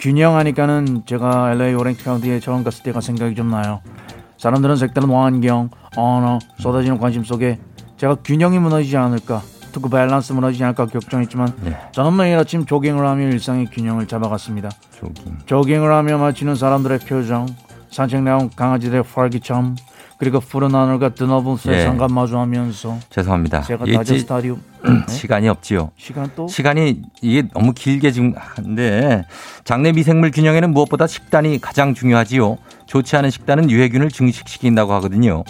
균형하니까는 0.00 1.02
제가 1.04 1.52
LA 1.52 1.74
오렌지 1.74 2.02
카운티에 2.02 2.40
처음 2.40 2.64
갔을 2.64 2.82
때가 2.84 3.02
생각이 3.02 3.34
좀 3.34 3.50
나요. 3.50 3.82
사람들은 4.38 4.76
색다른 4.76 5.10
환경, 5.10 5.68
언어, 5.94 6.38
쏟아지는 6.58 6.96
관심 6.98 7.22
속에 7.22 7.58
제가 7.98 8.14
균형이 8.24 8.58
무너지지 8.60 8.96
않을까, 8.96 9.42
특히 9.74 9.90
밸런스 9.90 10.32
무너지지 10.32 10.62
않을까 10.64 10.86
걱정했지만 10.86 11.52
저는 11.92 12.16
매일 12.16 12.38
아침 12.38 12.64
조깅을 12.64 13.04
하며 13.04 13.24
일상의 13.24 13.66
균형을 13.66 14.06
잡아갔습니다. 14.06 14.70
조깅. 14.98 15.38
조깅을 15.46 15.92
하며 15.92 16.16
마치는 16.18 16.54
사람들의 16.54 17.00
표정, 17.00 17.46
산책 17.90 18.22
나온 18.22 18.48
강아지들의 18.54 19.02
활기참, 19.12 19.74
그리고 20.16 20.38
푸른 20.38 20.72
하늘과 20.74 21.10
드넓은 21.10 21.56
세상과 21.56 22.06
마주하면서 22.08 22.98
죄송합니다. 23.10 23.62
제가 23.62 23.84
다저 23.84 24.14
지- 24.14 24.20
스타디움 24.20 24.62
시간이 25.08 25.48
없지요. 25.48 25.90
시간 25.96 26.30
또 26.36 26.46
시간이 26.46 27.02
이게 27.20 27.42
너무 27.52 27.72
길게 27.72 28.12
지금 28.12 28.32
한데 28.36 29.24
장내 29.64 29.90
미생물 29.92 30.30
균형에는 30.30 30.72
무엇보다 30.72 31.08
식단이 31.08 31.60
가장 31.60 31.94
중요하지요. 31.94 32.58
좋지 32.86 33.16
않은 33.16 33.30
식단은 33.30 33.70
유해균을 33.70 34.08
증식시킨다고 34.10 34.92
하거든요. 34.94 35.42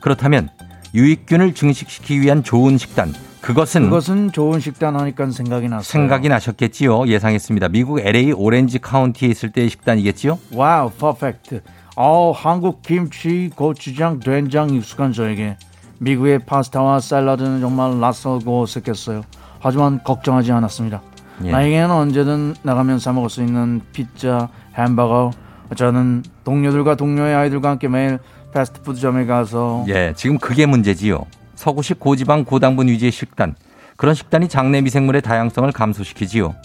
그렇다면 0.00 0.50
유익균을 0.94 1.54
증식시키기 1.54 2.20
위한 2.20 2.42
좋은 2.44 2.76
식단 2.76 3.14
그것은 3.42 3.82
그것은 3.84 4.32
좋은 4.32 4.60
식단 4.60 4.96
하니까 4.96 5.28
생각이 5.30 5.68
났어요. 5.68 5.82
생각이 5.82 6.28
나셨겠지요. 6.28 7.08
예상했습니다. 7.08 7.68
미국 7.68 8.00
LA 8.00 8.32
오렌지 8.32 8.78
카운티에 8.78 9.28
있을 9.28 9.50
때의 9.50 9.68
식단이겠지요. 9.68 10.38
wow, 10.54 10.90
perfect. 10.90 11.60
어, 11.96 12.32
한국 12.32 12.82
김치, 12.82 13.50
고추장, 13.54 14.20
된장 14.20 14.70
익숙한 14.70 15.12
저에게 15.12 15.56
미국의 15.98 16.40
파스타와 16.46 17.00
샐러드는 17.00 17.60
정말 17.60 17.98
낯설고 18.00 18.62
어색했어요. 18.62 19.22
하지만 19.58 20.02
걱정하지 20.02 20.52
않았습니다. 20.52 21.02
예. 21.44 21.50
나에게는 21.50 21.90
언제든 21.90 22.54
나가면 22.62 22.98
사 23.00 23.12
먹을 23.12 23.28
수 23.28 23.42
있는 23.42 23.80
피자, 23.92 24.48
햄버거. 24.74 25.32
저는 25.76 26.22
동료들과 26.44 26.94
동료의 26.96 27.34
아이들과 27.34 27.70
함께 27.70 27.88
매일 27.88 28.18
패스트푸드점에 28.54 29.26
가서 29.26 29.84
예, 29.88 30.12
지금 30.16 30.38
그게 30.38 30.66
문제지요. 30.66 31.24
서구식 31.62 32.00
고지방 32.00 32.44
고당분 32.44 32.88
위주의 32.88 33.12
식단. 33.12 33.54
그런 33.96 34.16
식단이 34.16 34.48
장내 34.48 34.80
미생물의 34.80 35.22
다양성을 35.22 35.70
감소시키지요. 35.70 36.56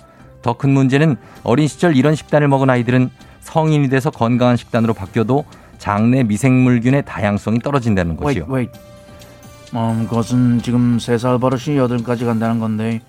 더 0.42 0.54
큰 0.54 0.72
문제는 0.72 1.18
어린 1.44 1.68
시절 1.68 1.96
이런 1.96 2.16
식단을 2.16 2.48
먹은 2.48 2.68
아이들은 2.68 3.12
성인이 3.42 3.90
돼서 3.90 4.10
건강한 4.10 4.58
식단으로 4.58 4.96
바뀌어도 4.96 5.46
장내 5.78 6.24
미생물균의 6.24 7.06
다양성이 7.06 7.60
떨어진다는 7.60 8.18
wait, 8.20 8.40
것이요. 8.42 8.56
wait. 8.56 8.80
음, 9.76 10.08
그것은 10.10 10.64
지금 10.64 10.98
세 10.98 11.20
살 11.20 11.38
버릇이 11.38 11.78
여덟까지 11.78 12.26
간다는 12.26 12.60
건데 12.60 13.02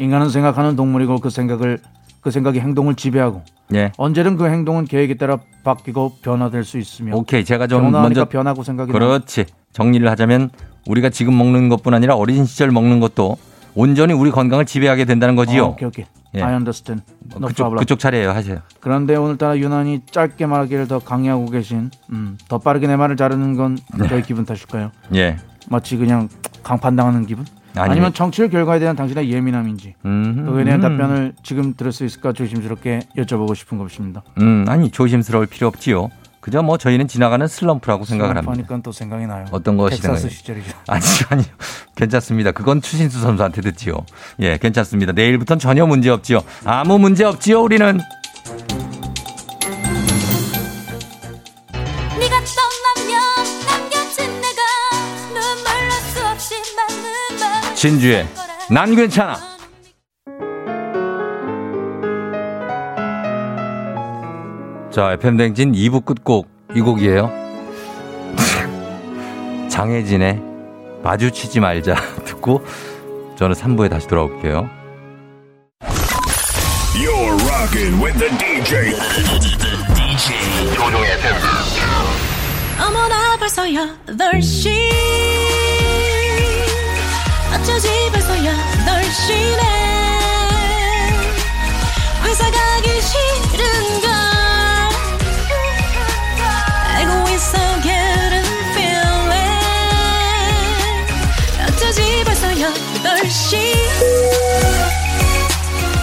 인간은 0.00 0.30
생각하는 0.30 0.74
동물이고 0.74 1.20
그 1.20 1.30
생각을 1.30 1.78
그 2.20 2.32
생각이 2.32 2.58
행동을 2.58 2.96
지배하고 2.96 3.42
예. 3.74 3.92
언제든 3.96 4.36
그 4.38 4.46
행동은 4.48 4.86
계획에 4.86 5.14
따라 5.14 5.38
바뀌고 5.62 6.16
변화될 6.22 6.64
수 6.64 6.78
있으며 6.78 7.14
오케이. 7.14 7.44
제가 7.44 7.68
좀 7.68 7.92
먼저 7.92 8.24
변하고 8.24 8.64
생각이 8.64 8.90
나. 8.90 8.98
그렇지. 8.98 9.44
정리를 9.72 10.08
하자면 10.10 10.50
우리가 10.86 11.10
지금 11.10 11.36
먹는 11.36 11.68
것뿐 11.68 11.94
아니라 11.94 12.14
어린 12.16 12.44
시절 12.44 12.70
먹는 12.70 13.00
것도 13.00 13.36
온전히 13.74 14.12
우리 14.12 14.30
건강을 14.30 14.66
지배하게 14.66 15.04
된다는 15.04 15.36
거지요. 15.36 15.64
어, 15.64 15.68
오케이 15.68 15.86
오케이. 15.88 16.06
예. 16.34 16.42
I 16.42 16.54
understand. 16.54 17.02
No 17.36 17.46
그쪽 17.46 17.56
problem. 17.56 17.78
그쪽 17.78 17.98
차례예요. 17.98 18.30
하세요. 18.30 18.58
그런데 18.80 19.16
오늘따라 19.16 19.56
유난히 19.58 20.02
짧게 20.10 20.46
말하기를 20.46 20.88
더 20.88 20.98
강요하고 20.98 21.46
계신 21.46 21.90
음, 22.10 22.36
더 22.48 22.58
빠르게 22.58 22.86
내 22.86 22.96
말을 22.96 23.16
자르는 23.16 23.56
건 23.56 23.78
네. 23.98 24.08
저희 24.08 24.22
기분 24.22 24.44
탓일까요? 24.44 24.90
예. 25.14 25.36
마치 25.68 25.96
그냥 25.96 26.28
강판당하는 26.62 27.26
기분? 27.26 27.44
아니, 27.76 27.92
아니면 27.92 28.12
청취율 28.12 28.48
결과에 28.50 28.78
대한 28.78 28.96
당신의 28.96 29.30
예민함인지 29.30 29.94
음, 30.04 30.44
그거에 30.44 30.64
대한 30.64 30.82
음. 30.82 30.96
답변을 30.96 31.34
지금 31.42 31.74
들을 31.74 31.92
수 31.92 32.04
있을까 32.04 32.32
조심스럽게 32.32 33.00
여쭤보고 33.16 33.54
싶은 33.54 33.78
것입니다. 33.78 34.22
음, 34.40 34.64
아니 34.68 34.90
조심스러울 34.90 35.46
필요 35.46 35.68
없지요. 35.68 36.10
그저 36.40 36.62
뭐 36.62 36.78
저희는 36.78 37.08
지나가는 37.08 37.46
슬럼프라고 37.46 38.04
생각을 38.04 38.36
합니다. 38.36 38.52
하니까 38.52 38.78
또 38.82 38.92
생각이 38.92 39.26
나요. 39.26 39.44
어떤 39.50 39.76
것이 39.76 40.00
텍사스 40.00 40.28
생각이- 40.28 40.30
시절이죠. 40.32 40.70
아니, 40.86 41.02
아니요. 41.30 41.46
괜찮습니다. 41.96 42.52
그건 42.52 42.80
추신수 42.80 43.20
선수한테 43.20 43.60
듣지요. 43.60 43.94
예, 44.40 44.56
괜찮습니다. 44.58 45.12
내일부터는 45.12 45.58
전혀 45.58 45.84
문제 45.86 46.10
없지요. 46.10 46.40
아무 46.64 46.98
문제 46.98 47.24
없지요, 47.24 47.60
우리는. 47.62 47.98
진주의 57.74 58.26
난 58.70 58.94
괜찮아. 58.94 59.57
자, 64.98 65.12
FM댕진 65.12 65.70
2부 65.74 66.04
끝곡 66.04 66.48
이 66.74 66.80
곡이에요. 66.80 67.30
장혜진의 69.70 70.42
마주치지 71.04 71.60
말자 71.60 71.94
듣고 72.26 72.66
저는 73.36 73.54
3부에 73.54 73.88
다시 73.88 74.08
돌아올게요. 74.08 74.68
You're 76.96 77.38
rocking 77.48 78.02
with 78.02 78.18
the 78.18 78.28
DJ. 78.38 78.90
DJ 79.94 80.74
조종의 80.74 81.12
FM. 81.12 81.36
어머나 82.84 83.36
벌써 83.36 83.62
8시 83.66 84.68
어쩌지 87.54 87.88
벌써 88.10 88.34
8시네 88.34 89.62
회사 92.24 92.50
가기 92.50 93.00
싫은 93.00 93.77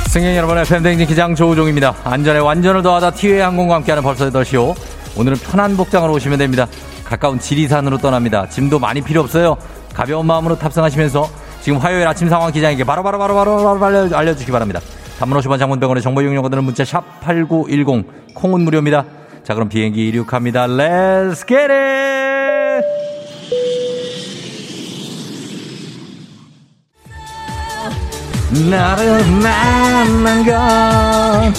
승객 0.07 0.35
여러분, 0.37 0.57
FM댕진 0.57 1.07
기장 1.07 1.35
조우종입니다. 1.35 1.93
안전에 2.05 2.39
완전을 2.39 2.81
더하다 2.81 3.11
티웨이 3.11 3.41
항공과 3.41 3.75
함께하는 3.75 4.01
벌써 4.01 4.29
8시오. 4.29 4.73
오늘은 5.17 5.37
편한 5.37 5.75
복장으로 5.75 6.13
오시면 6.13 6.39
됩니다. 6.39 6.67
가까운 7.03 7.37
지리산으로 7.39 7.97
떠납니다. 7.97 8.47
짐도 8.49 8.79
많이 8.79 9.01
필요 9.01 9.21
없어요. 9.21 9.57
가벼운 9.93 10.25
마음으로 10.25 10.57
탑승하시면서 10.57 11.29
지금 11.61 11.79
화요일 11.79 12.07
아침 12.07 12.29
상황 12.29 12.51
기장에게 12.51 12.83
바로바로 12.83 13.17
바로바로 13.17 13.85
알려, 13.85 14.15
알려주시기 14.15 14.51
바랍니다. 14.51 14.79
단문 15.19 15.39
50원 15.39 15.57
장문병원의 15.57 16.03
정보 16.03 16.21
이용료들은 16.21 16.63
문자 16.63 16.83
샵 16.83 17.21
8910 17.21 18.33
콩은 18.35 18.61
무료입니다. 18.61 19.05
자 19.43 19.53
그럼 19.53 19.69
비행기 19.69 20.07
이륙합니다. 20.09 20.67
Let's 20.67 21.49
it! 21.51 22.24
나를 28.69 29.25
만난 29.25 30.45
건 30.45 31.53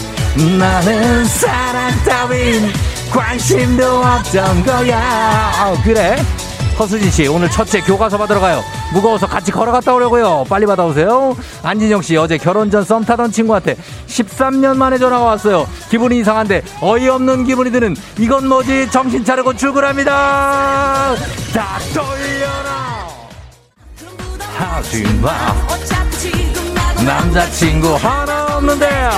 나는 0.59 1.25
사랑 1.27 1.91
따윈 2.05 2.73
관심도 3.13 3.85
없던 4.03 4.65
거야 4.65 5.53
어, 5.65 5.77
그래 5.85 6.17
허수진 6.79 7.11
씨, 7.11 7.27
오늘 7.27 7.51
첫째 7.51 7.81
교과서 7.81 8.19
받으러 8.19 8.39
가요. 8.39 8.63
무거워서 8.93 9.27
같이 9.27 9.51
걸어갔다 9.51 9.95
오려고요. 9.95 10.45
빨리 10.47 10.67
받아오세요. 10.67 11.35
안진영 11.63 12.03
씨, 12.03 12.19
어제 12.19 12.37
결혼 12.37 12.71
전 12.71 12.85
썸 12.85 13.03
타던 13.03 13.33
친구한테 13.33 13.77
13년 14.07 14.77
만에 14.77 14.99
전화가 14.99 15.25
왔어요. 15.25 15.67
기분이 15.89 16.19
이상한데 16.21 16.61
어이없는 16.83 17.45
기분이 17.45 17.71
드는 17.73 17.97
이건 18.19 18.47
뭐지? 18.49 18.91
정신 18.91 19.25
차리고 19.25 19.55
출근합니다. 19.57 21.15
다 21.55 21.79
돌려라. 21.95 23.07
하지 24.59 25.03
마. 25.23 25.55
남자친구 27.07 27.95
하나 27.95 28.57
없는데요. 28.57 29.11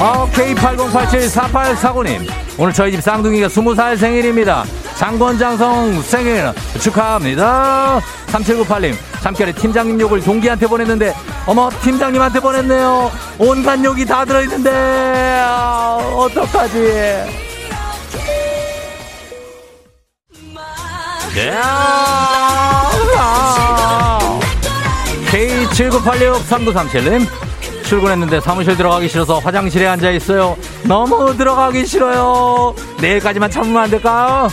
어, 0.00 0.28
K80874849님. 0.32 2.28
오늘 2.58 2.72
저희 2.72 2.90
집 2.90 3.00
쌍둥이가 3.00 3.46
20살 3.46 3.96
생일입니다. 3.96 4.64
장권장성 4.96 6.02
생일 6.02 6.52
축하합니다. 6.80 8.00
3798님. 8.26 8.96
잠결에 9.22 9.52
팀장님 9.52 10.00
욕을 10.00 10.20
동기한테 10.20 10.66
보냈는데, 10.66 11.14
어머, 11.46 11.70
팀장님한테 11.82 12.40
보냈네요. 12.40 13.12
온갖 13.38 13.82
욕이 13.84 14.04
다 14.04 14.24
들어있는데, 14.24 14.70
아, 15.40 15.98
어떡하지? 16.16 16.78
네. 21.34 22.27
K79863937님. 25.78 27.26
출근했는데 27.84 28.40
사무실 28.40 28.76
들어가기 28.76 29.08
싫어서 29.08 29.38
화장실에 29.38 29.86
앉아 29.86 30.10
있어요. 30.10 30.56
너무 30.82 31.36
들어가기 31.36 31.86
싫어요. 31.86 32.74
내일까지만 33.00 33.50
참으면 33.50 33.84
안 33.84 33.90
될까요? 33.90 34.48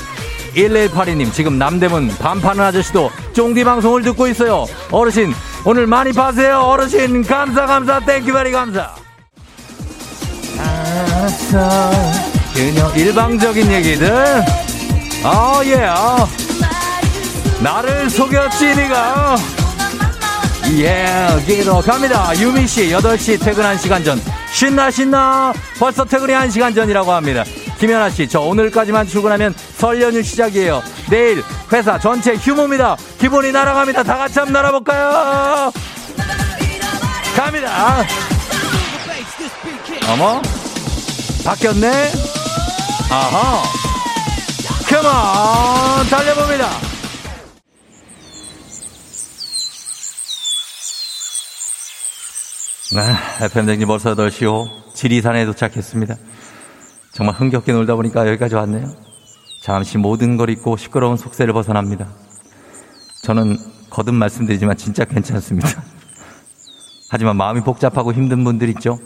1182님, 0.56 1.34
지금 1.34 1.58
남대문 1.58 2.16
밤 2.18 2.33
파는 2.33 2.64
아저씨도 2.64 3.12
쫑디 3.34 3.66
방송을 3.66 4.04
듣고 4.04 4.28
있어요. 4.28 4.66
어르신, 4.90 5.34
오늘 5.66 5.86
많이 5.86 6.14
파세요. 6.14 6.60
어르신, 6.60 7.24
감사, 7.24 7.66
감사, 7.66 8.00
thank 8.00 8.32
you 8.32 8.40
very 8.40 8.52
감사. 8.52 8.96
알았어. 10.58 11.92
그냥 12.54 12.96
일방적인 12.96 13.70
얘기들. 13.70 14.14
어, 15.26 15.62
예, 15.66 15.84
어. 15.88 16.26
나를 17.62 18.10
속였지, 18.10 18.76
니가. 18.76 19.65
예, 20.74 21.28
여기로 21.32 21.80
갑니다. 21.82 22.32
유미씨, 22.38 22.90
8시 22.90 23.40
퇴근 23.40 23.64
1시간 23.64 24.04
전. 24.04 24.20
신나, 24.52 24.90
신나. 24.90 25.54
벌써 25.80 26.04
퇴근이 26.04 26.34
1시간 26.34 26.74
전이라고 26.74 27.12
합니다. 27.12 27.44
김연아 27.80 28.10
씨, 28.10 28.28
저 28.28 28.42
오늘까지만 28.42 29.08
출근하면 29.08 29.54
설 29.78 30.02
연휴 30.02 30.24
시작이에요. 30.24 30.82
내일 31.10 31.44
회사 31.72 32.00
전체 32.00 32.36
휴무입니다. 32.36 32.98
기분이 33.20 33.52
날아갑니다. 33.52 34.04
다 34.04 34.18
같이 34.18 34.40
한번 34.40 34.54
날아볼까요? 34.54 35.72
갑니다. 37.36 38.06
어머? 40.10 40.42
바뀌었네? 41.44 42.12
아하. 43.10 43.64
컴온! 44.88 46.10
달려봅니다. 46.10 46.85
아, 52.94 53.44
FM댕지 53.44 53.88
벌써 53.88 54.14
8시오. 54.14 54.68
지리산에 54.94 55.46
도착했습니다. 55.46 56.16
정말 57.14 57.36
흥겹게 57.36 57.74
놀다 57.74 57.96
보니까 57.96 58.28
여기까지 58.28 58.54
왔네요. 58.54 58.94
잠시 59.64 59.98
모든 59.98 60.38
걸 60.38 60.52
잊고 60.52 60.78
시끄러운 60.78 61.18
속세를 61.18 61.52
벗어납니다. 61.54 62.08
저는 63.24 63.58
거듭 63.90 64.14
말씀드리지만 64.14 64.78
진짜 64.78 65.04
괜찮습니다. 65.04 65.68
하지만 67.10 67.38
마음이 67.38 67.62
복잡하고 67.62 68.14
힘든 68.14 68.44
분들 68.44 68.70
있죠? 68.70 69.00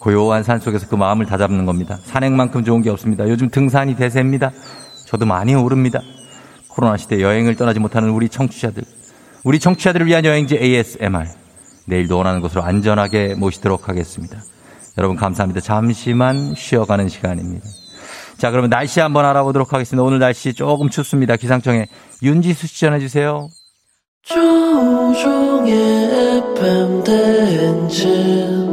고요한 0.00 0.42
산 0.42 0.58
속에서 0.58 0.88
그 0.88 0.94
마음을 0.94 1.26
다잡는 1.26 1.66
겁니다. 1.66 1.98
산행만큼 2.04 2.64
좋은 2.64 2.80
게 2.80 2.88
없습니다. 2.88 3.28
요즘 3.28 3.50
등산이 3.50 3.96
대세입니다. 3.96 4.50
저도 5.06 5.26
많이 5.26 5.54
오릅니다. 5.54 6.00
코로나 6.68 6.96
시대 6.96 7.20
여행을 7.20 7.56
떠나지 7.56 7.80
못하는 7.80 8.08
우리 8.08 8.30
청취자들. 8.30 8.82
우리 9.44 9.60
청취자들을 9.60 10.06
위한 10.06 10.24
여행지 10.24 10.56
ASMR. 10.56 11.45
내일도 11.86 12.18
원하는 12.18 12.40
곳으로 12.40 12.62
안전하게 12.62 13.34
모시도록 13.34 13.88
하겠습니다. 13.88 14.42
여러분 14.98 15.16
감사합니다. 15.16 15.60
잠시만 15.60 16.54
쉬어가는 16.54 17.08
시간입니다. 17.08 17.66
자, 18.38 18.50
그러면 18.50 18.70
날씨 18.70 19.00
한번 19.00 19.24
알아보도록 19.24 19.72
하겠습니다. 19.72 20.02
오늘 20.02 20.18
날씨 20.18 20.52
조금 20.52 20.90
춥습니다. 20.90 21.36
기상청에 21.36 21.86
윤지수 22.22 22.66
씨 22.66 22.80
전해주세요. 22.80 23.48
조종의 24.22 25.74
FM 26.54 27.04
대행진 27.04 28.65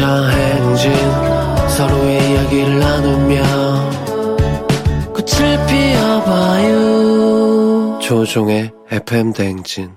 꿈꾸며자 0.00 0.28
행진 0.30 0.92
서로의 1.68 2.32
이야기를 2.32 2.78
나누며 2.78 3.42
꽃을 5.12 5.66
피워봐요 5.66 6.78
조종의 8.00 8.72
FM 8.90 9.34
대행진 9.34 9.90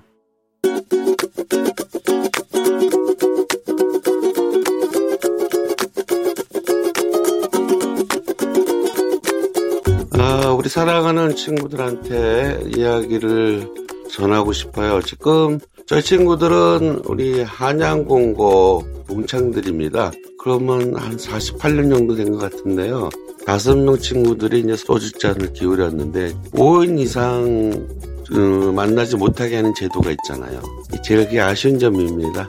아, 10.18 10.50
우리 10.56 10.68
사랑하는 10.68 11.34
친구들한테 11.34 12.64
이야기를 12.76 13.68
전하고 14.10 14.52
싶어요. 14.52 15.00
지금 15.02 15.58
저희 15.86 16.02
친구들은 16.02 17.02
우리 17.06 17.42
한양공고 17.42 18.84
동창들입니다. 19.06 20.12
그러면 20.38 20.96
한 20.96 21.16
48년 21.16 21.90
정도 21.94 22.14
된 22.14 22.32
것 22.32 22.38
같은데요. 22.38 23.10
다섯 23.46 23.76
명 23.76 23.98
친구들이 23.98 24.60
이제 24.60 24.76
소주잔을 24.76 25.52
기울였는데 25.52 26.32
5인 26.52 26.98
이상 26.98 27.86
어, 28.32 28.72
만나지 28.72 29.16
못하게 29.16 29.56
하는 29.56 29.74
제도가 29.74 30.10
있잖아요. 30.12 30.60
제일 31.04 31.26
그게 31.26 31.40
아쉬운 31.40 31.78
점입니다. 31.78 32.48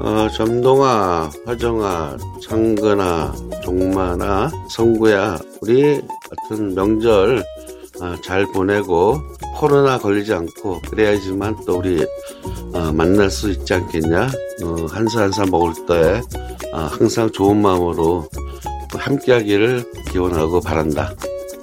어, 0.00 0.28
점동아, 0.34 1.30
화정아, 1.44 2.16
창근아, 2.42 3.34
종만아, 3.62 4.50
성구야, 4.70 5.38
우리 5.60 6.00
같은 6.48 6.74
명절 6.74 7.38
어, 7.38 7.59
잘 8.22 8.46
보내고 8.52 9.20
코로나 9.56 9.98
걸리지 9.98 10.32
않고 10.32 10.80
그래야지만 10.90 11.56
또 11.66 11.78
우리 11.78 12.04
어, 12.72 12.92
만날 12.92 13.30
수 13.30 13.50
있지 13.50 13.74
않겠냐? 13.74 14.28
어, 14.64 14.86
한사 14.90 15.22
한사 15.22 15.44
먹을 15.46 15.72
때 15.86 16.20
어, 16.72 16.78
항상 16.78 17.30
좋은 17.30 17.60
마음으로 17.60 18.28
함께하기를 18.94 19.84
기원하고 20.12 20.60
바란다. 20.60 21.12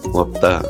고맙다. 0.03 0.61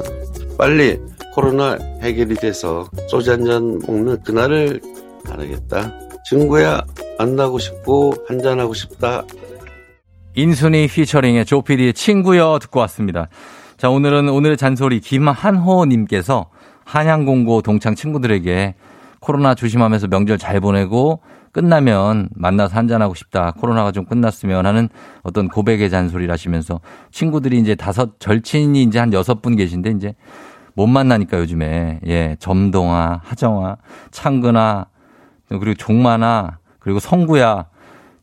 빨리 0.57 0.99
코로나 1.33 1.77
해결이 2.01 2.35
돼서 2.35 2.89
소주 3.09 3.31
한 3.31 3.45
잔 3.45 3.79
먹는 3.85 4.23
그날을 4.23 4.81
바라겠다. 5.25 5.93
친구야 6.29 6.83
만나고 7.19 7.59
싶고 7.59 8.13
한잔하고 8.27 8.73
싶다. 8.73 9.23
인순이 10.35 10.87
피처링의 10.87 11.45
조피디의 11.45 11.93
친구여 11.93 12.59
듣고 12.61 12.79
왔습니다. 12.81 13.27
자, 13.77 13.91
오늘은 13.91 14.27
오늘의 14.29 14.57
잔소리 14.57 14.99
김한호님께서 14.99 16.49
한양공고 16.83 17.61
동창 17.61 17.93
친구들에게 17.93 18.73
코로나 19.19 19.53
조심하면서 19.53 20.07
명절 20.07 20.39
잘 20.39 20.59
보내고 20.59 21.21
끝나면 21.51 22.29
만나서 22.33 22.75
한잔하고 22.75 23.13
싶다. 23.13 23.51
코로나가 23.51 23.91
좀 23.91 24.05
끝났으면 24.05 24.65
하는 24.65 24.89
어떤 25.21 25.47
고백의 25.47 25.91
잔소리를 25.91 26.31
하시면서 26.33 26.79
친구들이 27.11 27.59
이제 27.59 27.75
다섯, 27.75 28.19
절친이 28.19 28.81
이제 28.81 28.97
한 28.97 29.13
여섯 29.13 29.43
분 29.43 29.55
계신데 29.55 29.91
이제 29.91 30.15
못 30.73 30.87
만나니까 30.87 31.37
요즘에. 31.37 31.99
예, 32.07 32.35
점동아, 32.39 33.21
하정아, 33.23 33.77
창근아, 34.09 34.87
그리고 35.49 35.75
종만아, 35.75 36.57
그리고 36.79 36.99
성구야. 36.99 37.67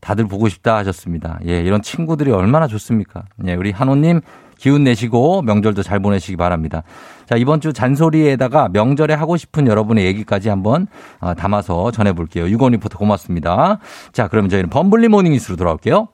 다들 0.00 0.26
보고 0.26 0.50
싶다 0.50 0.76
하셨습니다. 0.76 1.38
예, 1.46 1.62
이런 1.62 1.80
친구들이 1.80 2.30
얼마나 2.30 2.66
좋습니까? 2.66 3.24
예, 3.46 3.54
우리 3.54 3.70
한호님 3.70 4.20
기운 4.58 4.84
내시고 4.84 5.42
명절도 5.42 5.82
잘 5.82 6.00
보내시기 6.00 6.36
바랍니다. 6.36 6.82
자, 7.26 7.36
이번 7.36 7.60
주 7.60 7.72
잔소리에다가 7.72 8.68
명절에 8.72 9.14
하고 9.14 9.36
싶은 9.36 9.66
여러분의 9.66 10.04
얘기까지 10.06 10.48
한번 10.48 10.86
어, 11.20 11.34
담아서 11.34 11.90
전해볼게요. 11.90 12.48
유건 12.48 12.72
리포터 12.72 12.98
고맙습니다. 12.98 13.78
자, 14.12 14.28
그러면 14.28 14.50
저희는 14.50 14.70
범블리 14.70 15.08
morning 15.08 15.32
뉴스로 15.32 15.56
돌아올게요. 15.56 16.08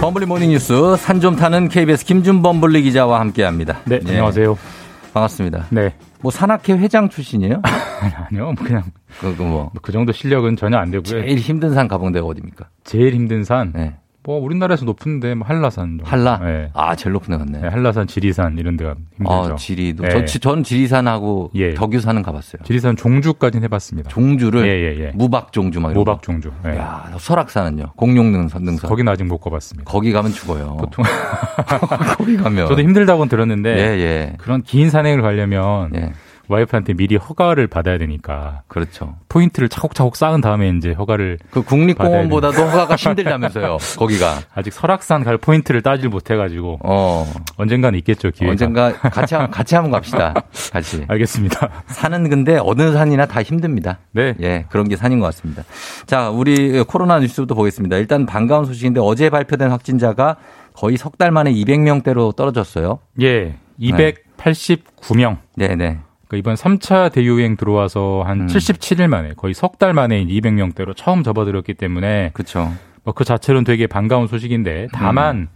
범블리 0.00 0.26
morning 0.26 0.50
뉴스 0.50 0.96
산 0.98 1.20
좀 1.20 1.36
타는 1.36 1.68
KBS 1.68 2.04
김준범블리 2.04 2.82
기자와 2.82 3.20
함께합니다. 3.20 3.78
네, 3.84 4.00
네. 4.00 4.10
안녕하세요. 4.10 4.54
네. 4.54 4.81
반갑습니다. 5.12 5.66
네. 5.70 5.94
뭐 6.20 6.30
산악회 6.30 6.74
회장 6.74 7.08
출신이에요? 7.08 7.60
아니요, 8.30 8.54
그냥 8.58 8.84
그, 9.20 9.36
그 9.36 9.42
뭐. 9.42 9.70
그 9.82 9.92
정도 9.92 10.12
실력은 10.12 10.56
전혀 10.56 10.78
안 10.78 10.90
되고요. 10.90 11.22
제일 11.22 11.38
힘든 11.38 11.74
산 11.74 11.88
가본 11.88 12.12
데가 12.12 12.26
어디입니까? 12.26 12.68
제일 12.84 13.14
힘든 13.14 13.44
산. 13.44 13.72
네. 13.74 13.94
뭐 14.24 14.38
우리나라에서 14.38 14.84
높은데 14.84 15.34
뭐 15.34 15.46
한라산. 15.46 15.98
정도. 15.98 16.04
한라? 16.04 16.38
네. 16.38 16.70
아, 16.74 16.94
제일 16.94 17.12
높은 17.12 17.32
데 17.32 17.38
갔네. 17.38 17.60
네, 17.60 17.68
한라산, 17.68 18.06
지리산 18.06 18.56
이런 18.56 18.76
데가 18.76 18.94
힘들죠. 19.16 19.52
아, 19.52 19.56
지리도. 19.56 20.04
네. 20.04 20.10
저, 20.10 20.24
지- 20.24 20.38
전 20.38 20.62
지리산하고 20.62 21.50
예. 21.56 21.74
덕유산은 21.74 22.22
가봤어요. 22.22 22.62
지리산 22.64 22.94
종주까지는 22.94 23.64
해봤습니다. 23.64 24.10
종주를 24.10 24.64
예, 24.64 24.70
예, 24.70 25.06
예. 25.06 25.10
무박종주 25.14 25.80
막 25.80 25.90
이런 25.90 26.00
무박 26.00 26.16
거. 26.18 26.20
종주. 26.22 26.52
예. 26.66 26.76
야, 26.76 27.10
설악산은요? 27.18 27.94
공룡능선 27.96 28.62
능선. 28.62 28.88
거기는 28.88 29.10
아직 29.12 29.24
못 29.24 29.38
가봤습니다. 29.38 29.90
거기 29.90 30.12
가면 30.12 30.30
죽어요. 30.32 30.76
보통 30.78 31.04
거기 32.16 32.36
가면. 32.36 32.68
저도 32.68 32.80
힘들다고는 32.80 33.28
들었는데 33.28 33.70
예, 33.76 33.82
예. 34.00 34.32
그런 34.38 34.62
긴 34.62 34.88
산행을 34.90 35.20
가려면 35.22 35.90
예. 35.96 36.12
와이프한테 36.48 36.94
미리 36.94 37.16
허가를 37.16 37.66
받아야 37.66 37.98
되니까 37.98 38.62
그렇죠. 38.68 39.14
포인트를 39.28 39.68
차곡차곡 39.68 40.16
쌓은 40.16 40.40
다음에 40.40 40.68
이제 40.70 40.92
허가를 40.92 41.38
그 41.50 41.62
국립공원보다도 41.62 42.62
허가가 42.62 42.96
힘들다면서요. 42.96 43.78
거기가. 43.96 44.38
아직 44.54 44.72
설악산 44.72 45.24
갈 45.24 45.38
포인트를 45.38 45.82
따질 45.82 46.08
못해가지고 46.08 46.80
어. 46.82 47.26
언젠가는 47.56 47.98
있겠죠 48.00 48.30
기회가. 48.30 48.50
언젠가 48.50 48.92
같이 48.92 49.34
한- 49.34 49.50
같이 49.50 49.74
한번 49.74 49.92
갑시다. 49.92 50.34
같이. 50.72 51.04
알겠습니다. 51.08 51.70
산은 51.86 52.28
근데 52.28 52.58
어느 52.60 52.92
산이나 52.92 53.26
다 53.26 53.42
힘듭니다. 53.42 53.98
네. 54.12 54.34
예, 54.40 54.66
그런 54.68 54.88
게 54.88 54.96
산인 54.96 55.20
것 55.20 55.26
같습니다. 55.26 55.62
자, 56.06 56.28
우리 56.28 56.82
코로나 56.82 57.18
뉴스부터 57.20 57.54
보겠습니다. 57.54 57.96
일단 57.96 58.26
반가운 58.26 58.64
소식인데 58.64 59.00
어제 59.00 59.30
발표된 59.30 59.70
확진자가 59.70 60.36
거의 60.74 60.96
석 60.96 61.16
달 61.18 61.30
만에 61.30 61.52
200명대로 61.52 62.34
떨어졌어요. 62.34 62.98
예, 63.20 63.56
289명. 63.80 65.36
네, 65.56 65.74
네. 65.76 65.98
그 66.32 66.38
이번 66.38 66.54
3차 66.54 67.12
대유행 67.12 67.58
들어와서 67.58 68.22
한 68.24 68.40
음. 68.42 68.46
77일 68.46 69.06
만에 69.06 69.32
거의 69.36 69.52
석 69.52 69.76
달 69.78 69.92
만에 69.92 70.24
200명대로 70.24 70.96
처음 70.96 71.22
접어들었기 71.22 71.74
때문에 71.74 72.30
그렇죠. 72.32 72.72
뭐 73.04 73.12
그 73.14 73.24
자체로는 73.24 73.64
되게 73.64 73.86
반가운 73.86 74.26
소식인데 74.28 74.88
다만 74.94 75.48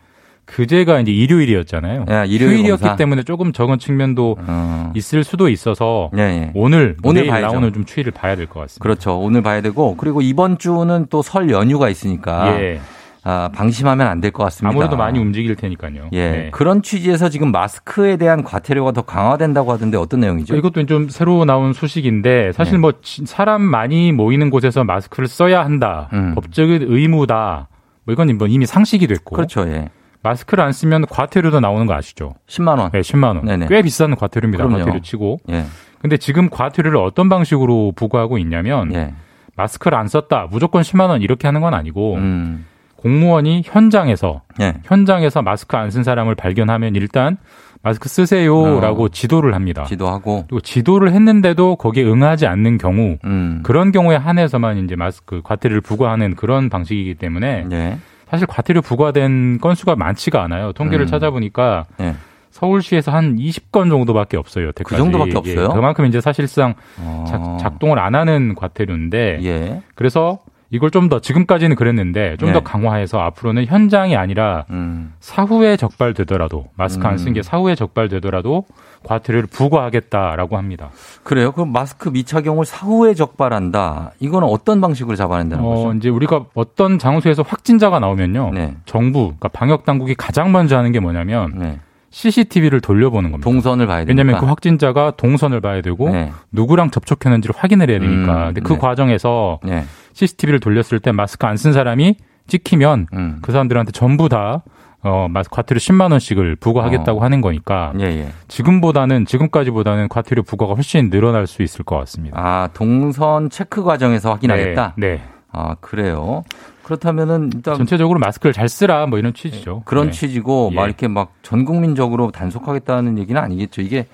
그제가 0.45 1.01
이제 1.01 1.13
일요일이었잖아요. 1.13 2.05
야, 2.11 2.23
음. 2.25 2.27
일요일 2.29 2.57
휴일이었기 2.59 2.83
검사. 2.83 2.97
때문에 2.97 3.23
조금 3.23 3.53
적은 3.55 3.79
측면도 3.79 4.37
어. 4.39 4.93
있을 4.95 5.25
수도 5.25 5.49
있어서 5.49 6.11
예, 6.19 6.21
예. 6.23 6.51
오늘 6.55 6.97
오늘 7.03 7.23
내일 7.23 7.31
봐야죠. 7.31 7.47
나오는 7.53 7.73
좀 7.73 7.85
추이를 7.87 8.13
봐야 8.13 8.37
될 8.37 8.47
것 8.47 8.61
같습니다. 8.61 8.83
그렇죠. 8.83 9.19
오늘 9.19 9.41
봐야 9.43 9.63
되고 9.63 9.97
그리고 9.97 10.21
이번 10.21 10.59
주는 10.59 11.07
또 11.09 11.23
설 11.23 11.49
연휴가 11.51 11.89
있으니까 11.89 12.61
예. 12.61 12.81
아, 13.29 13.51
방심하면 13.53 14.07
안 14.07 14.21
될 14.21 14.31
것 14.31 14.45
같습니다. 14.45 14.71
아무래도 14.71 14.97
많이 14.97 15.19
움직일 15.19 15.57
테니까요. 15.57 16.11
예. 16.13 16.31
네. 16.31 16.51
그런 16.53 16.83
취지에서 16.83 17.29
지금 17.29 17.51
마스크에 17.51 18.17
대한 18.17 18.45
과태료가 18.45 18.93
더 18.93 19.03
강화된다고 19.03 19.73
하던데 19.73 19.97
어떤 19.99 20.21
내용이죠? 20.21 20.55
이것도 20.55 20.87
좀 20.87 21.09
새로 21.09 21.45
나온 21.45 21.73
소식인데 21.73 22.53
사실 22.53 22.75
네. 22.75 22.79
뭐 22.79 22.93
지- 23.03 23.27
사람 23.27 23.63
많이 23.63 24.13
모이는 24.13 24.49
곳에서 24.51 24.85
마스크를 24.85 25.27
써야 25.29 25.65
한다. 25.65 26.09
음. 26.13 26.35
법적인 26.37 26.87
의무다. 26.89 27.69
뭐 28.05 28.13
이건 28.13 28.37
뭐 28.39 28.47
이미 28.47 28.65
상식이 28.65 29.07
됐고. 29.09 29.35
그렇죠. 29.35 29.67
예. 29.69 29.89
마스크를 30.23 30.63
안 30.65 30.73
쓰면 30.73 31.07
과태료도 31.07 31.59
나오는 31.61 31.87
거 31.87 31.95
아시죠? 31.95 32.35
10만 32.49 32.79
원. 32.79 32.91
네, 32.93 33.01
10만 33.01 33.25
원. 33.37 33.45
네네. 33.45 33.67
꽤 33.69 33.83
비싼 33.83 34.15
과태료입니다. 34.15 34.65
그럼요. 34.65 34.85
과태료 34.85 35.01
치고. 35.03 35.41
예. 35.51 35.65
근데 36.01 36.17
지금 36.17 36.49
과태료를 36.51 36.97
어떤 36.99 37.29
방식으로 37.29 37.93
부과하고 37.97 38.39
있냐면 38.39 38.93
예. 38.95 39.15
마스크를 39.57 39.99
안 39.99 40.07
썼다. 40.09 40.47
무조건 40.51 40.83
10만 40.83 41.09
원 41.09 41.23
이렇게 41.23 41.49
하는 41.49 41.61
건 41.61 41.75
아니고 41.75 42.15
음. 42.17 42.67
공무원이 43.07 43.63
현장에서 43.65 44.43
예. 44.61 44.75
현장에서 44.85 45.41
마스크 45.43 45.77
안 45.77 45.91
쓴 45.91 46.03
사람을 46.03 46.35
발견하면 46.35 46.97
일단 46.97 47.37
마스크 47.83 48.09
쓰세요라고 48.09 49.05
어. 49.05 49.09
지도를 49.09 49.55
합니다. 49.55 49.85
지도하고 49.85 50.45
그리고 50.49 50.61
지도를 50.61 51.13
했는데도 51.13 51.77
거기에 51.77 52.03
응하지 52.05 52.47
않는 52.49 52.79
경우 52.79 53.17
음. 53.25 53.61
그런 53.63 53.93
경우에 53.93 54.17
한해서만 54.17 54.79
이제 54.85 54.97
마스크 54.97 55.41
과태료를 55.45 55.81
부과하는 55.83 56.35
그런 56.35 56.69
방식이기 56.69 57.15
때문에 57.15 57.67
예. 57.71 57.99
사실 58.29 58.49
과태료 58.49 58.83
부과된 58.83 59.59
건수가 59.61 59.95
많지가 59.95 60.43
않아요. 60.43 60.73
통계를 60.73 61.05
음. 61.05 61.07
찾아보니까 61.07 61.85
예. 62.01 62.15
서울시에서 62.51 63.13
한 63.13 63.37
20건 63.37 63.89
정도밖에 63.89 64.37
없어요. 64.37 64.67
여태까지. 64.69 64.97
그 64.97 64.97
정도밖에 64.97 65.31
예, 65.33 65.37
없어요? 65.37 65.69
그만큼 65.69 66.07
이제 66.07 66.21
사실상 66.21 66.75
어. 66.99 67.25
작, 67.29 67.59
작동을 67.61 68.01
안 68.01 68.17
하는 68.17 68.57
과태료인데 68.57 69.39
예. 69.45 69.83
그래서 69.95 70.41
이걸 70.71 70.91
좀 70.91 71.07
더 71.09 71.21
지금까지는 71.21 71.77
그랬는데 71.77 72.37
좀더 72.39 72.59
네. 72.59 72.65
강화해서 72.65 73.21
앞으로는 73.21 73.67
현장이 73.67 74.17
아니라 74.17 74.65
음. 74.71 75.13
사후에 75.21 75.77
적발되더라도 75.77 76.67
마스크 76.75 77.07
안쓴게 77.07 77.41
음. 77.41 77.43
사후에 77.43 77.77
적발되더라도 77.77 78.65
과태료를 79.05 79.47
부과하겠다라고 79.47 80.57
합니다. 80.57 80.91
그래요? 81.23 81.53
그럼 81.53 81.71
마스크 81.73 82.09
미착용을 82.09 82.65
사후에 82.65 83.15
적발한다. 83.15 84.13
이거는 84.19 84.49
어떤 84.49 84.81
방식으로 84.81 85.15
잡아낸다는 85.15 85.65
어, 85.65 85.69
거죠? 85.69 85.93
이제 85.95 86.09
우리가 86.09 86.47
어떤 86.55 86.99
장소에서 86.99 87.43
확진자가 87.43 88.01
나오면요. 88.01 88.51
네. 88.53 88.75
정부, 88.85 89.27
그러니까 89.27 89.49
방역 89.49 89.85
당국이 89.85 90.17
가장 90.17 90.51
먼저 90.51 90.77
하는 90.77 90.91
게 90.91 90.99
뭐냐면 90.99 91.53
네. 91.55 91.79
CCTV를 92.11 92.81
돌려보는 92.81 93.31
겁니다. 93.31 93.49
동선을 93.49 93.87
봐야 93.87 94.05
되니까. 94.05 94.11
왜냐하면 94.11 94.41
그 94.41 94.47
확진자가 94.47 95.13
동선을 95.17 95.61
봐야 95.61 95.83
되고 95.83 96.09
네. 96.09 96.33
누구랑 96.51 96.91
접촉했는지를 96.91 97.55
확인을 97.57 97.91
해야 97.91 97.99
되니까. 98.01 98.33
음, 98.39 98.45
근데 98.47 98.61
그 98.63 98.73
네. 98.73 98.79
과정에서 98.79 99.61
네. 99.63 99.85
CCTV를 100.17 100.61
돌렸을 100.61 100.99
때 101.01 101.13
마스크 101.13 101.47
안 101.47 101.57
쓴 101.57 101.73
사람이 101.73 102.17
찍히면 102.47 103.07
음. 103.13 103.39
그 103.43 103.53
사람들한테 103.53 103.93
전부 103.93 104.29
다 104.29 104.63
어, 105.03 105.27
마스 105.31 105.49
과태료 105.51 105.79
10만 105.79 106.11
원씩을 106.11 106.57
부과하겠다고 106.57 107.21
어. 107.21 107.23
하는 107.23 107.41
거니까 107.41 107.93
예, 108.01 108.05
예. 108.05 108.29
지금보다는 108.49 109.25
지금까지보다는 109.27 110.09
과태료 110.09 110.43
부과가 110.43 110.75
훨씬 110.75 111.11
늘어날 111.11 111.47
수 111.47 111.63
있을 111.63 111.85
것 111.85 111.97
같습니다. 111.99 112.37
아, 112.39 112.69
동선 112.73 113.51
체크 113.51 113.83
과정에서 113.85 114.31
확인하겠다? 114.33 114.95
네. 114.97 115.17
네. 115.17 115.23
아, 115.53 115.77
그래요? 115.81 116.43
그렇다면은 116.87 117.51
일단 117.53 117.77
전체적으로 117.77 118.21
마스크를 118.21 118.53
잘 118.53 118.69
쓰라 118.69 119.07
뭐 119.07 119.19
이런 119.19 119.35
취지죠. 119.35 119.83
그런 119.85 120.07
네. 120.07 120.13
취지고 120.13 120.69
예. 120.71 120.77
막 120.77 120.87
이렇게 120.87 121.09
막 121.09 121.33
전 121.47 121.65
국민적으로 121.65 122.33
단속하겠다는 122.33 123.19
얘기는 123.19 123.41
아니겠죠. 123.41 123.81
이게 123.81 124.07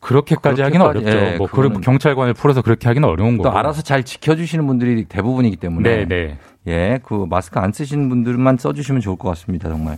그렇게까지 0.00 0.60
하기는 0.60 0.84
어렵죠. 0.84 1.08
예, 1.08 1.36
뭐 1.38 1.46
그런 1.46 1.68
그거는 1.68 1.80
경찰관을 1.80 2.34
풀어서 2.34 2.60
그렇게 2.60 2.88
하기는 2.88 3.08
어려운 3.08 3.38
또 3.38 3.44
거고. 3.44 3.56
알아서 3.56 3.80
잘 3.80 4.02
지켜주시는 4.02 4.66
분들이 4.66 5.06
대부분이기 5.06 5.56
때문에 5.56 6.04
네, 6.04 6.06
네. 6.06 6.38
예, 6.66 7.00
그 7.02 7.24
마스크 7.26 7.58
안 7.58 7.72
쓰시는 7.72 8.10
분들만 8.10 8.58
써주시면 8.58 9.00
좋을 9.00 9.16
것 9.16 9.30
같습니다. 9.30 9.70
정말. 9.70 9.96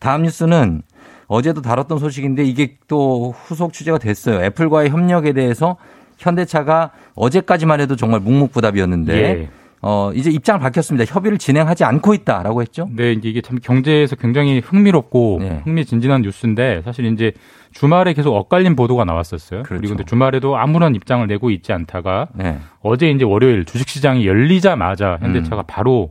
다음 0.00 0.22
뉴스는 0.22 0.82
어제도 1.28 1.62
다뤘던 1.62 1.98
소식인데 1.98 2.42
이게 2.42 2.78
또 2.88 3.32
후속 3.46 3.72
취재가 3.72 3.98
됐어요. 3.98 4.44
애플과의 4.44 4.90
협력에 4.90 5.34
대해서 5.34 5.76
현대차가 6.18 6.90
어제까지만 7.14 7.78
해도 7.78 7.94
정말 7.94 8.18
묵묵부답이었는데 8.18 9.14
예. 9.14 9.48
어, 9.86 10.10
이제 10.14 10.30
입장을 10.30 10.58
밝혔습니다. 10.60 11.04
협의를 11.04 11.36
진행하지 11.36 11.84
않고 11.84 12.14
있다라고 12.14 12.62
했죠. 12.62 12.88
네, 12.90 13.12
이게 13.12 13.42
참 13.42 13.58
경제에서 13.62 14.16
굉장히 14.16 14.60
흥미롭고 14.60 15.38
네. 15.42 15.60
흥미진진한 15.62 16.22
뉴스인데 16.22 16.80
사실 16.86 17.04
이제 17.04 17.32
주말에 17.72 18.14
계속 18.14 18.34
엇갈린 18.34 18.76
보도가 18.76 19.04
나왔었어요. 19.04 19.62
그렇죠. 19.62 19.80
그리고 19.80 19.94
근데 19.94 20.04
주말에도 20.04 20.56
아무런 20.56 20.94
입장을 20.94 21.26
내고 21.26 21.50
있지 21.50 21.74
않다가 21.74 22.28
네. 22.34 22.58
어제 22.80 23.10
이제 23.10 23.26
월요일 23.26 23.66
주식시장이 23.66 24.26
열리자마자 24.26 25.18
현대차가 25.20 25.64
바로 25.64 26.08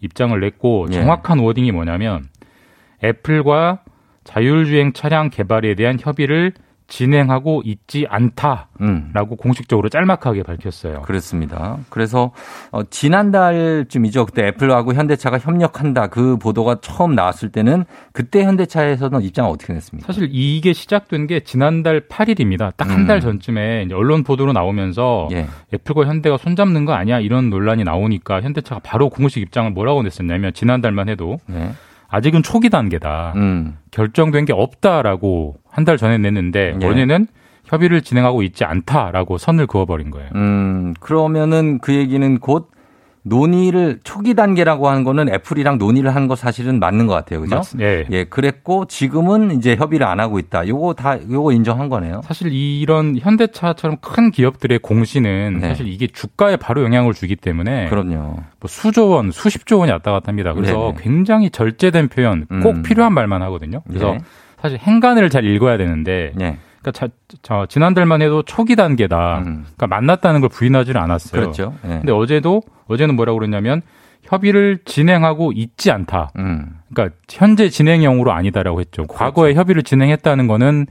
입장을 0.00 0.38
냈고 0.40 0.86
음. 0.86 0.88
예. 0.92 0.94
정확한 0.94 1.38
워딩이 1.38 1.70
뭐냐면 1.70 2.26
애플과 3.04 3.82
자율주행 4.24 4.92
차량 4.92 5.30
개발에 5.30 5.76
대한 5.76 5.98
협의를 6.00 6.52
진행하고 6.86 7.62
있지 7.64 8.06
않다라고 8.08 8.68
음. 8.80 9.36
공식적으로 9.38 9.88
짤막하게 9.88 10.42
밝혔어요. 10.42 11.02
그렇습니다. 11.02 11.78
그래서 11.90 12.32
어, 12.70 12.82
지난달쯤이죠. 12.84 14.26
그때 14.26 14.46
애플하고 14.48 14.94
현대차가 14.94 15.38
협력한다. 15.38 16.08
그 16.08 16.36
보도가 16.36 16.76
처음 16.80 17.14
나왔을 17.14 17.50
때는 17.50 17.84
그때 18.12 18.44
현대차에서는 18.44 19.22
입장을 19.22 19.50
어떻게 19.50 19.72
냈습니까? 19.72 20.06
사실 20.06 20.28
이게 20.32 20.72
시작된 20.72 21.26
게 21.26 21.40
지난달 21.40 22.02
8일입니다. 22.02 22.76
딱한 22.76 23.00
음. 23.00 23.06
달 23.06 23.20
전쯤에 23.20 23.88
언론 23.92 24.22
보도로 24.22 24.52
나오면서 24.52 25.28
예. 25.32 25.46
애플과 25.72 26.06
현대가 26.06 26.36
손잡는 26.36 26.84
거 26.84 26.92
아니야 26.92 27.20
이런 27.20 27.50
논란이 27.50 27.84
나오니까 27.84 28.42
현대차가 28.42 28.80
바로 28.84 29.08
공식 29.08 29.40
입장을 29.40 29.70
뭐라고 29.70 30.02
냈었냐면 30.02 30.52
지난달만 30.52 31.08
해도 31.08 31.38
네. 31.46 31.72
아직은 32.14 32.42
초기 32.44 32.70
단계다. 32.70 33.32
음. 33.36 33.76
결정된 33.90 34.44
게 34.44 34.52
없다라고 34.52 35.56
한 35.70 35.84
달 35.84 35.96
전에 35.96 36.16
냈는데 36.18 36.76
예. 36.80 36.86
어제는 36.86 37.26
협의를 37.64 38.02
진행하고 38.02 38.42
있지 38.42 38.64
않다라고 38.64 39.38
선을 39.38 39.66
그어버린 39.66 40.10
거예요. 40.10 40.28
음, 40.34 40.94
그러면은 41.00 41.78
그 41.80 41.92
얘기는 41.94 42.38
곧 42.38 42.70
논의를 43.26 44.00
초기 44.04 44.34
단계라고 44.34 44.88
하는 44.88 45.02
거는 45.02 45.32
애플이랑 45.32 45.78
논의를 45.78 46.14
한 46.14 46.24
거 46.28 46.36
사실은 46.36 46.78
맞는 46.78 47.06
것 47.06 47.12
같아요. 47.14 47.40
그죠? 47.42 47.56
맞- 47.56 47.80
예. 47.80 48.06
예, 48.10 48.24
그랬고 48.24 48.84
지금은 48.86 49.50
이제 49.52 49.76
협의를 49.76 50.06
안 50.06 50.20
하고 50.20 50.38
있다. 50.38 50.66
요거 50.68 50.94
다 50.94 51.18
요거 51.30 51.52
인정한 51.52 51.88
거네요. 51.90 52.20
사실 52.24 52.50
이런 52.52 53.18
현대차처럼 53.18 53.98
큰 54.00 54.30
기업들의 54.30 54.78
공시는 54.78 55.58
네. 55.60 55.68
사실 55.68 55.86
이게 55.88 56.06
주가에 56.06 56.56
바로 56.56 56.82
영향을 56.82 57.12
주기 57.12 57.36
때문에 57.36 57.88
그럼요. 57.90 58.14
뭐 58.14 58.68
수조 58.68 59.08
원, 59.10 59.30
수십조 59.30 59.78
원이 59.80 59.90
왔다 59.92 60.12
갔다 60.12 60.28
합니다. 60.28 60.52
그래서 60.54 60.78
네네. 60.78 60.94
굉장히 61.00 61.50
절제된 61.50 62.08
표현, 62.08 62.46
꼭 62.62 62.76
음. 62.76 62.82
필요한 62.82 63.12
말만 63.12 63.42
하거든요. 63.42 63.82
그래서 63.86 64.12
네. 64.12 64.18
사실 64.62 64.78
행간을 64.78 65.28
잘 65.30 65.44
읽어야 65.44 65.76
되는데 65.76 66.32
네. 66.36 66.56
그러니까 66.84 66.92
자, 66.92 67.08
저 67.42 67.66
지난달만 67.66 68.20
해도 68.20 68.42
초기 68.42 68.76
단계다. 68.76 69.40
그러니까 69.42 69.86
만났다는 69.86 70.40
걸 70.40 70.50
부인하지는 70.50 71.00
않았어요. 71.00 71.40
음. 71.40 71.42
그렇죠. 71.42 71.74
네. 71.82 71.98
근데 71.98 72.12
어제도 72.12 72.62
어제는 72.86 73.16
뭐라고 73.16 73.38
그랬냐면 73.38 73.80
협의를 74.22 74.78
진행하고 74.84 75.52
있지 75.52 75.90
않다. 75.90 76.30
음. 76.36 76.78
그러니까 76.92 77.16
현재 77.30 77.68
진행형으로 77.68 78.32
아니다라고 78.32 78.80
했죠. 78.80 79.04
과거에 79.06 79.54
협의를 79.54 79.82
진행했다는 79.82 80.46
거는 80.46 80.86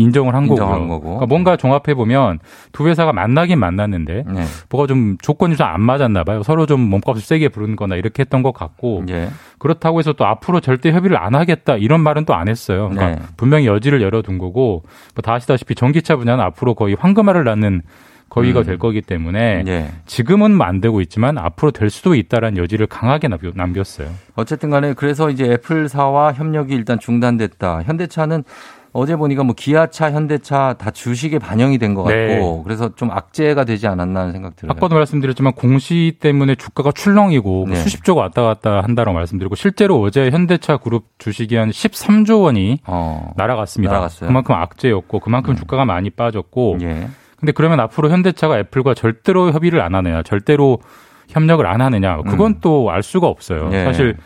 인정을 0.00 0.34
한. 0.34 0.46
인정한 0.46 0.80
거고요. 0.80 0.88
거고. 0.88 1.00
그러니까 1.02 1.26
뭔가 1.26 1.56
종합해 1.56 1.94
보면 1.94 2.38
두 2.72 2.88
회사가 2.88 3.12
만나긴 3.12 3.58
만났는데 3.58 4.24
네. 4.26 4.44
뭐가 4.70 4.86
좀 4.86 5.16
조건이 5.22 5.56
좀 5.56 5.66
안 5.66 5.80
맞았나 5.82 6.24
봐요. 6.24 6.42
서로 6.42 6.66
좀 6.66 6.80
몸값을 6.80 7.20
세게 7.22 7.50
부르는 7.50 7.76
거나 7.76 7.94
이렇게 7.96 8.22
했던 8.22 8.42
것 8.42 8.52
같고 8.52 9.04
예. 9.10 9.28
그렇다고 9.58 9.98
해서 9.98 10.12
또 10.14 10.24
앞으로 10.26 10.60
절대 10.60 10.90
협의를 10.90 11.16
안 11.16 11.34
하겠다 11.34 11.76
이런 11.76 12.00
말은 12.00 12.24
또 12.24 12.34
안 12.34 12.48
했어요. 12.48 12.88
그러니까 12.90 13.20
네. 13.20 13.26
분명히 13.36 13.66
여지를 13.66 14.00
열어둔 14.02 14.38
거고 14.38 14.82
뭐 15.14 15.22
다 15.22 15.34
아시다시피 15.34 15.74
전기차 15.74 16.16
분야는 16.16 16.42
앞으로 16.44 16.74
거의 16.74 16.96
황금알을 16.98 17.44
낳는 17.44 17.82
거위가 18.30 18.60
음. 18.60 18.64
될 18.64 18.78
거기 18.78 19.02
때문에 19.02 19.64
예. 19.66 19.90
지금은 20.06 20.60
안 20.62 20.80
되고 20.80 21.00
있지만 21.00 21.36
앞으로 21.36 21.72
될 21.72 21.90
수도 21.90 22.14
있다라는 22.14 22.56
여지를 22.62 22.86
강하게 22.86 23.28
남겼어요. 23.28 24.08
어쨌든 24.36 24.70
간에 24.70 24.94
그래서 24.94 25.30
이제 25.30 25.44
애플사와 25.52 26.32
협력이 26.34 26.72
일단 26.74 26.98
중단됐다. 27.00 27.82
현대차는 27.82 28.44
어제 28.92 29.14
보니까 29.14 29.44
뭐 29.44 29.54
기아차, 29.56 30.10
현대차 30.10 30.74
다 30.78 30.90
주식에 30.90 31.38
반영이 31.38 31.78
된 31.78 31.94
것 31.94 32.02
같고 32.02 32.16
네. 32.16 32.60
그래서 32.64 32.94
좀 32.96 33.10
악재가 33.10 33.64
되지 33.64 33.86
않았나 33.86 34.20
하는 34.20 34.32
생각 34.32 34.56
들어요. 34.56 34.72
아까도 34.72 34.96
말씀드렸지만 34.96 35.52
공시 35.52 36.16
때문에 36.18 36.54
주가가 36.56 36.90
출렁이고 36.92 37.66
네. 37.68 37.76
수십조가 37.76 38.20
왔다 38.20 38.42
갔다 38.42 38.80
한다고 38.82 39.12
말씀드리고 39.12 39.54
실제로 39.54 40.00
어제 40.00 40.30
현대차 40.30 40.78
그룹 40.78 41.04
주식이 41.18 41.54
한 41.56 41.70
13조 41.70 42.42
원이 42.42 42.78
날아갔습니다. 43.36 43.92
어, 43.92 43.94
날아갔어요. 43.94 44.28
음. 44.28 44.28
그만큼 44.28 44.54
악재였고 44.56 45.20
그만큼 45.20 45.54
주가가 45.56 45.84
많이 45.84 46.10
빠졌고 46.10 46.78
예. 46.82 47.08
근데 47.38 47.52
그러면 47.52 47.80
앞으로 47.80 48.10
현대차가 48.10 48.58
애플과 48.58 48.94
절대로 48.94 49.50
협의를 49.52 49.80
안 49.80 49.94
하느냐, 49.94 50.22
절대로 50.22 50.78
협력을 51.28 51.64
안 51.66 51.80
하느냐, 51.80 52.18
그건 52.22 52.60
또알 52.60 53.02
수가 53.02 53.28
없어요. 53.28 53.68
음. 53.68 53.72
예. 53.72 53.84
사실 53.84 54.16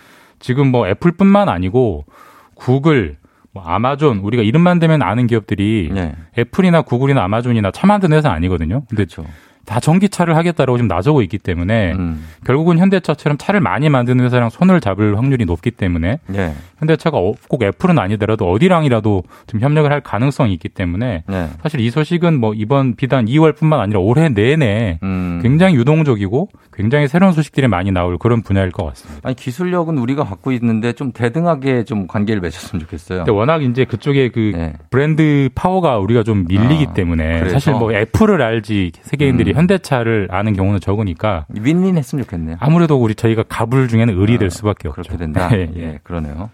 지금 0.40 0.70
뭐 0.70 0.88
애플뿐만 0.88 1.48
아니고 1.48 2.06
구글, 2.54 3.16
뭐 3.16 3.23
아마존 3.62 4.18
우리가 4.18 4.42
이름만 4.42 4.78
대면 4.78 5.02
아는 5.02 5.26
기업들이 5.26 5.90
예. 5.94 6.14
애플이나 6.38 6.82
구글이나 6.82 7.22
아마존이나 7.24 7.70
차 7.70 7.86
만드는 7.86 8.16
회사 8.16 8.30
아니거든요. 8.30 8.84
근데 8.88 9.04
그렇죠. 9.04 9.24
다 9.66 9.80
전기차를 9.80 10.36
하겠다라고 10.36 10.76
지금 10.76 10.88
나서고 10.88 11.22
있기 11.22 11.38
때문에 11.38 11.92
음. 11.92 12.24
결국은 12.44 12.78
현대차처럼 12.78 13.38
차를 13.38 13.60
많이 13.60 13.88
만드는 13.88 14.24
회사랑 14.24 14.50
손을 14.50 14.80
잡을 14.80 15.16
확률이 15.16 15.44
높기 15.44 15.70
때문에 15.70 16.18
예. 16.34 16.52
현대차가 16.78 17.18
어- 17.18 17.32
꼭 17.48 17.62
애플은 17.62 17.98
아니더라도 17.98 18.50
어디랑이라도 18.50 19.22
좀 19.46 19.60
협력을 19.60 19.90
할 19.90 20.00
가능성이 20.00 20.52
있기 20.54 20.68
때문에 20.68 21.24
네. 21.26 21.48
사실 21.62 21.80
이 21.80 21.90
소식은 21.90 22.38
뭐 22.38 22.52
이번 22.54 22.94
비단 22.96 23.26
2월뿐만 23.26 23.78
아니라 23.80 24.00
올해 24.00 24.28
내내 24.28 24.98
음. 25.02 25.40
굉장히 25.42 25.76
유동적이고 25.76 26.48
굉장히 26.72 27.08
새로운 27.08 27.32
소식들이 27.32 27.68
많이 27.68 27.90
나올 27.92 28.18
그런 28.18 28.42
분야일 28.42 28.70
것 28.70 28.84
같습니다. 28.86 29.20
아니 29.24 29.36
기술력은 29.36 29.96
우리가 29.98 30.24
갖고 30.24 30.52
있는데 30.52 30.92
좀 30.92 31.12
대등하게 31.12 31.84
좀 31.84 32.06
관계를 32.06 32.40
맺었으면 32.40 32.80
좋겠어요. 32.80 33.18
근데 33.20 33.32
워낙 33.32 33.62
이제 33.62 33.84
그쪽에 33.84 34.28
그 34.28 34.52
네. 34.54 34.72
브랜드 34.90 35.48
파워가 35.54 35.98
우리가 35.98 36.22
좀 36.22 36.44
밀리기 36.48 36.86
아, 36.90 36.92
때문에 36.92 37.38
그래서? 37.38 37.54
사실 37.54 37.72
뭐 37.74 37.92
애플을 37.92 38.42
알지 38.42 38.92
세계인들이 39.02 39.52
음. 39.52 39.53
현대차를 39.54 40.28
아는 40.30 40.52
경우는 40.54 40.80
적으니까 40.80 41.46
윈윈 41.48 41.96
했으면 41.96 42.24
좋겠네요. 42.24 42.56
아무래도 42.60 42.96
우리 43.00 43.14
저희가 43.14 43.44
갑을 43.48 43.88
중에는 43.88 44.20
을이 44.20 44.38
될 44.38 44.50
수밖에 44.50 44.88
없죠. 44.88 45.02
그렇게 45.02 45.16
된다. 45.16 45.48
예, 45.56 45.68
예. 45.76 45.80
예, 45.82 45.98
그러네요. 46.02 46.50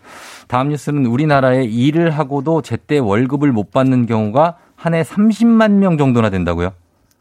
다음 0.49 0.69
뉴스는 0.69 1.07
우리나라에 1.07 1.65
일을 1.65 2.11
하고도 2.11 2.63
제때 2.63 2.99
월급을 2.99 3.53
못 3.53 3.71
받는 3.73 4.07
경우가 4.07 4.57
한 4.77 4.95
해 4.95 5.03
30만 5.03 5.73
명 5.73 5.99
정도나 5.99 6.31
된다고요? 6.31 6.73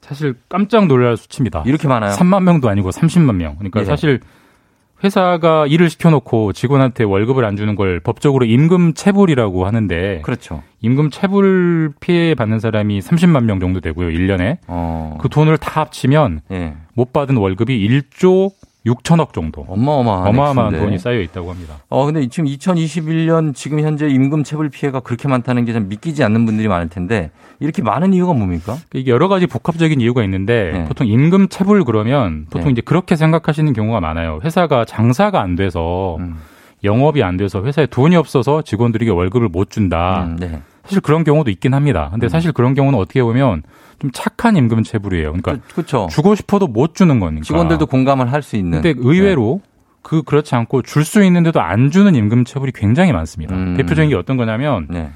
사실 0.02 0.36
깜짝 0.48 0.88
놀랄 0.88 1.18
수치입니다. 1.18 1.64
이렇게 1.66 1.88
많아요? 1.88 2.14
3만 2.14 2.44
명도 2.44 2.70
아니고 2.70 2.90
30만 2.90 3.36
명. 3.36 3.56
그러니까 3.58 3.82
예. 3.82 3.86
사실 3.86 4.22
회사가 5.04 5.66
일을 5.68 5.90
시켜놓고 5.90 6.54
직원한테 6.54 7.04
월급을 7.04 7.46
안 7.46 7.56
주는 7.56 7.76
걸 7.76 8.00
법적으로 8.00 8.46
임금 8.46 8.94
체불이라고 8.94 9.66
하는데 9.66 10.22
그렇죠. 10.24 10.62
임금 10.82 11.10
체불 11.10 11.94
피해 12.00 12.36
받는 12.36 12.60
사람이 12.60 13.00
30만 13.00 13.44
명 13.44 13.60
정도 13.60 13.80
되고요. 13.80 14.10
1년에. 14.10 14.58
어. 14.68 15.18
그 15.20 15.30
돈을 15.30 15.58
다 15.58 15.82
합치면 15.82 16.42
예. 16.52 16.76
못 16.94 17.14
받은 17.14 17.38
월급이 17.38 17.88
1조 17.88 18.52
6천억 18.86 19.34
정도. 19.34 19.66
어마어마한 19.68 20.28
어마어마한 20.28 20.74
액수인데. 20.74 20.86
돈이 20.86 20.98
쌓여 21.00 21.20
있다고 21.20 21.50
합니다. 21.52 21.80
어, 21.90 22.06
근데 22.06 22.28
지금 22.28 22.50
2021년 22.50 23.54
지금 23.54 23.82
현재 23.82 24.08
임금 24.08 24.44
체불 24.44 24.70
피해가 24.70 25.02
그렇게 25.02 25.28
많다는 25.28 25.66
게좀 25.66 25.90
믿기지 25.90 26.24
않는 26.24 26.46
분들이 26.46 26.68
많을 26.68 26.88
텐데 26.88 27.32
이렇게 27.60 27.82
많은 27.82 28.14
이유가 28.14 28.34
뭡니까? 28.34 28.78
이게 28.94 29.12
여러 29.12 29.28
가지 29.28 29.48
복합적인 29.48 30.00
이유가 30.00 30.24
있는데 30.24 30.72
네. 30.74 30.86
보통 30.86 31.08
임금 31.08 31.50
체불 31.50 31.84
그러면 31.84 32.46
보통 32.50 32.66
네. 32.66 32.72
이제 32.72 32.82
그렇게 32.82 33.16
생각하시는 33.16 33.74
경우가 33.74 34.00
많아요. 34.00 34.40
회사가 34.44 34.86
장사가 34.86 35.42
안 35.42 35.56
돼서 35.56 36.18
음. 36.20 36.38
영업이 36.84 37.22
안 37.24 37.36
돼서 37.36 37.64
회사에 37.64 37.86
돈이 37.86 38.16
없어서 38.16 38.62
직원들에게 38.62 39.12
월급을 39.12 39.50
못 39.50 39.70
준다. 39.70 40.24
음, 40.24 40.38
네. 40.40 40.62
사실 40.90 41.02
그런 41.02 41.24
경우도 41.24 41.52
있긴 41.52 41.74
합니다. 41.76 42.10
근데 42.12 42.28
사실 42.30 42.52
그런 42.52 42.74
경우는 42.74 42.98
어떻게 42.98 43.22
보면 43.22 43.62
좀 44.00 44.10
착한 44.12 44.56
임금 44.58 44.84
체불이에요. 44.84 45.34
그러니까 45.34 45.58
그렇죠. 45.74 46.08
주고 46.10 46.34
싶어도 46.36 46.68
못 46.68 46.96
주는 46.96 47.20
거니까. 47.20 47.44
직원들도 47.44 47.86
공감을 47.86 48.32
할 48.32 48.42
수 48.42 48.56
있는. 48.56 48.82
근데 48.82 49.00
의외로 49.00 49.62
그 50.02 50.24
그렇지 50.24 50.56
않고 50.56 50.82
줄 50.82 51.04
수 51.06 51.24
있는데도 51.24 51.62
안 51.62 51.92
주는 51.92 52.16
임금 52.16 52.46
체불이 52.46 52.72
굉장히 52.74 53.12
많습니다. 53.12 53.54
음. 53.56 53.76
대표적인 53.78 54.10
게 54.10 54.16
어떤 54.16 54.36
거냐면 54.38 54.88
네. 54.90 55.12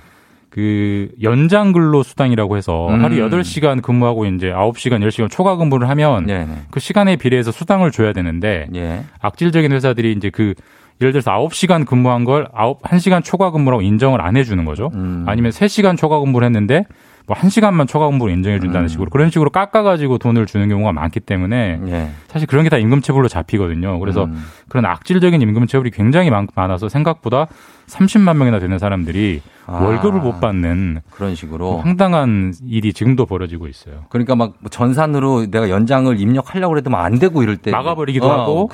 그 0.50 1.10
연장 1.24 1.72
근로 1.72 2.04
수당이라고 2.04 2.58
해서 2.58 2.88
음. 2.90 3.04
하루 3.04 3.16
8시간 3.16 3.82
근무하고 3.82 4.26
이제 4.28 4.52
9시간, 4.52 5.00
10시간 5.04 5.32
초과 5.32 5.56
근무를 5.56 5.90
하면 5.90 6.26
네, 6.28 6.46
네. 6.46 6.62
그 6.70 6.80
시간에 6.80 7.16
비례해서 7.16 7.52
수당을 7.52 7.90
줘야 7.90 8.14
되는데 8.14 8.68
예. 8.76 9.04
악질적인 9.20 9.72
회사들이 9.72 10.12
이제 10.12 10.30
그 10.30 10.54
예를 11.02 11.12
들어서 11.12 11.32
9시간 11.32 11.86
근무한 11.86 12.24
걸 12.24 12.48
9, 12.56 12.78
1시간 12.84 13.24
초과 13.24 13.52
근무라고 13.52 13.82
인정을 13.82 14.22
안 14.22 14.38
해주는 14.38 14.64
거죠. 14.66 14.92
음. 14.94 15.26
아니면 15.28 15.52
3시간 15.52 15.98
초과 15.98 16.20
근무를 16.20 16.46
했는데 16.46 16.86
뭐 17.26 17.38
1시간만 17.38 17.88
초과 17.88 18.08
근무로 18.08 18.30
인정해 18.32 18.60
준다는 18.60 18.86
음. 18.86 18.88
식으로 18.90 19.10
그런 19.10 19.30
식으로 19.30 19.50
깎아가지고 19.50 20.18
돈을 20.18 20.46
주는 20.46 20.68
경우가 20.68 20.92
많기 20.92 21.20
때문에 21.22 21.80
예. 21.88 22.10
사실 22.28 22.48
그런 22.48 22.64
게 22.64 22.70
다 22.70 22.78
임금체불로 22.78 23.28
잡히거든요. 23.30 24.00
그래서 24.00 24.26
음. 24.26 24.44
그런 24.68 24.86
악질적인 24.86 25.42
임금체불이 25.42 25.92
굉장히 25.92 26.30
많, 26.30 26.48
많아서 26.54 26.90
생각보다 26.90 27.48
30만 27.88 28.38
명이나 28.38 28.60
되는 28.60 28.80
사람들이 28.80 29.42
아. 29.66 29.82
월급을 29.82 30.20
못 30.20 30.42
받는 30.42 31.02
그런 31.12 31.36
식으로. 31.36 31.78
황당한 31.78 32.54
일이 32.68 32.92
지금도 32.92 33.26
벌어지고 33.26 33.68
있어요. 33.68 34.04
그러니까 34.10 34.36
막뭐 34.36 34.54
전산으로 34.70 35.50
내가 35.50 35.70
연장을 35.70 36.20
입력하려고 36.20 36.78
해도 36.78 36.90
막 36.90 37.04
안 37.04 37.20
되고 37.20 37.44
이럴 37.44 37.58
때 37.58 37.70
막아버리기도 37.72 38.26
어, 38.26 38.32
하고 38.32 38.70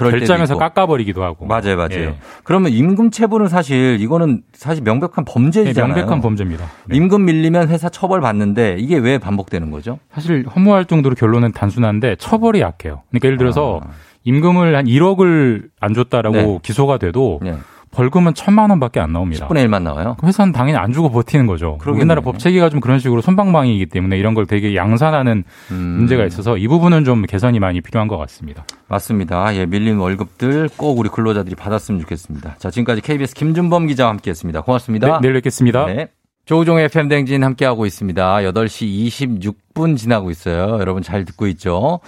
있고. 0.57 0.59
깎아버리기도 0.59 1.23
하고. 1.23 1.45
맞아요, 1.47 1.77
맞아요. 1.77 1.93
예. 1.93 2.15
그러면 2.43 2.71
임금 2.71 3.09
체불은 3.09 3.47
사실 3.47 3.97
이거는 3.99 4.43
사실 4.53 4.83
명백한 4.83 5.25
네, 5.25 5.31
범죄잖아요. 5.33 5.93
명백한 5.95 6.21
범죄입니다. 6.21 6.65
네. 6.85 6.95
임금 6.97 7.25
밀리면 7.25 7.69
회사 7.69 7.89
처벌 7.89 8.21
받는데 8.21 8.75
이게 8.79 8.97
왜 8.97 9.17
반복되는 9.17 9.71
거죠? 9.71 9.97
사실 10.13 10.45
허무할 10.55 10.85
정도로 10.85 11.15
결론은 11.15 11.51
단순한데 11.51 12.17
처벌이 12.17 12.61
약해요. 12.61 13.01
그러니까 13.09 13.25
예를 13.27 13.37
들어서 13.39 13.81
아. 13.83 13.89
임금을 14.25 14.75
한 14.75 14.85
1억을 14.85 15.69
안 15.79 15.93
줬다라고 15.95 16.35
네. 16.37 16.59
기소가 16.61 16.97
돼도 16.97 17.39
네. 17.41 17.55
벌금은 17.91 18.33
천만 18.33 18.69
원밖에 18.69 18.99
안 18.99 19.11
나옵니다. 19.13 19.47
10분의 19.47 19.65
1만 19.65 19.81
나와요. 19.81 20.15
회사는 20.23 20.53
당연히 20.53 20.77
안 20.77 20.93
주고 20.93 21.09
버티는 21.09 21.47
거죠. 21.47 21.77
그러겠네. 21.79 22.01
우리나라 22.01 22.21
법 22.21 22.37
체계가 22.37 22.69
좀 22.69 22.79
그런 22.79 22.99
식으로 22.99 23.21
손방망이이기 23.21 23.87
때문에 23.87 24.17
이런 24.17 24.35
걸 24.35 24.45
되게 24.45 24.75
양산하는 24.75 25.43
음. 25.71 25.75
문제가 25.75 26.25
있어서 26.25 26.57
이 26.57 26.67
부분은 26.67 27.03
좀 27.03 27.23
개선이 27.23 27.59
많이 27.59 27.81
필요한 27.81 28.07
것 28.07 28.17
같습니다. 28.17 28.65
맞습니다. 28.87 29.55
예, 29.55 29.65
밀린 29.65 29.97
월급들 29.97 30.69
꼭 30.77 30.99
우리 30.99 31.09
근로자들이 31.09 31.55
받았으면 31.55 31.99
좋겠습니다. 32.01 32.55
자, 32.59 32.69
지금까지 32.69 33.01
KBS 33.01 33.33
김준범 33.33 33.87
기자와 33.87 34.11
함께 34.11 34.29
했습니다. 34.29 34.61
고맙습니다. 34.61 35.07
네, 35.07 35.19
내일 35.21 35.33
뵙겠습니다. 35.33 35.85
네. 35.87 36.09
조우종의 36.45 36.85
FM댕진 36.85 37.43
함께하고 37.43 37.85
있습니다. 37.85 38.37
8시 38.37 39.07
26분 39.07 39.97
지나고 39.97 40.31
있어요. 40.31 40.79
여러분 40.79 41.03
잘 41.03 41.23
듣고 41.25 41.45
있죠? 41.47 41.99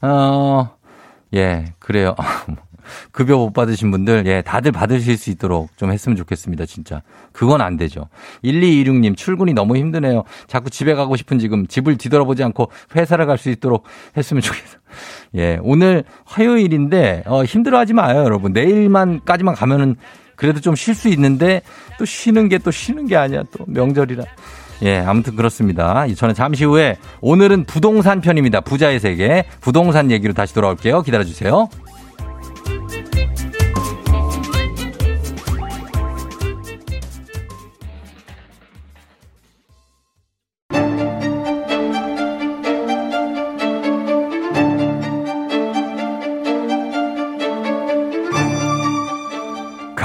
어, 0.00 0.70
예, 1.34 1.64
그래요. 1.80 2.14
급여 3.12 3.36
못 3.36 3.52
받으신 3.52 3.90
분들, 3.90 4.24
예, 4.26 4.42
다들 4.42 4.72
받으실 4.72 5.16
수 5.16 5.30
있도록 5.30 5.68
좀 5.76 5.92
했으면 5.92 6.16
좋겠습니다, 6.16 6.66
진짜. 6.66 7.02
그건 7.32 7.60
안 7.60 7.76
되죠. 7.76 8.08
1226님, 8.44 9.16
출근이 9.16 9.52
너무 9.54 9.76
힘드네요. 9.76 10.24
자꾸 10.46 10.70
집에 10.70 10.94
가고 10.94 11.16
싶은 11.16 11.38
지금 11.38 11.66
집을 11.66 11.96
뒤돌아보지 11.96 12.42
않고 12.44 12.70
회사를 12.96 13.26
갈 13.26 13.38
수 13.38 13.48
있도록 13.50 13.84
했으면 14.16 14.42
좋겠어. 14.42 14.78
예, 15.36 15.58
오늘 15.62 16.04
화요일인데, 16.26 17.22
어, 17.26 17.44
힘들어 17.44 17.78
하지 17.78 17.92
마요, 17.94 18.22
여러분. 18.24 18.52
내일만까지만 18.52 19.54
가면은 19.54 19.96
그래도 20.36 20.60
좀 20.60 20.74
쉴 20.74 20.94
수 20.94 21.08
있는데, 21.08 21.62
또 21.98 22.04
쉬는 22.04 22.48
게 22.48 22.58
또 22.58 22.70
쉬는 22.70 23.06
게 23.06 23.16
아니야, 23.16 23.42
또 23.56 23.64
명절이라. 23.66 24.24
예, 24.82 24.96
아무튼 24.98 25.36
그렇습니다. 25.36 26.06
저는 26.14 26.34
잠시 26.34 26.64
후에 26.64 26.96
오늘은 27.20 27.64
부동산 27.64 28.22
편입니다. 28.22 28.62
부자의 28.62 28.98
세계. 28.98 29.44
부동산 29.60 30.10
얘기로 30.10 30.32
다시 30.32 30.54
돌아올게요. 30.54 31.02
기다려주세요. 31.02 31.68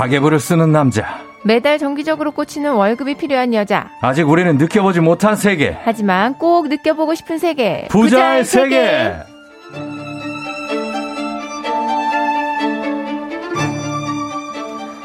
가계부를 0.06 0.40
쓰는 0.40 0.72
남자. 0.72 1.20
매달 1.44 1.80
정기적으로 1.80 2.32
꽂히는 2.32 2.74
월급이 2.74 3.16
필요한 3.16 3.54
여자. 3.54 3.90
아직 4.02 4.30
우리는 4.30 4.58
느껴보지 4.58 5.00
못한 5.00 5.36
세계. 5.36 5.76
하지만 5.84 6.38
꼭 6.38 6.68
느껴보고 6.68 7.16
싶은 7.16 7.40
세계. 7.40 7.88
부자의 7.90 8.46
세계. 8.46 9.16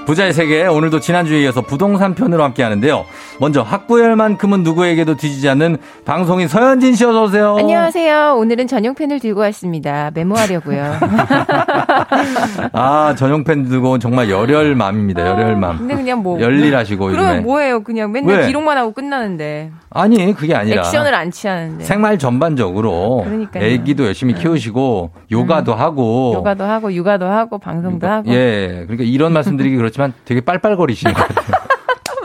부자의 0.06 0.32
세계 0.32 0.66
오늘도 0.66 1.00
지난주에 1.00 1.40
이어서 1.42 1.62
부동산 1.62 2.14
편으로 2.14 2.42
함께 2.42 2.62
하는데요. 2.62 3.06
먼저 3.40 3.62
학구열만큼은 3.62 4.62
누구에게도 4.62 5.16
뒤지지 5.16 5.48
않는 5.48 5.78
방송인 6.04 6.46
서현진 6.46 6.94
씨 6.94 7.06
어서 7.06 7.24
오세요. 7.24 7.56
안녕하세요. 7.58 8.36
오늘은 8.38 8.66
전용펜을 8.66 9.18
들고 9.18 9.40
왔습니다. 9.40 10.10
메모하려고요. 10.12 10.96
아 12.74 13.14
전용펜 13.16 13.64
들고 13.64 13.92
온 13.92 14.00
정말 14.00 14.28
열혈맘입니다. 14.28 15.26
열혈맘. 15.26 15.78
근데 15.78 15.94
그냥 15.94 16.22
뭐 16.22 16.38
열일하시고 16.38 17.06
그러면 17.06 17.28
요즘에. 17.28 17.40
뭐예요? 17.40 17.82
그냥 17.82 18.12
맨날 18.12 18.40
왜? 18.40 18.46
기록만 18.46 18.76
하고 18.76 18.92
끝나는데. 18.92 19.70
아니 19.88 20.34
그게 20.34 20.54
아니라 20.54 20.82
액션을 20.82 21.14
안 21.14 21.30
취하는데. 21.30 21.82
생활 21.82 22.18
전반적으로 22.18 23.22
그러니까요. 23.24 23.64
애기도 23.64 24.04
열심히 24.04 24.34
키우시고 24.34 25.12
요가도 25.32 25.74
하고 25.74 26.32
요가도 26.34 26.64
하고 26.64 26.92
육아도 26.92 27.24
하고 27.24 27.56
방송도 27.56 28.06
하고. 28.06 28.30
어. 28.30 28.34
예 28.34 28.84
그러니까 28.86 29.04
이런 29.04 29.32
말씀드리기 29.32 29.76
그렇지만 29.76 30.12
되게 30.26 30.42
빨빨거리시는 30.42 31.14
것 31.14 31.26
같아요. 31.26 31.59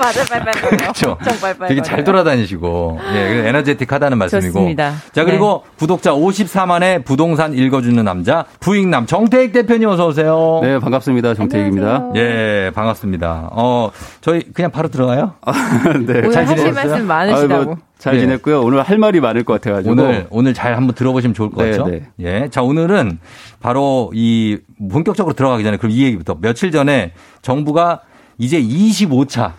맞아 0.06 0.24
빨빨. 0.26 0.54
그렇죠. 0.78 1.18
되게 1.68 1.82
잘 1.82 2.04
돌아다니시고 2.04 3.00
예 3.14 3.48
에너제틱하다는 3.50 4.18
말씀이고. 4.18 4.54
좋습니다. 4.54 4.94
자 5.12 5.24
그리고 5.26 5.64
구독자 5.78 6.12
54만의 6.14 7.04
부동산 7.06 7.54
읽어주는 7.54 8.04
남자 8.04 8.46
부익남 8.60 9.06
정태익 9.08 9.52
대표님 9.54 9.90
어서 9.90 10.08
오세요. 10.08 10.60
네 10.62 10.80
반갑습니다 10.80 11.34
정태익입니다. 11.34 12.12
예 12.16 12.72
반갑습니다. 12.76 13.50
어 13.52 13.92
저희 14.22 14.42
그냥 14.54 14.72
바로 14.72 14.90
들어가요. 14.90 15.34
네. 16.06 16.20
오늘 16.26 16.48
하실 16.48 16.72
말씀 16.72 17.08
많으시다고. 17.08 17.78
잘 17.98 18.16
네. 18.16 18.20
지냈고요. 18.20 18.62
오늘 18.62 18.84
할 18.84 18.98
말이 18.98 19.20
많을 19.22 19.44
것 19.46 19.54
같아가지고 19.54 19.94
오늘 19.94 20.28
오늘 20.30 20.54
잘 20.54 20.76
한번 20.76 20.94
들어보시면 20.96 21.34
좋을 21.34 21.50
것 21.50 21.64
네, 21.64 21.72
같죠. 21.72 21.88
네. 21.90 22.04
예. 22.20 22.50
자 22.52 22.62
오늘은 22.62 23.20
바로 23.62 24.12
이 24.14 24.58
본격적으로 24.92 25.34
들어가기 25.34 25.64
전에 25.64 25.78
그럼 25.78 25.92
이 25.92 26.04
얘기부터 26.04 26.36
며칠 26.40 26.72
전에 26.72 27.14
정부가 27.42 28.02
이제 28.38 28.62
25차 28.62 29.54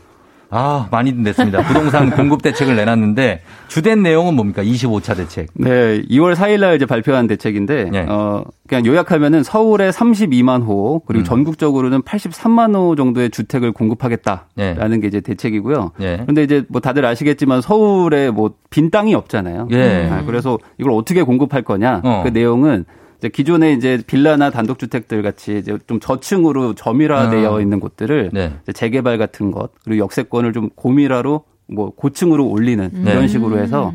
아 0.50 0.88
많이 0.90 1.12
냈습니다. 1.12 1.62
부동산 1.62 2.10
공급 2.10 2.42
대책을 2.42 2.76
내놨는데 2.76 3.42
주된 3.68 4.02
내용은 4.02 4.34
뭡니까? 4.34 4.62
25차 4.62 5.16
대책. 5.16 5.48
네 5.54 6.02
2월 6.02 6.34
4일 6.34 6.60
날 6.60 6.76
이제 6.76 6.86
발표한 6.86 7.26
대책인데 7.26 7.84
네. 7.90 8.06
어 8.08 8.44
그냥 8.68 8.86
요약하면은 8.86 9.42
서울에 9.42 9.90
32만 9.90 10.64
호 10.64 11.00
그리고 11.06 11.22
음. 11.22 11.24
전국적으로는 11.24 12.02
83만 12.02 12.74
호 12.74 12.94
정도의 12.94 13.30
주택을 13.30 13.72
공급하겠다라는 13.72 14.90
네. 14.90 15.00
게 15.00 15.06
이제 15.08 15.20
대책이고요. 15.20 15.92
예. 16.00 16.18
그런데 16.22 16.42
이제 16.44 16.64
뭐 16.68 16.80
다들 16.80 17.04
아시겠지만 17.04 17.60
서울에 17.60 18.30
뭐 18.30 18.50
빈 18.76 18.90
땅이 18.90 19.14
없잖아요. 19.14 19.68
예. 19.72 20.08
아, 20.12 20.22
그래서 20.26 20.58
이걸 20.76 20.92
어떻게 20.92 21.22
공급할 21.22 21.62
거냐 21.62 22.02
어. 22.04 22.22
그 22.24 22.28
내용은 22.28 22.84
이제 23.18 23.28
기존에 23.28 23.72
이제 23.72 24.02
빌라나 24.06 24.50
단독주택들 24.50 25.22
같이 25.22 25.58
이제 25.58 25.78
좀 25.86 26.00
저층으로 26.00 26.74
점유화되어 26.74 27.56
아. 27.56 27.60
있는 27.60 27.80
곳들을 27.80 28.30
네. 28.32 28.52
이제 28.62 28.72
재개발 28.72 29.18
같은 29.18 29.50
것 29.50 29.70
그리고 29.84 30.04
역세권을 30.04 30.52
좀 30.52 30.70
고밀화로 30.74 31.44
뭐 31.68 31.90
고층으로 31.90 32.46
올리는 32.46 32.90
네. 32.92 33.12
이런 33.12 33.28
식으로 33.28 33.58
해서 33.58 33.92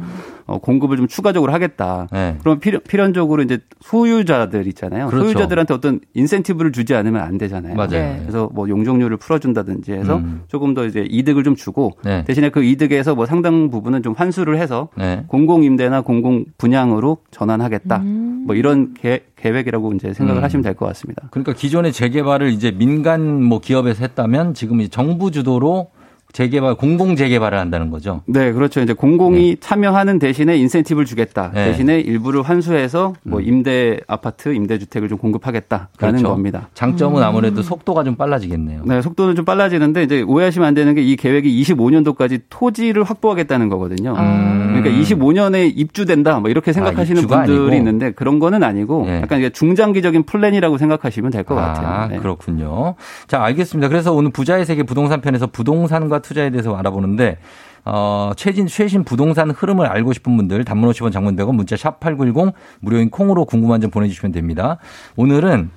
어, 0.51 0.57
공급을 0.59 0.97
좀 0.97 1.07
추가적으로 1.07 1.53
하겠다. 1.53 2.07
네. 2.11 2.35
그럼 2.41 2.59
필연, 2.59 2.81
필연 2.87 3.13
적으로 3.13 3.41
이제 3.41 3.59
소유자들 3.81 4.67
있잖아요. 4.67 5.07
그렇죠. 5.07 5.25
소유자들한테 5.25 5.73
어떤 5.73 5.99
인센티브를 6.13 6.71
주지 6.71 6.93
않으면 6.95 7.21
안 7.21 7.37
되잖아요. 7.37 7.75
맞아요. 7.75 7.89
네. 7.91 8.19
그래서 8.21 8.49
뭐 8.53 8.67
용적률을 8.67 9.17
풀어준다든지 9.17 9.93
해서 9.93 10.17
음. 10.17 10.41
조금 10.47 10.73
더 10.73 10.85
이제 10.85 11.05
이득을 11.09 11.43
좀 11.43 11.55
주고 11.55 11.91
네. 12.03 12.23
대신에 12.25 12.49
그 12.49 12.63
이득에서 12.63 13.15
뭐 13.15 13.25
상당 13.25 13.69
부분은 13.69 14.03
좀 14.03 14.13
환수를 14.17 14.57
해서 14.57 14.89
네. 14.97 15.23
공공임대나 15.27 16.01
공공 16.01 16.45
분양으로 16.57 17.17
전환하겠다. 17.31 17.99
뭐 18.45 18.55
이런 18.55 18.93
계, 18.93 19.25
계획이라고 19.35 19.93
이제 19.93 20.13
생각을 20.13 20.41
음. 20.41 20.43
하시면 20.43 20.63
될 20.63 20.71
것 20.73 20.85
같습니다. 20.87 21.23
그러니까 21.31 21.53
기존의 21.53 21.91
재개발을 21.93 22.49
이제 22.49 22.71
민간 22.71 23.43
뭐 23.43 23.59
기업에서 23.59 24.03
했다면 24.03 24.53
지금 24.53 24.79
이제 24.81 24.89
정부 24.89 25.31
주도로 25.31 25.89
재개발 26.31 26.75
공공 26.75 27.15
재개발을 27.15 27.57
한다는 27.59 27.91
거죠. 27.91 28.21
네, 28.25 28.51
그렇죠. 28.53 28.79
이제 28.81 28.93
공공이 28.93 29.57
참여하는 29.59 30.17
대신에 30.17 30.57
인센티브를 30.57 31.05
주겠다. 31.05 31.51
네. 31.53 31.65
대신에 31.65 31.99
일부를 31.99 32.41
환수해서 32.41 33.13
뭐 33.23 33.41
임대 33.41 33.99
아파트, 34.07 34.53
임대 34.53 34.79
주택을 34.79 35.09
좀 35.09 35.17
공급하겠다라는 35.17 35.89
그렇죠. 35.97 36.27
겁니다. 36.29 36.69
장점은 36.73 37.21
아무래도 37.21 37.61
속도가 37.61 38.03
좀 38.05 38.15
빨라지겠네요. 38.15 38.83
네, 38.85 39.01
속도는 39.01 39.35
좀 39.35 39.45
빨라지는데 39.45 40.03
이제 40.03 40.21
오해하시면 40.21 40.67
안 40.67 40.73
되는 40.73 40.95
게 40.95 41.01
이 41.01 41.15
계획이 41.15 41.61
25년도까지 41.63 42.41
토지를 42.49 43.03
확보하겠다는 43.03 43.69
거거든요. 43.69 44.13
그러니까 44.13 44.89
25년에 44.89 45.71
입주된다 45.75 46.39
뭐 46.39 46.49
이렇게 46.49 46.73
생각하시는 46.73 47.23
음. 47.23 47.25
아, 47.25 47.27
분들이 47.37 47.57
아니고? 47.57 47.75
있는데 47.75 48.11
그런 48.11 48.39
거는 48.39 48.63
아니고 48.63 49.03
네. 49.05 49.21
약간 49.21 49.39
이게 49.39 49.49
중장기적인 49.49 50.23
플랜이라고 50.23 50.77
생각하시면 50.77 51.31
될것 51.31 51.57
아, 51.57 51.61
같아요. 51.73 52.07
네. 52.09 52.17
그렇군요. 52.17 52.95
자, 53.27 53.43
알겠습니다. 53.43 53.89
그래서 53.89 54.13
오늘 54.13 54.31
부자의 54.31 54.65
세계 54.65 54.83
부동산 54.83 55.21
편에서 55.21 55.47
부동산과 55.47 56.19
투자에 56.21 56.49
대해서 56.49 56.75
알아보는데 56.75 57.37
어, 57.83 58.31
최진, 58.35 58.67
최신 58.67 59.03
부동산 59.03 59.49
흐름을 59.49 59.87
알고 59.87 60.13
싶은 60.13 60.37
분들, 60.37 60.63
단문 60.65 60.89
50원 60.91 61.11
장문 61.11 61.35
100원, 61.35 61.55
문자 61.55 61.75
샵 61.75 61.99
8910, 61.99 62.53
무료인 62.79 63.09
콩으로 63.09 63.45
궁금한 63.45 63.81
점 63.81 63.89
보내주시면 63.89 64.31
됩니다. 64.31 64.77
오늘은 65.15 65.71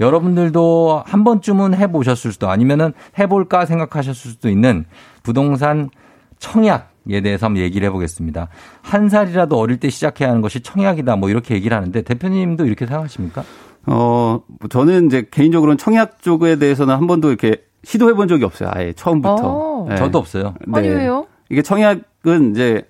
여러분들도 0.00 1.04
한 1.06 1.22
번쯤은 1.22 1.74
해보셨을 1.74 2.32
수도 2.32 2.50
아니면은 2.50 2.92
해볼까 3.18 3.66
생각하셨을 3.66 4.32
수도 4.32 4.48
있는 4.48 4.84
부동산 5.22 5.90
청약에 6.38 7.20
대해서 7.22 7.46
한번 7.46 7.62
얘기를 7.62 7.86
해보겠습니다. 7.86 8.48
한 8.82 9.08
살이라도 9.08 9.56
어릴 9.56 9.78
때 9.78 9.88
시작해야 9.90 10.30
하는 10.30 10.40
것이 10.40 10.60
청약이다 10.60 11.16
뭐 11.16 11.30
이렇게 11.30 11.54
얘기를 11.54 11.76
하는데 11.76 12.02
대표님도 12.02 12.66
이렇게 12.66 12.86
생각하십니까? 12.86 13.44
어, 13.86 14.40
뭐 14.46 14.68
저는 14.68 15.06
이제 15.06 15.26
개인적으로는 15.30 15.78
청약 15.78 16.22
쪽에 16.22 16.56
대해서는 16.56 16.94
한 16.94 17.06
번도 17.06 17.28
이렇게 17.28 17.62
시도해 17.84 18.14
본 18.14 18.28
적이 18.28 18.44
없어요. 18.44 18.70
아예 18.72 18.92
처음부터. 18.94 19.36
어. 19.42 19.86
네. 19.88 19.96
저도 19.96 20.18
없어요. 20.18 20.54
아니 20.72 20.88
왜요? 20.88 21.26
이게 21.50 21.60
청약은 21.62 22.52
이제 22.52 22.82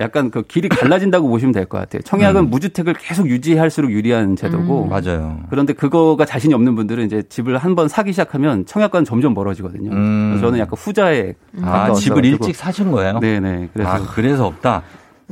약간 0.00 0.30
그 0.30 0.40
길이 0.40 0.70
갈라진다고 0.70 1.28
보시면 1.28 1.52
될 1.52 1.66
것 1.66 1.76
같아요. 1.76 2.00
청약은 2.00 2.48
무주택을 2.48 2.94
계속 2.94 3.28
유지할수록 3.28 3.90
유리한 3.90 4.34
제도고. 4.34 4.84
음. 4.84 4.88
맞아요. 4.88 5.40
그런데 5.50 5.74
그거가 5.74 6.24
자신이 6.24 6.54
없는 6.54 6.74
분들은 6.74 7.04
이제 7.04 7.22
집을 7.28 7.58
한 7.58 7.74
번 7.74 7.88
사기 7.88 8.12
시작하면 8.12 8.64
청약과는 8.64 9.04
점점 9.04 9.34
멀어지거든요. 9.34 9.90
음. 9.92 10.30
그래서 10.30 10.46
저는 10.46 10.58
약간 10.58 10.78
후자에 10.78 11.34
아. 11.60 11.92
집을 11.92 12.24
일찍 12.24 12.56
사신 12.56 12.90
거예요? 12.92 13.18
네네. 13.20 13.68
그래서 13.74 13.90
아, 13.90 13.98
그래서 14.14 14.46
없다? 14.46 14.82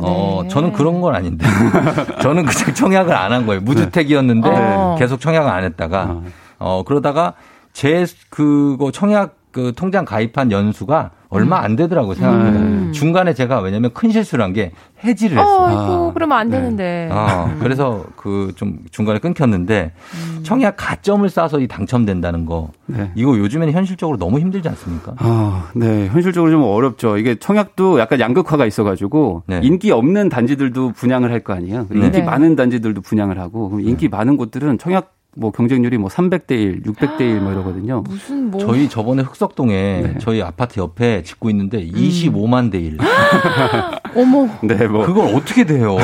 어, 0.01 0.40
네. 0.42 0.49
저는 0.49 0.72
그런 0.72 1.01
건 1.01 1.14
아닌데. 1.14 1.46
저는 2.22 2.44
그냥 2.46 2.74
청약을 2.74 3.14
안 3.14 3.32
한 3.32 3.46
거예요. 3.46 3.61
무주택이었는데 3.62 4.49
어. 4.51 4.96
계속 4.99 5.20
청약을 5.20 5.51
안 5.51 5.64
했다가, 5.64 6.20
어, 6.59 6.82
그러다가 6.86 7.34
제 7.72 8.05
그거 8.30 8.90
청약 8.90 9.36
그 9.59 9.73
통장 9.75 10.05
가입한 10.05 10.53
연수가 10.53 11.11
얼마 11.31 11.59
안 11.63 11.75
되더라고요, 11.75 12.15
생각보다. 12.15 12.49
음. 12.51 12.93
중간에 12.93 13.35
제가 13.35 13.59
왜냐면 13.61 13.91
큰 13.93 14.11
실수를 14.11 14.45
한 14.45 14.53
게 14.53 14.71
해지를 15.05 15.37
어, 15.39 15.43
했어요. 15.43 15.73
이거 15.73 16.11
그러면 16.15 16.39
안 16.39 16.49
되는데. 16.49 17.09
아, 17.13 17.55
그래서 17.61 18.05
그 18.15 18.53
좀 18.55 18.79
중간에 18.93 19.19
끊겼는데 19.19 19.93
음. 20.15 20.41
청약 20.45 20.77
가점을 20.77 21.29
쌓아서 21.29 21.59
이 21.59 21.67
당첨된다는 21.67 22.47
거. 22.47 22.71
네. 22.87 23.11
이거 23.17 23.37
요즘에는 23.37 23.75
현실적으로 23.75 24.17
너무 24.17 24.39
힘들지 24.39 24.69
않습니까? 24.69 25.15
아, 25.19 25.69
네. 25.75 26.07
현실적으로 26.07 26.51
좀 26.53 26.63
어렵죠. 26.63 27.17
이게 27.19 27.35
청약도 27.35 27.99
약간 27.99 28.21
양극화가 28.21 28.65
있어 28.67 28.85
가지고 28.85 29.43
네. 29.47 29.59
인기 29.63 29.91
없는 29.91 30.29
단지들도 30.29 30.93
분양을 30.93 31.33
할 31.33 31.41
거 31.41 31.53
아니에요. 31.53 31.87
네. 31.91 31.99
인기 32.07 32.19
네. 32.19 32.23
많은 32.23 32.55
단지들도 32.57 33.01
분양을 33.03 33.39
하고 33.41 33.69
그럼 33.71 33.87
인기 33.87 34.09
많은 34.09 34.37
곳들은 34.37 34.79
청약 34.79 35.18
뭐 35.37 35.51
경쟁률이 35.51 35.99
뭐 35.99 36.09
300대 36.09 36.53
1, 36.53 36.83
600대 36.83 37.20
1 37.20 37.41
뭐 37.41 37.53
이러거든요. 37.53 38.03
무슨 38.09 38.51
뭐 38.51 38.61
저희 38.61 38.89
저번에 38.89 39.22
흑석동에 39.22 40.01
네. 40.03 40.14
저희 40.18 40.43
아파트 40.43 40.81
옆에 40.81 41.22
짓고 41.22 41.51
있는데 41.51 41.85
25만 41.87 42.72
대 42.72 42.79
1. 42.79 42.99
어머 44.16 44.49
네, 44.62 44.87
뭐 44.89 45.07
그걸 45.07 45.35
어떻게 45.35 45.64
돼요? 45.64 45.97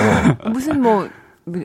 무슨 0.50 0.82
뭐 0.82 1.08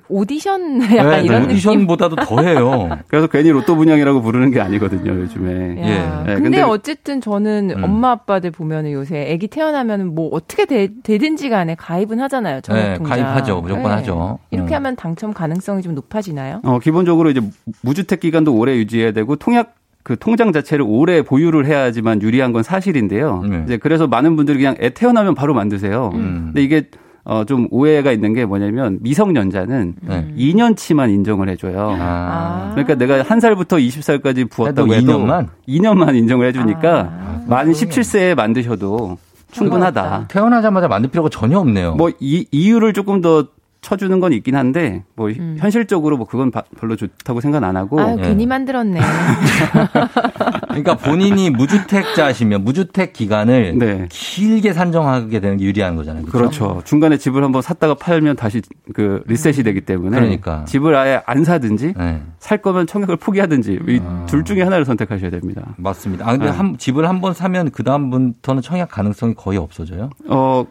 오디션 0.10 0.82
약간 0.96 1.10
네, 1.10 1.24
이런 1.24 1.42
느낌. 1.44 1.56
오디션보다도 1.56 2.18
더해요. 2.18 3.00
그래서 3.08 3.28
괜히 3.28 3.50
로또 3.50 3.76
분양이라고 3.78 4.22
부르는 4.22 4.52
게 4.52 4.60
아니거든요, 4.60 5.12
요즘에. 5.12 5.82
야, 5.90 6.24
네, 6.26 6.36
근데, 6.36 6.62
어쨌든 6.62 7.22
저는 7.22 7.76
음. 7.78 7.84
엄마 7.84 8.12
아빠들 8.12 8.52
보면은 8.52 8.92
요새 8.92 9.32
아기 9.34 9.48
태어나면 9.48 10.14
뭐 10.16 10.30
어떻게 10.34 10.66
되, 10.66 10.90
되든지 11.04 11.50
간에 11.50 11.76
가입은 11.76 12.20
하잖아요. 12.20 12.62
네. 12.62 12.98
가입하죠. 13.02 13.62
무조건 13.62 13.84
네. 13.84 13.90
하죠. 13.90 14.40
이렇게 14.52 14.74
음. 14.74 14.76
하면 14.76 14.96
당첨 14.96 15.34
가능성이 15.34 15.82
좀 15.82 15.96
높아지나요? 15.96 16.62
어, 16.64 16.80
기본적으로 16.80 17.30
이제 17.30 17.42
무주택 17.82 18.20
기간도 18.20 18.54
오래 18.56 18.76
유지해야 18.76 19.14
되고 19.14 19.38
통약 19.38 19.76
그 20.04 20.18
통장 20.18 20.52
자체를 20.52 20.84
오래 20.88 21.22
보유를 21.22 21.66
해야지만 21.66 22.22
유리한 22.22 22.52
건 22.52 22.64
사실인데요. 22.64 23.44
네. 23.48 23.64
이제 23.66 23.78
그래서 23.78 24.08
많은 24.08 24.36
분들이 24.36 24.58
그냥 24.58 24.76
애 24.80 24.90
태어나면 24.90 25.36
바로 25.36 25.54
만드세요. 25.54 26.12
음. 26.16 26.46
근데 26.48 26.64
이게 26.64 26.90
어, 27.30 27.46
좀 27.46 27.68
오해가 27.70 28.12
있는 28.12 28.34
게 28.34 28.44
뭐냐면 28.44 28.98
미성년자는 29.02 29.96
네. 30.02 30.34
2년치만 30.36 31.12
인정을 31.12 31.48
해줘요. 31.50 31.96
아. 32.00 32.72
그러니까 32.74 32.96
내가 32.96 33.22
한 33.22 33.40
살부터 33.40 33.78
20살까지 33.78 34.50
부었다고 34.50 34.96
해도 34.96 35.12
해도 35.12 35.20
2년만? 35.20 35.48
2년만 35.68 36.16
인정을 36.16 36.48
해주니까 36.48 37.00
아. 37.02 37.42
만 37.46 37.72
17세에 37.72 38.34
만드셔도 38.34 39.20
충분하다. 39.52 40.26
태어나자마자 40.28 40.88
만들 40.88 41.12
필요가 41.12 41.30
전혀 41.30 41.60
없네요. 41.60 41.94
뭐 41.94 42.10
이, 42.20 42.48
이유를 42.52 42.94
조금 42.94 43.22
더 43.22 43.46
쳐주는 43.82 44.20
건 44.20 44.34
있긴 44.34 44.56
한데 44.56 45.04
뭐 45.16 45.30
음. 45.30 45.56
현실적으로 45.60 46.18
뭐 46.18 46.28
그건 46.28 46.52
바- 46.52 46.64
별로 46.80 46.96
좋다고 46.98 47.40
생각 47.42 47.64
안 47.64 47.78
하고 47.78 48.00
아유, 48.00 48.18
예. 48.20 48.24
괜히 48.24 48.46
만들었네. 48.46 49.00
그러니까 50.70 50.96
본인이 50.96 51.50
무주택자시면 51.50 52.64
무주택 52.64 53.14
기간을 53.14 54.08
길게 54.10 54.74
산정하게 54.74 55.40
되는 55.40 55.58
게 55.58 55.66
유리한 55.66 55.96
거잖아요. 55.96 56.26
네. 56.26 56.32
그렇죠. 56.32 56.82
중간에 56.86 57.18
집을 57.18 57.44
한번 57.44 57.62
샀다가 57.62 57.94
팔면 57.96 58.36
다시 58.36 58.62
그 58.94 59.24
리셋이 59.28 59.64
되기 59.64 59.82
때문에 59.82 60.18
그러니까. 60.20 60.66
집을 60.66 60.96
아예 60.96 61.22
안 61.26 61.44
사든지 61.44 61.94
네. 61.98 62.22
살 62.40 62.62
거면 62.62 62.86
청약을 62.88 63.16
포기하든지 63.18 63.80
이둘 63.88 64.44
중에 64.44 64.62
하나를 64.62 64.86
선택하셔야 64.86 65.30
됩니다. 65.30 65.74
맞습니다. 65.78 66.28
아, 66.28 66.32
근데 66.32 66.46
네. 66.46 66.52
한, 66.52 66.78
집을 66.78 67.08
한 67.08 67.20
번 67.20 67.34
사면 67.34 67.70
그 67.72 67.84
다음부터는 67.84 68.62
청약 68.62 68.90
가능성이 68.92 69.34
거의 69.36 69.58
없어져요. 69.58 70.10
어 70.30 70.66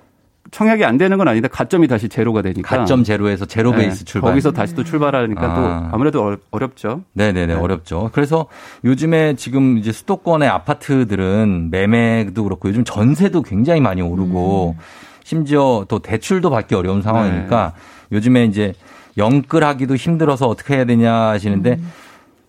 청약이 0.51 0.85
안 0.85 0.97
되는 0.97 1.19
건 1.19 1.29
아닌데 1.29 1.49
가점이 1.49 1.89
다시 1.89 2.09
제로가 2.09 2.43
되니까 2.43 2.79
가점 2.79 3.05
제로에서 3.05 3.45
제로 3.45 3.71
네, 3.73 3.79
베이스 3.79 4.05
출발. 4.05 4.31
거기서 4.31 4.53
다시 4.53 4.75
또 4.75 4.83
출발하니까 4.85 5.43
아. 5.43 5.55
또 5.91 5.95
아무래도 5.95 6.23
어렵- 6.25 6.41
어렵죠. 6.51 7.03
네네 7.13 7.47
네 7.47 7.55
어렵죠. 7.55 8.11
그래서 8.13 8.47
요즘에 8.85 9.35
지금 9.37 9.77
이제 9.79 9.93
수도권의 9.93 10.49
아파트들은 10.49 11.69
매매도 11.71 12.45
그렇고 12.45 12.69
요즘 12.69 12.85
전세도 12.85 13.43
굉장히 13.43 13.81
많이 13.81 14.01
오르고 14.03 14.77
심지어 15.25 15.85
또 15.89 15.99
대출도 15.99 16.49
받기 16.51 16.75
어려운 16.75 17.03
상황이니까 17.03 17.75
요즘에 18.13 18.45
이제 18.47 18.73
영끌하기도 19.19 19.97
힘들어서 19.97 20.47
어떻게 20.49 20.77
해야 20.77 20.85
되냐 20.85 21.13
하시는데 21.13 21.79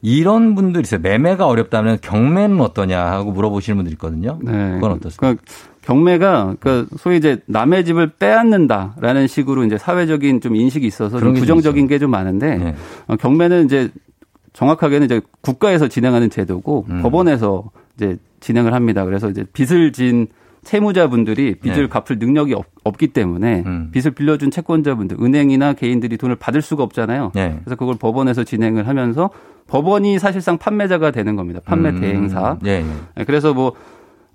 이런 0.01 0.55
분들 0.55 0.81
있어요. 0.81 1.01
매매가 1.01 1.45
어렵다면 1.45 1.97
경매는 2.01 2.61
어떠냐 2.61 3.03
하고 3.05 3.31
물어보시는 3.31 3.75
분들 3.77 3.91
있거든요. 3.93 4.39
네. 4.41 4.51
그건 4.75 4.91
어떻습니까? 4.91 5.17
그러니까 5.19 5.43
경매가 5.89 6.57
그 6.59 6.87
소위 6.97 7.17
이제 7.17 7.39
남의 7.47 7.83
집을 7.83 8.11
빼앗는다라는 8.19 9.25
식으로 9.25 9.63
이제 9.63 9.79
사회적인 9.79 10.39
좀 10.39 10.55
인식이 10.55 10.85
있어서 10.85 11.19
좀게 11.19 11.39
부정적인 11.39 11.87
게 11.87 11.97
좀 11.99 12.11
많은데 12.11 12.57
네. 12.57 12.75
어, 13.07 13.15
경매는 13.17 13.65
이제 13.65 13.89
정확하게는 14.53 15.05
이제 15.05 15.21
국가에서 15.41 15.87
진행하는 15.87 16.29
제도고 16.29 16.85
음. 16.89 17.01
법원에서 17.01 17.71
이제 17.97 18.17
진행을 18.39 18.73
합니다. 18.73 19.03
그래서 19.03 19.29
이제 19.29 19.43
빚을 19.51 19.91
진 19.91 20.27
채무자분들이 20.63 21.55
빚을 21.55 21.75
네. 21.75 21.87
갚을 21.87 22.19
능력이 22.19 22.53
없, 22.53 22.97
기 22.97 23.07
때문에 23.07 23.63
음. 23.65 23.89
빚을 23.91 24.11
빌려준 24.11 24.51
채권자분들, 24.51 25.17
은행이나 25.21 25.73
개인들이 25.73 26.17
돈을 26.17 26.35
받을 26.35 26.61
수가 26.61 26.83
없잖아요. 26.83 27.31
네. 27.33 27.59
그래서 27.63 27.75
그걸 27.75 27.95
법원에서 27.95 28.43
진행을 28.43 28.87
하면서 28.87 29.29
법원이 29.67 30.19
사실상 30.19 30.57
판매자가 30.57 31.11
되는 31.11 31.35
겁니다. 31.35 31.59
판매 31.65 31.89
음. 31.89 31.99
대행사. 31.99 32.57
예, 32.65 32.69
예. 32.69 32.85
네, 33.15 33.23
그래서 33.25 33.53
뭐, 33.53 33.73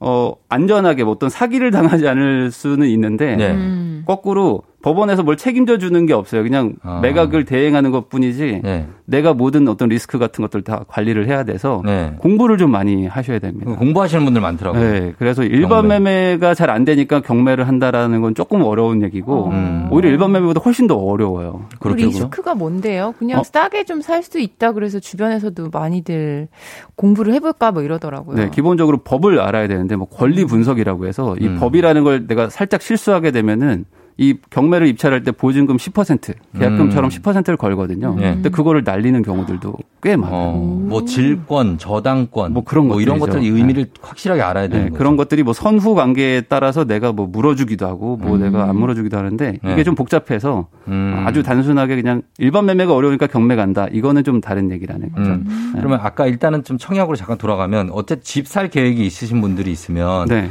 어, 0.01 0.35
안전하게 0.49 1.05
뭐 1.05 1.13
어떤 1.13 1.31
사기를 1.31 1.71
당하지 1.71 2.07
않을 2.09 2.51
수는 2.51 2.89
있는데, 2.89 3.37
네. 3.37 3.51
음. 3.53 4.05
거꾸로 4.07 4.63
법원에서 4.85 5.23
뭘 5.23 5.39
책임져 5.39 5.79
주는 5.79 6.05
게 6.05 6.13
없어요. 6.13 6.43
그냥 6.43 6.75
아. 6.83 7.01
매각을 7.01 7.47
대행하는 7.47 7.91
것 7.91 8.11
뿐이지, 8.11 8.61
네. 8.63 8.87
내가 9.07 9.33
모든 9.33 9.67
어떤 9.67 9.89
리스크 9.89 10.19
같은 10.19 10.43
것들 10.43 10.61
다 10.61 10.85
관리를 10.89 11.27
해야 11.27 11.43
돼서, 11.43 11.81
네. 11.87 12.13
공부를 12.19 12.59
좀 12.59 12.71
많이 12.71 13.07
하셔야 13.07 13.39
됩니다. 13.39 13.75
공부하시는 13.77 14.23
분들 14.25 14.43
많더라고요. 14.43 14.83
네, 14.83 15.15
그래서 15.19 15.43
일반 15.43 15.89
경매. 15.89 15.99
매매가 16.01 16.53
잘 16.53 16.69
안 16.69 16.85
되니까 16.85 17.21
경매를 17.23 17.67
한다라는 17.67 18.21
건 18.21 18.35
조금 18.35 18.61
어려운 18.61 19.03
얘기고, 19.03 19.47
음. 19.53 19.89
오히려 19.91 20.11
일반 20.11 20.33
매매보다 20.33 20.61
훨씬 20.61 20.87
더 20.87 20.97
어려워요. 20.97 21.65
그 21.81 21.89
리스크가 21.89 22.55
뭔데요? 22.55 23.15
그냥 23.19 23.41
어? 23.41 23.43
싸게 23.43 23.85
좀 23.85 24.03
살 24.03 24.23
수 24.23 24.39
있다 24.39 24.73
그래서 24.73 25.01
주변에서도 25.01 25.71
많이들 25.73 26.49
공부를 26.97 27.33
해볼까 27.35 27.73
뭐 27.73 27.83
이러더라고요. 27.83 28.37
네, 28.37 28.51
기본적으로 28.51 28.99
법을 28.99 29.41
알아야 29.41 29.67
되는데 29.67 29.97
뭐 29.97 30.07
권리 30.07 30.45
분석이라고 30.45 31.07
해서 31.07 31.37
이 31.41 31.47
음. 31.47 31.59
법이라는 31.59 32.05
걸 32.05 32.27
내가 32.27 32.51
살짝 32.51 32.83
실수하게 32.83 33.31
되면은 33.31 33.87
이 34.17 34.35
경매를 34.51 34.87
입찰할 34.87 35.25
때 35.25 35.33
보증금 35.33 35.77
10% 35.77 36.35
계약금처럼 36.57 37.07
음. 37.07 37.09
10%를 37.11 37.57
걸거든요. 37.57 38.15
네. 38.15 38.35
근데 38.35 38.49
그거를 38.49 38.85
날리는 38.85 39.21
경우들도 39.23 39.75
꽤 40.03 40.15
많아요. 40.15 40.37
어, 40.37 40.53
뭐 40.89 41.05
질권, 41.05 41.79
저당권, 41.79 42.53
뭐 42.53 42.63
그런 42.63 42.87
뭐 42.87 43.01
이런. 43.01 43.19
것들 43.19 43.41
의미를 43.41 43.87
확실하게 44.01 44.43
알아야 44.43 44.69
되는 44.69 44.85
네, 44.85 44.91
거죠. 44.91 44.99
그런 44.99 45.17
것들이 45.17 45.43
뭐 45.43 45.53
선후 45.53 45.95
관계에 45.95 46.43
따라서 46.43 46.85
내가 46.85 47.13
뭐 47.13 47.27
물어주기도 47.27 47.87
하고 47.87 48.17
뭐 48.17 48.37
음. 48.37 48.43
내가 48.43 48.69
안 48.69 48.77
물어주기도 48.77 49.17
하는데 49.19 49.59
이게 49.65 49.75
네. 49.77 49.83
좀 49.85 49.95
복잡해서 49.97 50.69
음. 50.89 51.25
아주 51.27 51.43
단순하게 51.43 51.97
그냥 51.97 52.23
일반 52.39 52.67
매매가 52.67 52.95
어려우니까 52.95 53.27
경매 53.27 53.57
간다. 53.57 53.89
이거는 53.91 54.23
좀 54.25 54.41
다른 54.41 54.71
얘기라는 54.71 55.11
거죠. 55.13 55.31
음. 55.31 55.73
네. 55.75 55.81
그러면 55.81 55.99
아까 56.03 56.27
일단은 56.27 56.63
좀 56.63 56.79
청약으로 56.79 57.17
잠깐 57.17 57.37
돌아가면 57.39 57.91
어쨌든 57.93 58.23
집 58.23 58.45
살 58.47 58.69
계획이 58.69 59.05
있으신 59.05 59.41
분들이 59.41 59.73
있으면 59.73 60.29
네. 60.29 60.51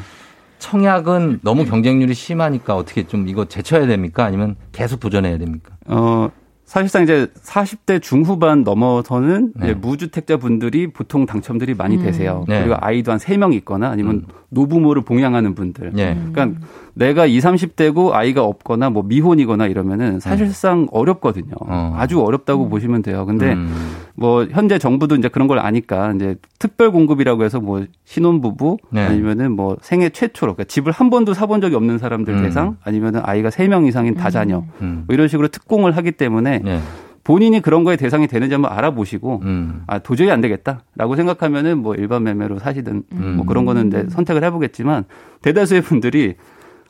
청약은 0.63 1.39
너무 1.41 1.65
경쟁률이 1.65 2.13
심하니까 2.13 2.77
어떻게 2.77 3.05
좀 3.05 3.27
이거 3.27 3.43
제쳐야 3.43 3.85
됩니까? 3.85 4.23
아니면 4.23 4.55
계속 4.71 5.01
도전해야 5.01 5.37
됩니까? 5.37 5.75
어, 5.87 6.31
사실상 6.63 7.03
이제 7.03 7.27
40대 7.35 8.01
중후반 8.01 8.63
넘어서는 8.63 9.51
네. 9.57 9.65
이제 9.65 9.73
무주택자 9.73 10.37
분들이 10.37 10.87
보통 10.87 11.25
당첨들이 11.25 11.73
많이 11.73 11.97
음. 11.97 12.03
되세요. 12.03 12.45
네. 12.47 12.61
그리고 12.61 12.77
아이도 12.79 13.11
한 13.11 13.19
3명 13.19 13.53
있거나 13.55 13.89
아니면 13.89 14.25
노부모를 14.51 15.01
봉양하는 15.01 15.53
분들. 15.53 15.91
예. 15.97 16.17
그러니까 16.31 16.61
내가 16.95 17.25
20, 17.25 17.43
30대고 17.43 18.11
아이가 18.11 18.43
없거나 18.43 18.89
뭐 18.89 19.03
미혼이거나 19.03 19.67
이러면은 19.67 20.19
사실상 20.19 20.87
어렵거든요. 20.91 21.47
네. 21.49 21.55
어. 21.59 21.95
아주 21.97 22.21
어렵다고 22.21 22.69
보시면 22.69 23.01
돼요. 23.01 23.25
근데 23.25 23.53
음. 23.53 23.95
뭐 24.15 24.45
현재 24.45 24.77
정부도 24.77 25.15
이제 25.15 25.27
그런 25.27 25.47
걸 25.47 25.59
아니까 25.59 26.11
이제 26.13 26.35
특별 26.59 26.91
공급이라고 26.91 27.43
해서 27.43 27.59
뭐 27.59 27.83
신혼부부 28.05 28.77
네. 28.91 29.05
아니면은 29.05 29.51
뭐 29.53 29.77
생애 29.81 30.09
최초로 30.09 30.53
그러니까 30.53 30.65
집을 30.65 30.91
한 30.91 31.09
번도 31.09 31.33
사본 31.33 31.61
적이 31.61 31.75
없는 31.75 31.97
사람들 31.97 32.35
음. 32.35 32.43
대상 32.43 32.77
아니면은 32.83 33.21
아이가 33.23 33.49
3명 33.49 33.87
이상인 33.87 34.13
다자녀 34.15 34.63
음. 34.81 35.03
뭐 35.07 35.13
이런 35.13 35.27
식으로 35.27 35.47
특공을 35.47 35.97
하기 35.97 36.11
때문에 36.11 36.59
네. 36.59 36.79
본인이 37.23 37.61
그런 37.61 37.83
거에 37.83 37.95
대상이 37.95 38.27
되는지 38.27 38.53
한번 38.53 38.71
알아보시고 38.73 39.41
음. 39.43 39.83
아 39.87 39.99
도저히 39.99 40.29
안 40.29 40.41
되겠다라고 40.41 41.15
생각하면은 41.15 41.79
뭐 41.79 41.95
일반 41.95 42.23
매매로 42.23 42.59
사시든 42.59 43.03
음. 43.13 43.33
뭐 43.37 43.45
그런 43.45 43.65
거는 43.65 43.87
이제 43.87 44.05
선택을 44.09 44.43
해보겠지만 44.43 45.05
대다수의 45.41 45.81
분들이 45.81 46.35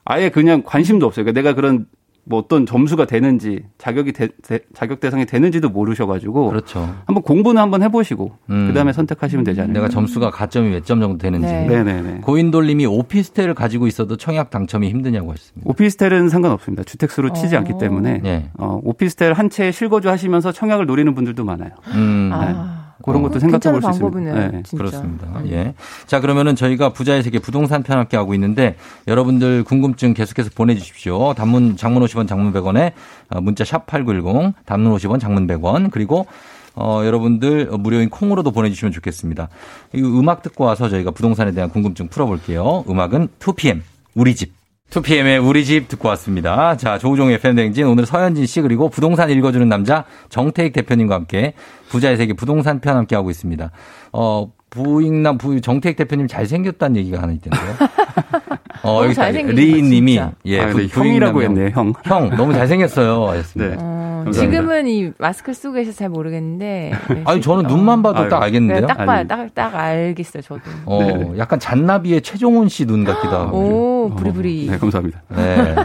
아예 0.06 0.30
그냥 0.30 0.64
관심도 0.66 1.06
없어요. 1.06 1.26
그러니까 1.26 1.42
내가 1.42 1.56
그런 1.56 1.86
뭐 2.26 2.40
어떤 2.40 2.66
점수가 2.66 3.04
되는지 3.06 3.66
자격이 3.78 4.14
대, 4.14 4.30
대- 4.44 4.62
자격 4.74 5.02
대상이 5.02 5.26
되는지도 5.26 5.70
모르셔가지고 5.70 6.48
그렇죠. 6.52 6.96
한번 7.06 7.22
공부는 7.22 7.62
한번 7.62 7.84
해보시고 7.84 8.38
음. 8.50 8.68
그다음에 8.68 8.94
선택하시면 8.94 9.44
되지 9.44 9.60
않을까. 9.60 9.74
내가 9.78 9.90
점수가 9.90 10.32
가점이 10.32 10.70
몇 10.70 10.86
점 10.86 11.02
정도 11.02 11.18
되는지. 11.18 11.46
네. 11.46 11.68
네네네. 11.68 12.22
고인돌님이 12.22 12.86
오피스텔을 12.86 13.54
가지고 13.56 13.88
있어도 13.88 14.16
청약 14.16 14.52
당첨이 14.52 14.90
힘드냐고 14.90 15.32
하셨습니다. 15.32 15.70
오피스텔은 15.70 16.30
상관없습니다. 16.30 16.84
주택수로 16.84 17.34
치지 17.34 17.56
어. 17.56 17.60
않기 17.60 17.74
때문에 17.78 18.20
네. 18.24 18.50
어, 18.58 18.80
오피스텔 18.84 19.34
한 19.34 19.50
채 19.50 19.72
실거주 19.74 20.08
하시면서 20.10 20.54
청약을 20.54 20.86
노리는 20.86 21.14
분들도 21.14 21.44
많아요. 21.44 21.72
음. 21.94 22.30
아, 22.34 22.83
그런 23.04 23.20
어. 23.24 23.28
것도 23.28 23.40
생각해 23.40 23.72
볼 23.72 23.82
수 23.82 23.90
있습니다. 23.92 24.34
네. 24.34 24.64
진짜. 24.64 24.78
그렇습니다. 24.78 25.28
예. 25.48 25.74
자, 26.08 26.20
그러면은 26.20 26.56
저희가 26.56 26.94
부자의 26.94 27.22
세계 27.22 27.40
부동산 27.40 27.84
편 27.84 27.98
함께 28.00 28.18
하고 28.18 28.34
있는데 28.34 28.76
여러분들 29.08 29.64
궁금증 29.64 30.14
계속해서 30.14 30.50
보내 30.56 30.76
주십시오. 30.76 31.34
단문, 31.34 31.78
장문 31.78 32.04
50원, 32.04 32.28
장문 32.28 32.54
100원에 32.54 32.94
문자 33.42 33.64
샵 33.66 33.86
8910, 33.86 34.54
단문 34.66 34.96
50원, 34.96 35.20
장문 35.20 35.46
100원, 35.48 35.92
그리고 35.92 36.26
어, 36.76 37.02
여러분들 37.06 37.68
무료인 37.78 38.10
콩으로도 38.10 38.52
보내주시면 38.52 38.92
좋겠습니다. 38.94 39.50
이 39.94 40.02
음악 40.02 40.42
듣고 40.42 40.64
와서 40.64 40.90
저희가 40.90 41.12
부동산에 41.12 41.52
대한 41.52 41.70
궁금증 41.70 42.08
풀어볼게요. 42.08 42.86
음악은 42.90 43.28
2PM, 43.40 43.82
우리 44.16 44.34
집. 44.36 44.54
2PM의 44.94 45.44
우리 45.44 45.66
집 45.66 45.88
듣고 45.88 46.08
왔습니다. 46.10 46.78
자, 46.78 47.00
조우종의 47.00 47.40
팬댕진 47.40 47.88
오늘 47.88 48.06
서현진 48.06 48.46
씨 48.46 48.62
그리고 48.62 48.90
부동산 48.90 49.32
읽어주는 49.32 49.68
남자 49.68 50.06
정태익 50.30 50.72
대표님과 50.74 51.16
함께 51.16 51.54
부자의 51.90 52.16
세계 52.16 52.34
부동산 52.34 52.80
편 52.80 52.96
함께 52.98 53.16
하고 53.16 53.32
있습니다. 53.32 53.72
어, 54.12 54.52
부익남 54.70 55.40
부 55.40 55.60
정태익 55.62 55.96
대표님 55.96 56.28
잘생겼다는 56.28 56.98
얘기가 56.98 57.22
하나 57.24 57.34
있던데요. 57.34 57.64
어, 58.84 59.02
너무 59.02 59.14
여기 59.50 59.52
리님이. 59.52 60.20
예, 60.46 60.60
아, 60.60 60.68
부- 60.68 60.78
네, 60.78 60.88
부익남 60.88 61.08
형이라고 61.08 61.44
형. 61.44 61.50
했네요, 61.52 61.70
형. 61.74 61.94
형 62.04 62.30
너무 62.36 62.54
잘생겼어요. 62.54 63.26
하셨습니다. 63.30 63.78
어, 63.80 63.93
감사합니다. 64.26 64.58
지금은 64.58 64.88
이 64.88 65.12
마스크를 65.18 65.54
쓰고 65.54 65.74
계셔서 65.74 65.98
잘 65.98 66.10
모르겠는데. 66.10 66.92
네, 67.10 67.24
아니 67.26 67.42
저는 67.42 67.68
눈만 67.68 68.02
봐도 68.04 68.20
아유, 68.20 68.30
딱 68.30 68.44
알겠는데요. 68.44 68.82
네, 68.82 68.88
딱 68.88 69.06
봐요. 69.06 69.26
딱, 69.28 69.54
딱 69.54 69.76
알겠어요, 69.76 70.42
저도. 70.44 70.62
어, 70.86 71.34
약간 71.38 71.60
잔나비의 71.60 72.22
최종훈 72.22 72.70
씨 72.70 72.86
눈 72.86 73.04
같기도 73.04 73.36
하고. 73.36 73.58
오, 73.58 74.16
부리부리. 74.16 74.68
네, 74.70 74.78
감사합니다. 74.78 75.22
네. 75.30 75.76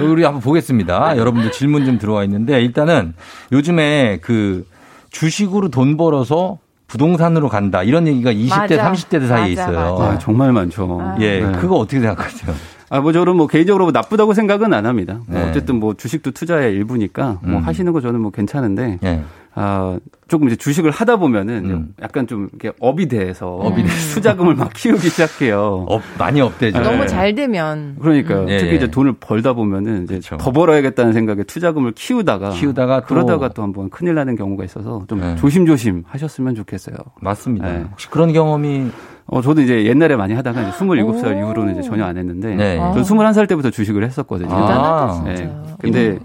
어, 0.00 0.04
우리 0.04 0.24
한번 0.24 0.40
보겠습니다. 0.40 1.16
여러분들 1.16 1.52
질문 1.52 1.84
좀 1.84 1.98
들어와 1.98 2.24
있는데 2.24 2.60
일단은 2.62 3.14
요즘에 3.52 4.18
그 4.22 4.66
주식으로 5.10 5.68
돈 5.68 5.96
벌어서 5.96 6.58
부동산으로 6.86 7.48
간다 7.48 7.82
이런 7.82 8.06
얘기가 8.06 8.32
20대, 8.32 8.48
맞아. 8.76 8.92
30대들 8.92 9.26
사이에 9.28 9.54
맞아, 9.54 9.70
있어요. 9.70 9.96
맞아. 9.98 10.12
아, 10.12 10.18
정말 10.18 10.52
많죠. 10.52 11.16
예, 11.20 11.40
네. 11.40 11.52
그거 11.52 11.76
어떻게 11.76 12.00
생각하세요? 12.00 12.54
아, 12.92 13.00
뭐 13.00 13.10
저는 13.10 13.36
뭐 13.36 13.46
개인적으로 13.46 13.86
뭐 13.86 13.92
나쁘다고 13.92 14.34
생각은 14.34 14.74
안 14.74 14.84
합니다. 14.84 15.20
뭐 15.26 15.40
네. 15.40 15.48
어쨌든 15.48 15.76
뭐 15.80 15.94
주식도 15.94 16.32
투자의 16.32 16.74
일부니까 16.74 17.38
뭐 17.42 17.60
음. 17.60 17.62
하시는 17.66 17.90
거 17.90 18.02
저는 18.02 18.20
뭐 18.20 18.30
괜찮은데 18.30 18.98
예. 19.02 19.22
아, 19.54 19.98
조금 20.28 20.46
이제 20.48 20.56
주식을 20.56 20.90
하다 20.90 21.16
보면은 21.16 21.94
약간 22.02 22.26
좀 22.26 22.50
이렇게 22.52 22.76
up이 22.80 23.08
돼서 23.08 23.60
음. 23.62 23.66
up이 23.66 23.82
돼서. 23.82 24.14
투자금을 24.14 24.56
막 24.56 24.74
키우기 24.74 25.08
시작해요. 25.08 25.86
up 25.88 26.02
많이 26.18 26.42
up되죠. 26.42 26.80
너무 26.82 27.06
잘 27.06 27.34
되면. 27.34 27.96
그러니까요. 27.98 28.44
예, 28.50 28.58
특히 28.58 28.72
예. 28.72 28.76
이제 28.76 28.90
돈을 28.90 29.14
벌다 29.20 29.54
보면은 29.54 30.04
이제 30.04 30.20
더 30.38 30.52
벌어야겠다는 30.52 31.14
생각에 31.14 31.44
투자금을 31.44 31.92
키우다가 31.92 32.50
키우다가 32.50 33.00
또- 33.00 33.06
그러다가 33.06 33.48
또 33.48 33.62
한번 33.62 33.88
큰일 33.88 34.14
나는 34.16 34.36
경우가 34.36 34.64
있어서 34.64 35.04
좀 35.08 35.20
네. 35.20 35.34
조심조심 35.36 36.02
하셨으면 36.06 36.54
좋겠어요. 36.56 36.96
맞습니다. 37.22 37.72
네. 37.72 37.86
혹시 37.90 38.10
그런 38.10 38.34
경험이 38.34 38.90
어, 39.26 39.40
저도 39.40 39.62
이제 39.62 39.84
옛날에 39.86 40.16
많이 40.16 40.34
하다가 40.34 40.62
이제 40.62 40.70
27살 40.78 41.38
이후로는 41.38 41.72
이제 41.78 41.82
전혀 41.82 42.04
안 42.04 42.16
했는데, 42.16 42.54
네. 42.54 42.76
전 42.76 43.02
21살 43.02 43.48
때부터 43.48 43.70
주식을 43.70 44.04
했었거든요. 44.04 44.48
대단하다, 44.48 45.22
네. 45.24 45.36
진짜. 45.36 45.76
근데 45.80 46.18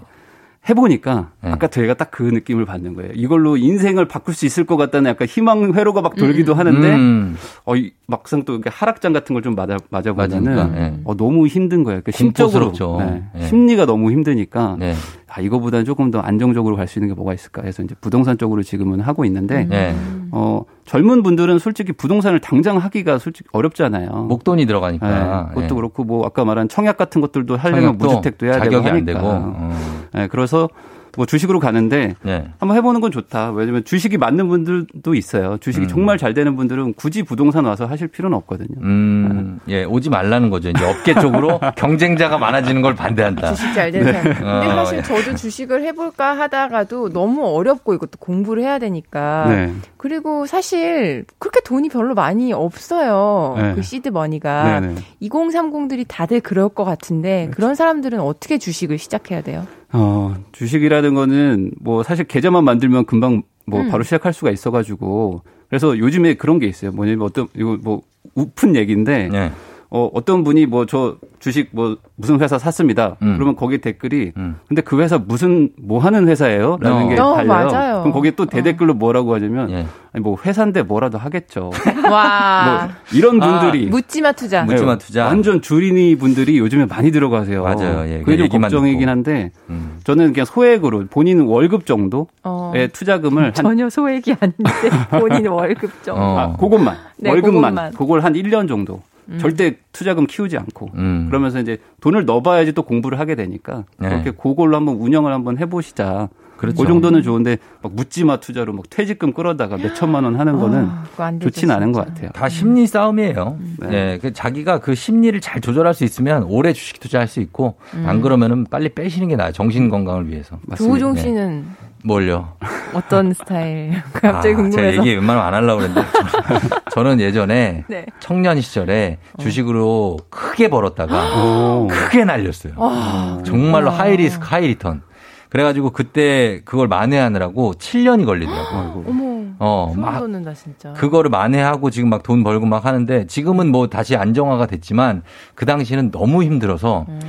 해보니까 0.68 1.30
네. 1.42 1.50
아까 1.52 1.68
저희가 1.68 1.94
딱 1.94 2.08
그 2.10 2.24
느낌을 2.24 2.64
받는 2.66 2.94
거예요. 2.94 3.12
이걸로 3.14 3.56
인생을 3.56 4.06
바꿀 4.06 4.34
수 4.34 4.44
있을 4.44 4.64
것 4.64 4.76
같다는 4.76 5.10
약간 5.10 5.28
희망 5.28 5.72
회로가 5.72 6.02
막 6.02 6.16
돌기도 6.16 6.52
하는데, 6.54 6.94
음. 6.94 7.36
어, 7.64 7.76
이 7.76 7.92
막상 8.08 8.42
또 8.44 8.54
이렇게 8.54 8.68
하락장 8.70 9.12
같은 9.12 9.34
걸 9.34 9.42
좀 9.42 9.54
맞아, 9.54 9.76
맞아 9.88 10.12
보면은, 10.12 10.54
맞으니까, 10.56 10.80
예. 10.80 10.94
어, 11.04 11.16
너무 11.16 11.46
힘든 11.46 11.84
거예요. 11.84 12.00
그러니까 12.02 12.10
심적으로. 12.12 12.72
네. 12.98 13.22
예. 13.36 13.46
심리가 13.46 13.86
너무 13.86 14.10
힘드니까, 14.10 14.76
네. 14.80 14.94
아, 15.28 15.40
이거보다는 15.40 15.84
조금 15.84 16.10
더 16.10 16.18
안정적으로 16.20 16.74
갈 16.76 16.88
수 16.88 16.98
있는 16.98 17.08
게 17.08 17.14
뭐가 17.14 17.34
있을까 17.34 17.62
해서 17.62 17.82
이제 17.84 17.94
부동산 18.00 18.36
쪽으로 18.36 18.62
지금은 18.64 19.00
하고 19.00 19.24
있는데, 19.24 19.64
네. 19.64 19.94
어, 20.32 20.62
젊은 20.88 21.22
분들은 21.22 21.58
솔직히 21.58 21.92
부동산을 21.92 22.40
당장 22.40 22.78
하기가 22.78 23.18
솔직히 23.18 23.46
어렵잖아요. 23.52 24.08
목돈이 24.10 24.64
들어가니까. 24.64 25.48
네, 25.50 25.54
그것도 25.54 25.74
예. 25.74 25.76
그렇고 25.76 26.02
뭐 26.02 26.24
아까 26.24 26.46
말한 26.46 26.68
청약 26.70 26.96
같은 26.96 27.20
것들도 27.20 27.58
하려면 27.58 27.98
무주택도 27.98 28.46
해야 28.46 28.54
자격이 28.54 28.76
되고 28.76 28.88
안 28.88 28.94
하니까. 28.94 29.12
되고. 29.12 29.26
어. 29.26 29.76
네, 30.14 30.28
그래서 30.28 30.70
뭐 31.16 31.26
주식으로 31.26 31.60
가는데 31.60 32.14
네. 32.22 32.48
한번 32.58 32.76
해보는 32.76 33.00
건 33.00 33.10
좋다. 33.10 33.50
왜냐면 33.52 33.84
주식이 33.84 34.18
맞는 34.18 34.48
분들도 34.48 35.14
있어요. 35.14 35.58
주식이 35.58 35.86
음. 35.86 35.88
정말 35.88 36.18
잘 36.18 36.34
되는 36.34 36.56
분들은 36.56 36.94
굳이 36.94 37.22
부동산 37.22 37.64
와서 37.64 37.86
하실 37.86 38.08
필요는 38.08 38.36
없거든요. 38.38 38.80
음, 38.82 39.60
예, 39.68 39.84
오지 39.84 40.10
말라는 40.10 40.50
거죠. 40.50 40.70
이제 40.70 40.84
업계 40.84 41.14
쪽으로 41.14 41.60
경쟁자가 41.76 42.38
많아지는 42.38 42.82
걸 42.82 42.94
반대한다. 42.94 43.54
주식 43.54 43.72
잘 43.74 43.90
되는 43.90 44.12
사람. 44.12 44.22
근데 44.34 44.66
어, 44.72 44.84
사실 44.84 44.98
예. 44.98 45.02
저도 45.02 45.34
주식을 45.34 45.82
해볼까 45.84 46.38
하다가도 46.38 47.10
너무 47.10 47.46
어렵고 47.46 47.94
이것도 47.94 48.18
공부를 48.18 48.62
해야 48.62 48.78
되니까. 48.78 49.46
네. 49.48 49.72
그리고 49.96 50.46
사실 50.46 51.24
그렇게 51.38 51.60
돈이 51.60 51.88
별로 51.88 52.14
많이 52.14 52.52
없어요. 52.52 53.54
네. 53.58 53.74
그 53.74 53.82
seed 53.82 54.10
money가. 54.10 54.80
네네. 54.80 54.94
2030들이 55.22 56.04
다들 56.06 56.40
그럴 56.40 56.68
것 56.68 56.84
같은데 56.84 57.44
그렇죠. 57.46 57.56
그런 57.56 57.74
사람들은 57.74 58.20
어떻게 58.20 58.58
주식을 58.58 58.98
시작해야 58.98 59.42
돼요? 59.42 59.66
어, 59.92 60.34
주식이라는 60.52 61.14
거는 61.14 61.72
뭐 61.80 62.02
사실 62.02 62.24
계좌만 62.26 62.64
만들면 62.64 63.06
금방 63.06 63.42
뭐 63.66 63.80
음. 63.80 63.88
바로 63.88 64.02
시작할 64.04 64.32
수가 64.32 64.50
있어가지고 64.50 65.42
그래서 65.68 65.98
요즘에 65.98 66.34
그런 66.34 66.58
게 66.58 66.66
있어요. 66.66 66.92
뭐냐면 66.92 67.22
어떤 67.26 67.48
이거 67.56 67.78
뭐 67.82 68.02
우픈 68.34 68.76
얘기인데 68.76 69.28
네. 69.28 69.52
어, 69.90 70.10
어떤 70.12 70.44
분이 70.44 70.66
뭐 70.66 70.86
저 70.86 71.16
주식 71.38 71.68
뭐 71.72 71.96
무슨 72.16 72.40
회사 72.40 72.58
샀습니다. 72.58 73.16
음. 73.22 73.34
그러면 73.34 73.56
거기에 73.56 73.78
댓글이 73.78 74.32
근데 74.66 74.82
그 74.82 75.00
회사 75.00 75.18
무슨 75.18 75.70
뭐 75.80 75.98
하는 75.98 76.28
회사예요? 76.28 76.78
라는 76.80 77.02
어. 77.04 77.08
게 77.08 77.14
어, 77.20 77.34
달려요. 77.34 77.48
맞아요. 77.48 77.98
그럼 78.00 78.12
거기에 78.12 78.32
또 78.32 78.46
대댓글로 78.46 78.94
뭐라고 78.94 79.34
하냐면 79.34 79.70
예. 79.70 79.86
아니 80.12 80.22
뭐 80.22 80.36
회사인데 80.44 80.82
뭐라도 80.82 81.18
하겠죠. 81.18 81.70
와. 82.10 82.88
뭐 82.88 82.94
이런 83.12 83.42
아, 83.42 83.60
분들이 83.60 83.86
묻지마 83.86 84.32
투자. 84.32 84.64
네, 84.64 84.72
묻지마 84.72 84.98
투자. 84.98 85.26
완전 85.26 85.60
주린이 85.60 86.16
분들이 86.16 86.58
요즘에 86.58 86.86
많이 86.86 87.10
들어가세요. 87.10 87.62
맞아요. 87.62 88.08
예, 88.08 88.22
그게 88.22 88.48
좀 88.48 88.60
걱정이긴. 88.62 89.08
한데 89.08 89.52
음. 89.70 89.98
저는 90.04 90.32
그냥 90.34 90.44
소액으로 90.44 91.06
본인 91.08 91.40
월급 91.42 91.86
정도의 91.86 92.26
어. 92.42 92.72
투자금을 92.92 93.44
한 93.44 93.52
전혀 93.54 93.88
소액이 93.88 94.34
아닌데 94.38 94.70
본인 95.10 95.46
월급 95.46 96.02
정도. 96.02 96.20
어. 96.20 96.38
아, 96.38 96.56
그것만 96.56 96.96
네, 97.16 97.30
월급만 97.30 97.74
그것만. 97.74 97.92
그걸 97.92 98.20
한 98.24 98.34
1년 98.34 98.68
정도 98.68 99.00
음. 99.28 99.38
절대 99.38 99.76
투자금 99.92 100.26
키우지 100.26 100.56
않고 100.56 100.90
음. 100.94 101.26
그러면서 101.28 101.60
이제 101.60 101.78
돈을 102.00 102.24
넣어봐야지 102.24 102.72
또 102.72 102.82
공부를 102.82 103.18
하게 103.18 103.34
되니까 103.34 103.84
네. 103.98 104.08
그렇게 104.08 104.30
그걸로 104.30 104.76
한번 104.76 104.96
운영을 104.96 105.32
한번 105.32 105.58
해보시자. 105.58 106.28
그렇죠. 106.56 106.82
그 106.82 106.88
정도는 106.88 107.22
좋은데 107.22 107.58
막 107.82 107.94
묻지마 107.94 108.40
투자로 108.40 108.72
막 108.72 108.90
퇴직금 108.90 109.32
끌어다가 109.32 109.76
몇 109.76 109.94
천만 109.94 110.24
원 110.24 110.40
하는 110.40 110.58
거는 110.58 110.86
아, 110.86 111.04
안 111.18 111.38
되죠, 111.38 111.50
좋진 111.50 111.70
않은. 111.70 111.92
것 111.92 112.04
같아요. 112.04 112.30
다 112.30 112.48
심리 112.48 112.84
싸움이에요. 112.88 113.58
네. 113.78 113.88
네. 113.88 114.18
그 114.20 114.32
자기가 114.32 114.80
그 114.80 114.96
심리를 114.96 115.40
잘 115.40 115.60
조절할 115.60 115.94
수 115.94 116.02
있으면 116.02 116.42
오래 116.42 116.72
주식 116.72 116.98
투자할 116.98 117.28
수 117.28 117.38
있고 117.38 117.76
음. 117.94 118.04
안 118.08 118.20
그러면은 118.20 118.64
빨리 118.68 118.88
빼시는 118.88 119.28
게 119.28 119.36
나아요. 119.36 119.52
정신 119.52 119.88
건강을 119.88 120.28
위해서. 120.28 120.58
조우종 120.76 121.14
네. 121.14 121.20
씨는 121.20 121.64
뭘요? 122.04 122.54
어떤 122.94 123.32
스타일? 123.34 124.02
갑자기 124.12 124.52
아, 124.54 124.56
궁금해서. 124.56 124.76
제가 124.76 124.92
얘기 124.92 125.14
웬만하면 125.16 125.46
안 125.46 125.54
하려고 125.54 125.80
그랬는데 125.80 126.08
저는 126.92 127.20
예전에 127.20 127.84
네. 127.90 128.06
청년 128.20 128.60
시절에 128.60 129.18
주식으로 129.38 130.18
크게 130.30 130.68
벌었다가 130.68 131.86
크게 131.88 132.24
날렸어요. 132.24 132.74
와. 132.76 133.38
정말로 133.44 133.90
와. 133.90 133.98
high 133.98 134.16
risk 134.16 134.46
high 134.48 134.66
return. 134.68 135.02
그래가지고 135.50 135.90
그때 135.90 136.60
그걸 136.66 136.88
만회하느라고 136.88 137.74
7년이 137.74 138.26
걸리더라고요. 138.26 139.04
어머. 139.08 139.38
어, 139.60 139.92
막 139.96 140.18
돋는다 140.20 140.52
진짜. 140.54 140.92
그거를 140.92 141.30
만회하고 141.30 141.90
지금 141.90 142.10
막 142.10 142.22
돈 142.22 142.44
벌고 142.44 142.66
막 142.66 142.84
하는데 142.84 143.26
지금은 143.26 143.72
뭐 143.72 143.88
다시 143.88 144.14
안정화가 144.14 144.66
됐지만 144.66 145.22
그 145.54 145.64
당시에는 145.66 146.10
너무 146.10 146.44
힘들어서 146.44 147.06
음. 147.08 147.20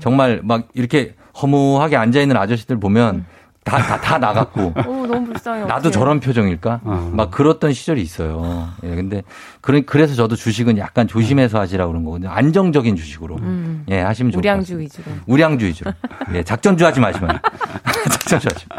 정말 0.00 0.40
막 0.44 0.68
이렇게 0.74 1.14
허무하게 1.40 1.96
앉아있는 1.96 2.36
아저씨들 2.36 2.78
보면 2.78 3.24
다, 3.64 3.78
다, 3.78 4.00
다 4.00 4.18
나갔고. 4.18 4.72
어, 4.76 4.82
너무 4.84 5.24
불쌍해. 5.26 5.60
나도 5.60 5.88
어떡해. 5.88 5.92
저런 5.92 6.20
표정일까? 6.20 6.80
막 7.12 7.30
그랬던 7.30 7.72
시절이 7.72 8.02
있어요. 8.02 8.68
예, 8.82 8.94
근데 8.94 9.22
그래, 9.60 9.82
그래서 9.82 10.14
저도 10.14 10.34
주식은 10.36 10.78
약간 10.78 11.06
조심해서 11.06 11.60
하시라고 11.60 11.92
그런 11.92 12.04
거거든요. 12.04 12.30
안정적인 12.30 12.96
주식으로. 12.96 13.36
음. 13.36 13.84
예, 13.88 14.00
하시면 14.00 14.32
좋을 14.32 14.42
것 14.42 14.48
우량주 14.48 14.74
같습니다. 14.74 14.82
위주로. 14.82 15.16
우량주 15.26 15.66
위주로. 15.66 15.92
예, 16.34 16.42
작전주 16.42 16.84
하지 16.84 17.00
마시면. 17.00 17.38
작전주 18.10 18.48
하지 18.48 18.66
마. 18.68 18.76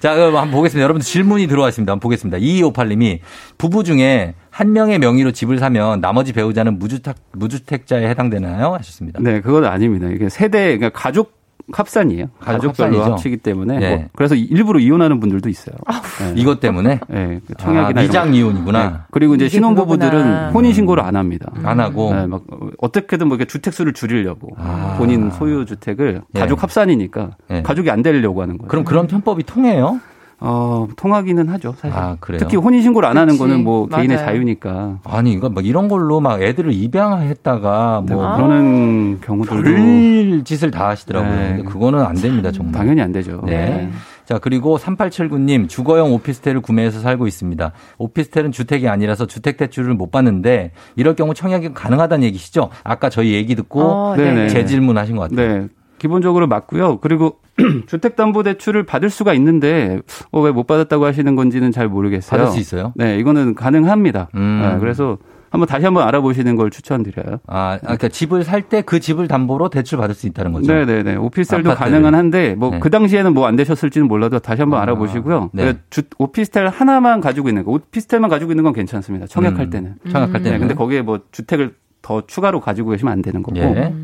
자, 0.00 0.14
그럼 0.14 0.36
한번 0.36 0.50
보겠습니다. 0.52 0.82
여러분들 0.82 1.04
질문이 1.04 1.46
들어와 1.46 1.68
있습니다. 1.68 1.90
한번 1.90 2.00
보겠습니다. 2.00 2.38
2258님이 2.38 3.20
부부 3.58 3.84
중에 3.84 4.34
한 4.50 4.72
명의 4.72 4.98
명의로 4.98 5.32
집을 5.32 5.58
사면 5.58 6.00
나머지 6.00 6.32
배우자는 6.32 6.78
무주택, 6.78 7.16
무주택자에 7.32 8.08
해당되나요? 8.08 8.74
하셨습니다. 8.74 9.20
네, 9.22 9.40
그건 9.40 9.64
아닙니다. 9.66 10.08
이게 10.08 10.28
세대, 10.28 10.76
그러니까 10.78 10.98
가족 10.98 11.41
합산이에요. 11.70 12.26
가족 12.40 12.68
가족별로 12.68 12.88
합산이죠. 12.98 13.12
합치기 13.12 13.36
때문에. 13.38 13.78
네. 13.78 13.96
뭐 13.96 14.04
그래서 14.14 14.34
일부러 14.34 14.78
이혼하는 14.80 15.20
분들도 15.20 15.48
있어요. 15.48 15.76
네. 16.20 16.32
이것 16.36 16.60
때문에? 16.60 17.00
네, 17.08 17.40
그 17.46 17.54
청약이나 17.54 18.00
아, 18.00 18.02
미장 18.04 18.30
거. 18.30 18.36
이혼이구나. 18.36 18.88
네. 18.90 18.96
그리고 19.10 19.34
이제 19.34 19.48
신혼부부들은. 19.48 20.50
혼인 20.52 20.72
신고를 20.72 21.02
안 21.02 21.16
합니다. 21.16 21.50
안 21.62 21.80
하고. 21.80 22.14
네, 22.14 22.26
막 22.26 22.42
어떻게든 22.78 23.28
뭐 23.28 23.36
이렇게 23.36 23.46
주택 23.48 23.72
수를 23.74 23.92
줄이려고 23.92 24.48
아. 24.58 24.96
본인 24.98 25.30
소유 25.30 25.64
주택을 25.64 26.22
예. 26.34 26.40
가족 26.40 26.62
합산이니까 26.62 27.30
예. 27.50 27.62
가족이 27.62 27.90
안 27.90 28.02
되려고 28.02 28.42
하는 28.42 28.58
거예요. 28.58 28.68
그럼 28.68 28.84
그런 28.84 29.06
편법이 29.06 29.44
통해요? 29.44 30.00
어, 30.44 30.88
통하기는 30.96 31.48
하죠, 31.50 31.72
사실. 31.78 31.96
아, 31.96 32.16
그래요? 32.18 32.40
특히 32.40 32.56
혼인 32.56 32.82
신고를 32.82 33.08
안 33.08 33.16
하는 33.16 33.34
그치. 33.34 33.38
거는 33.38 33.62
뭐 33.62 33.86
개인의 33.86 34.16
맞아요. 34.16 34.26
자유니까. 34.26 34.98
아니, 35.04 35.32
이거 35.32 35.48
막 35.48 35.64
이런 35.64 35.86
걸로 35.86 36.20
막 36.20 36.42
애들을 36.42 36.72
입양했다가 36.72 38.02
뭐뭐 38.08 38.36
그러는 38.36 39.20
경우들도 39.20 39.62
별 39.62 40.42
짓을 40.44 40.72
다 40.72 40.88
하시더라고요. 40.88 41.30
네. 41.32 41.48
근데 41.56 41.62
그거는 41.62 42.00
안 42.00 42.16
됩니다, 42.16 42.50
정말. 42.50 42.74
당연히 42.74 43.00
안 43.02 43.12
되죠. 43.12 43.40
네. 43.46 43.88
자, 44.24 44.38
그리고 44.38 44.78
3879님, 44.78 45.68
주거용 45.68 46.12
오피스텔을 46.14 46.60
구매해서 46.60 46.98
살고 47.00 47.26
있습니다. 47.28 47.72
오피스텔은 47.98 48.50
주택이 48.50 48.88
아니라서 48.88 49.26
주택대출을 49.26 49.94
못 49.94 50.10
받는데, 50.10 50.72
이럴 50.96 51.14
경우 51.14 51.34
청약이 51.34 51.72
가능하다는 51.72 52.24
얘기시죠? 52.24 52.70
아까 52.82 53.10
저희 53.10 53.32
얘기 53.34 53.54
듣고 53.54 53.80
어, 53.82 54.16
네네. 54.16 54.48
재질문 54.48 54.98
하신 54.98 55.16
것 55.16 55.30
같아요. 55.30 55.58
네. 55.62 55.68
기본적으로 55.98 56.48
맞고요. 56.48 56.98
그리고 56.98 57.36
주택담보대출을 57.86 58.84
받을 58.84 59.10
수가 59.10 59.34
있는데 59.34 60.00
어, 60.30 60.40
왜 60.40 60.52
못 60.52 60.66
받았다고 60.66 61.04
하시는 61.06 61.34
건지는 61.34 61.72
잘 61.72 61.88
모르겠어요. 61.88 62.38
받을 62.38 62.52
수 62.52 62.58
있어요? 62.60 62.92
네, 62.94 63.18
이거는 63.18 63.54
가능합니다. 63.54 64.28
음. 64.34 64.60
네, 64.62 64.78
그래서 64.80 65.16
한번 65.50 65.66
다시 65.66 65.84
한번 65.84 66.06
알아보시는 66.08 66.56
걸 66.56 66.70
추천드려요. 66.70 67.38
아, 67.46 67.76
그러니까 67.80 68.08
집을 68.08 68.42
살 68.44 68.62
때 68.62 68.80
그 68.82 69.00
집을 69.00 69.28
담보로 69.28 69.68
대출 69.68 69.98
받을 69.98 70.14
수 70.14 70.26
있다는 70.26 70.52
거죠? 70.52 70.72
네, 70.72 70.86
네, 70.86 71.02
네. 71.02 71.14
오피스텔도. 71.16 71.74
가능은 71.74 72.14
한데 72.14 72.54
뭐 72.54 72.70
네. 72.70 72.80
그 72.80 72.88
당시에는 72.90 73.34
뭐 73.34 73.46
안 73.46 73.56
되셨을지는 73.56 74.08
몰라도 74.08 74.38
다시 74.38 74.62
한번 74.62 74.80
알아보시고요. 74.80 75.50
네. 75.52 75.64
그 75.72 75.78
주, 75.90 76.02
오피스텔 76.18 76.68
하나만 76.68 77.20
가지고 77.20 77.48
있는 77.48 77.64
거, 77.64 77.72
오피스텔만 77.72 78.30
가지고 78.30 78.52
있는 78.52 78.64
건 78.64 78.72
괜찮습니다. 78.72 79.26
청약할 79.26 79.66
음. 79.66 79.70
때는. 79.70 79.94
청약할 80.10 80.42
때는. 80.42 80.52
네, 80.52 80.58
근데 80.58 80.74
거기에 80.74 81.02
뭐 81.02 81.20
주택을 81.32 81.74
더 82.02 82.22
추가로 82.26 82.60
가지고 82.60 82.90
계시면 82.90 83.12
안 83.12 83.22
되는 83.22 83.42
거고. 83.42 83.56
예. 83.58 83.64
네. 83.66 83.94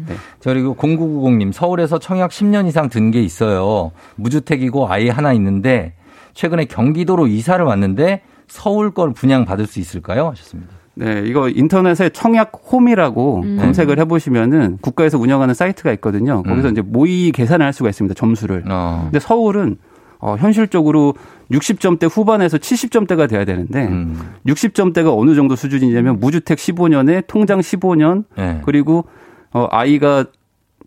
자, 0.41 0.53
그리고 0.53 0.75
0990님, 0.77 1.53
서울에서 1.53 1.99
청약 1.99 2.31
10년 2.31 2.67
이상 2.69 2.89
든 2.89 3.11
게 3.11 3.21
있어요. 3.23 3.91
무주택이고 4.17 4.89
아이 4.89 5.09
하나 5.09 5.33
있는데, 5.33 5.95
최근에 6.35 6.67
경기도로 6.67 7.27
이사를 7.27 7.65
왔는데, 7.65 8.23
서울 8.47 8.93
걸 8.93 9.13
분양 9.13 9.45
받을 9.45 9.67
수 9.67 9.81
있을까요? 9.81 10.29
하셨습니다. 10.31 10.73
네, 10.95 11.23
이거 11.27 11.49
인터넷에 11.49 12.09
청약 12.11 12.53
홈이라고 12.73 13.43
음. 13.43 13.57
검색을 13.61 13.99
해보시면은 14.01 14.79
국가에서 14.81 15.17
운영하는 15.19 15.55
사이트가 15.55 15.93
있거든요. 15.93 16.43
거기서 16.43 16.69
음. 16.69 16.73
이제 16.73 16.83
모의 16.83 17.31
계산을 17.33 17.65
할 17.65 17.73
수가 17.73 17.89
있습니다. 17.89 18.15
점수를. 18.15 18.65
어. 18.69 19.03
근데 19.05 19.21
서울은 19.21 19.77
어, 20.21 20.37
현실적으로 20.39 21.15
60점대 21.51 22.09
후반에서 22.11 22.59
70점대가 22.59 23.29
돼야 23.29 23.45
되는데 23.45 23.87
음. 23.87 24.35
60점대가 24.47 25.17
어느 25.17 25.35
정도 25.35 25.57
수준이냐면 25.57 26.19
무주택 26.21 26.59
15년에 26.59 27.27
통장 27.27 27.61
15년 27.61 28.25
네. 28.37 28.61
그리고 28.65 29.05
어, 29.53 29.67
아이가 29.71 30.25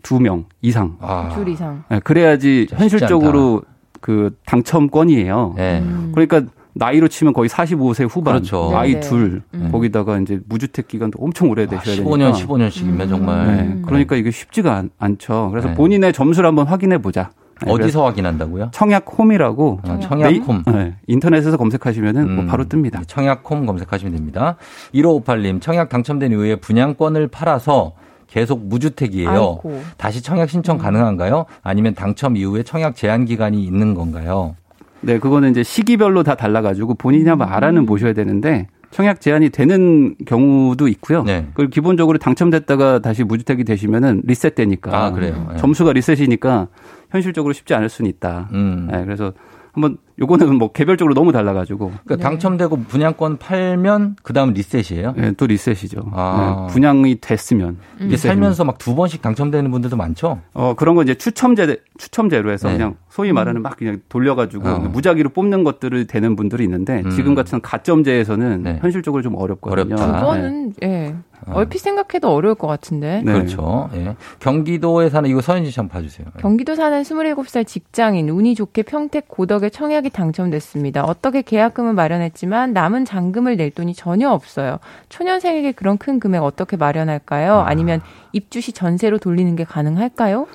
2명 0.04 0.46
이상. 0.62 0.98
둘 1.34 1.48
이상. 1.50 1.84
네, 1.90 2.00
그래야지 2.00 2.68
현실적으로 2.72 3.64
그 4.02 4.36
당첨권이에요. 4.46 5.54
네. 5.58 5.84
그러니까 6.12 6.44
나이로 6.74 7.08
치면 7.08 7.34
거의 7.34 7.50
45세 7.50 8.08
후반. 8.10 8.36
그렇죠. 8.36 8.72
아이 8.76 8.94
네네. 8.94 9.02
둘. 9.02 9.42
음. 9.54 9.70
거기다가 9.72 10.20
이제 10.20 10.40
무주택 10.48 10.88
기간도 10.88 11.20
엄청 11.22 11.50
오래 11.50 11.66
되셔야 11.66 11.98
되니까. 11.98 12.10
15년, 12.10 12.34
15년씩이면 12.34 13.10
정말. 13.10 13.48
네, 13.48 13.82
그러니까 13.86 14.16
이게 14.16 14.32
쉽지가 14.32 14.76
않, 14.76 14.90
않죠. 14.98 15.50
그래서 15.52 15.70
네. 15.70 15.74
본인의 15.76 16.14
점수를 16.14 16.48
한번 16.48 16.68
확인해 16.68 16.98
보자. 16.98 17.32
네, 17.66 17.72
어디서 17.72 18.06
확인한다고요? 18.06 18.70
청약홈이라고 18.72 19.80
아, 19.84 20.00
청약홈. 20.00 20.64
네, 20.68 20.96
인터넷에서 21.08 21.58
검색하시면은 21.58 22.36
뭐 22.36 22.44
음. 22.44 22.48
바로 22.48 22.66
뜹니다. 22.66 23.08
청약홈 23.08 23.66
검색하시면 23.66 24.14
됩니다. 24.14 24.58
1558님, 24.94 25.62
청약 25.62 25.90
당첨된 25.90 26.32
이후에 26.32 26.56
분양권을 26.58 27.28
팔아서 27.28 27.94
계속 28.28 28.66
무주택이에요. 28.66 29.30
아이고. 29.30 29.82
다시 29.98 30.24
청약 30.24 30.50
신청 30.50 30.78
가능한가요? 30.78 31.46
아니면 31.64 31.94
당첨 31.94 32.38
이후에 32.38 32.64
청약 32.64 32.96
제한 32.96 33.26
기간이 33.26 33.62
있는 33.64 33.94
건가요? 33.94 34.56
네, 35.02 35.20
그거는 35.20 35.52
이제 35.52 35.64
시기별로 35.64 36.24
다 36.24 36.36
달라가지고 36.36 36.94
본인이 36.96 37.28
한번 37.28 37.50
음. 37.50 37.54
알아는 37.54 37.86
보셔야 37.86 38.14
되는데 38.14 38.68
청약 38.92 39.22
제한이 39.22 39.50
되는 39.50 40.16
경우도 40.26 40.88
있고요. 40.90 41.24
네. 41.24 41.48
그리고 41.54 41.70
기본적으로 41.70 42.18
당첨됐다가 42.18 43.00
다시 43.00 43.24
무주택이 43.24 43.64
되시면은 43.64 44.24
리셋되니까 44.26 45.06
아, 45.06 45.12
그래요? 45.12 45.48
네. 45.52 45.58
점수가 45.58 45.94
리셋이니까 45.94 46.68
현실적으로 47.10 47.54
쉽지 47.54 47.74
않을 47.74 47.90
수는 47.90 48.10
있다. 48.10 48.50
음. 48.54 48.90
네, 48.92 49.04
그래서 49.04 49.34
한번 49.72 49.98
요거는 50.22 50.56
뭐 50.56 50.72
개별적으로 50.72 51.14
너무 51.16 51.32
달라가지고 51.32 51.92
그러니까 52.06 52.30
당첨되고 52.30 52.84
분양권 52.84 53.38
팔면 53.38 54.18
그 54.24 54.34
다음 54.34 54.54
리셋이에요? 54.54 55.14
네, 55.18 55.32
또 55.34 55.48
리셋이죠. 55.48 56.12
아. 56.14 56.66
네, 56.68 56.74
분양이 56.74 57.20
됐으면 57.20 57.78
이게 57.98 58.06
리셋입니다. 58.12 58.18
살면서 58.30 58.64
막 58.66 58.78
두 58.78 58.96
번씩 58.96 59.22
당첨되는 59.22 59.70
분들도 59.70 59.96
많죠? 59.98 60.40
어 60.54 60.74
그런 60.76 60.96
건 60.96 61.04
이제 61.06 61.14
추첨제 61.16 61.78
추첨제로 61.98 62.52
해서 62.52 62.68
네. 62.70 62.76
그냥 62.78 62.96
소위 63.10 63.32
말하는 63.32 63.62
막 63.62 63.78
그냥 63.78 64.00
돌려가지고 64.10 64.68
어. 64.68 64.80
무작위로 64.80 65.30
뽑는 65.30 65.64
것들을 65.64 66.08
되는 66.08 66.36
분들이 66.36 66.64
있는데 66.64 67.02
음. 67.06 67.10
지금 67.12 67.36
같은 67.36 67.62
가점제에서는 67.62 68.64
네. 68.64 68.78
현실적으로 68.82 69.22
좀 69.24 69.36
어렵거든요. 69.36 69.96
어렵다. 69.96 70.06
네. 70.08 70.20
그거는 70.20 70.74
예. 70.84 71.16
얼핏 71.48 71.80
생각해도 71.80 72.32
어려울 72.32 72.54
것 72.54 72.68
같은데. 72.68 73.24
네. 73.26 73.34
그렇죠. 73.34 73.90
예. 73.96 74.16
경기도에 74.40 75.10
사는 75.10 75.28
이거 75.28 75.42
서현지 75.42 75.72
씨 75.72 75.80
한번 75.80 75.94
봐주세요. 76.02 76.28
경기도 76.38 76.76
사는 76.76 77.02
27살 77.02 77.66
직장인 77.66 78.30
운이 78.30 78.54
좋게 78.54 78.84
평택 78.84 79.28
고덕에 79.28 79.70
청약이 79.70 80.11
당첨됐습니다. 80.12 81.04
어떻게 81.04 81.42
계약금을 81.42 81.94
마련했지만 81.94 82.74
남은 82.74 83.06
잔금을 83.06 83.58
낼 83.58 83.72
돈이 83.72 83.94
전혀 83.94 84.30
없어요. 84.30 84.78
초년생에게 85.10 85.72
그런 85.74 85.98
큰 85.98 86.20
금액 86.20 86.44
어떻게 86.44 86.78
마련할까요? 86.78 87.60
아니면 87.60 88.02
입주 88.32 88.62
시 88.62 88.74
전세로 88.74 89.18
돌리는 89.18 89.56
게 89.56 89.64
가능할까요? 89.64 90.48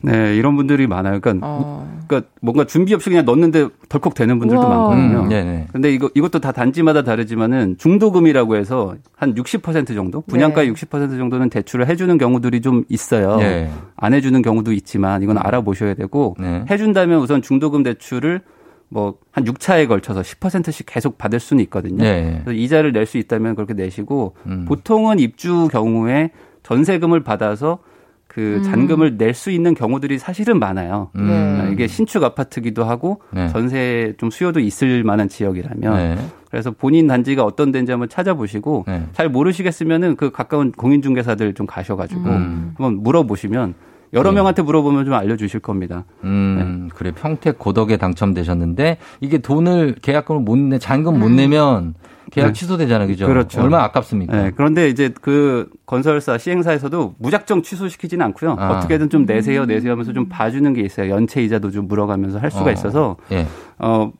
네, 0.00 0.36
이런 0.36 0.54
분들이 0.54 0.86
많아요. 0.86 1.18
그러니까, 1.20 1.46
어. 1.48 1.98
그러니까 2.06 2.30
뭔가 2.40 2.64
준비 2.64 2.94
없이 2.94 3.10
그냥 3.10 3.24
넣는데 3.24 3.68
덜컥 3.88 4.14
되는 4.14 4.38
분들도 4.38 4.62
우와. 4.62 4.68
많거든요. 4.68 5.22
음, 5.22 5.28
네네. 5.28 5.66
근데 5.72 5.92
이거 5.92 6.08
이것도 6.14 6.38
다 6.38 6.52
단지마다 6.52 7.02
다르지만은 7.02 7.76
중도금이라고 7.78 8.56
해서 8.56 8.94
한 9.16 9.34
60% 9.34 9.94
정도 9.94 10.20
분양가 10.20 10.62
네. 10.62 10.70
60% 10.70 11.18
정도는 11.18 11.50
대출을 11.50 11.88
해주는 11.88 12.16
경우들이 12.16 12.60
좀 12.60 12.84
있어요. 12.88 13.38
네. 13.38 13.70
안 13.96 14.14
해주는 14.14 14.40
경우도 14.40 14.72
있지만 14.72 15.22
이건 15.22 15.36
알아보셔야 15.36 15.94
되고 15.94 16.36
네. 16.38 16.64
해준다면 16.70 17.18
우선 17.18 17.42
중도금 17.42 17.82
대출을 17.82 18.42
뭐 18.88 19.18
한 19.38 19.44
6차에 19.44 19.86
걸쳐서 19.88 20.22
10%씩 20.22 20.84
계속 20.86 21.16
받을 21.16 21.38
수는 21.38 21.62
있거든요. 21.64 22.02
네. 22.02 22.40
그래서 22.44 22.52
이자를 22.52 22.92
낼 22.92 23.06
수 23.06 23.16
있다면 23.18 23.54
그렇게 23.54 23.72
내시고 23.72 24.34
음. 24.46 24.64
보통은 24.66 25.18
입주 25.18 25.68
경우에 25.70 26.30
전세금을 26.62 27.22
받아서 27.22 27.78
그 28.26 28.56
음. 28.58 28.62
잔금을 28.64 29.16
낼 29.16 29.32
수 29.32 29.50
있는 29.50 29.74
경우들이 29.74 30.18
사실은 30.18 30.58
많아요. 30.58 31.10
음. 31.16 31.62
네, 31.64 31.72
이게 31.72 31.86
신축 31.86 32.22
아파트기도 32.22 32.84
하고 32.84 33.22
네. 33.30 33.48
전세 33.48 34.12
좀 34.18 34.30
수요도 34.30 34.60
있을 34.60 35.04
만한 35.04 35.28
지역이라면 35.28 35.96
네. 35.96 36.18
그래서 36.50 36.70
본인 36.70 37.06
단지가 37.06 37.44
어떤 37.44 37.72
데인지 37.72 37.92
한번 37.92 38.08
찾아보시고 38.08 38.84
네. 38.88 39.06
잘 39.12 39.30
모르시겠으면은 39.30 40.16
그 40.16 40.30
가까운 40.30 40.72
공인중개사들 40.72 41.54
좀 41.54 41.66
가셔가지고 41.66 42.20
음. 42.28 42.74
한번 42.76 43.02
물어보시면 43.02 43.74
여러 44.12 44.30
네. 44.30 44.36
명한테 44.36 44.62
물어보면 44.62 45.04
좀 45.04 45.14
알려주실 45.14 45.60
겁니다. 45.60 46.04
음, 46.24 46.88
그래. 46.94 47.12
평택 47.12 47.58
고덕에 47.58 47.96
당첨되셨는데 47.96 48.98
이게 49.20 49.38
돈을 49.38 49.96
계약금을 50.00 50.40
못 50.42 50.56
내, 50.58 50.78
잔금 50.78 51.18
못 51.18 51.30
내면 51.30 51.94
계약 52.30 52.48
네. 52.48 52.52
취소되잖아요. 52.52 53.08
그죠? 53.08 53.26
그렇죠. 53.26 53.62
얼마나 53.62 53.84
아깝습니까? 53.84 54.42
네, 54.42 54.52
그런데 54.54 54.88
이제 54.88 55.12
그 55.20 55.68
건설사 55.86 56.36
시행사에서도 56.36 57.14
무작정 57.18 57.62
취소시키지는 57.62 58.24
않고요. 58.26 58.56
아. 58.58 58.70
어떻게든 58.72 59.08
좀 59.10 59.24
내세요, 59.24 59.64
내세요 59.64 59.92
하면서 59.92 60.12
좀 60.12 60.28
봐주는 60.28 60.72
게 60.74 60.82
있어요. 60.82 61.10
연체 61.10 61.42
이자도 61.42 61.70
좀 61.70 61.88
물어가면서 61.88 62.38
할 62.38 62.50
수가 62.50 62.66
어. 62.66 62.72
있어서 62.72 63.16
예. 63.32 63.46
어 63.78 64.12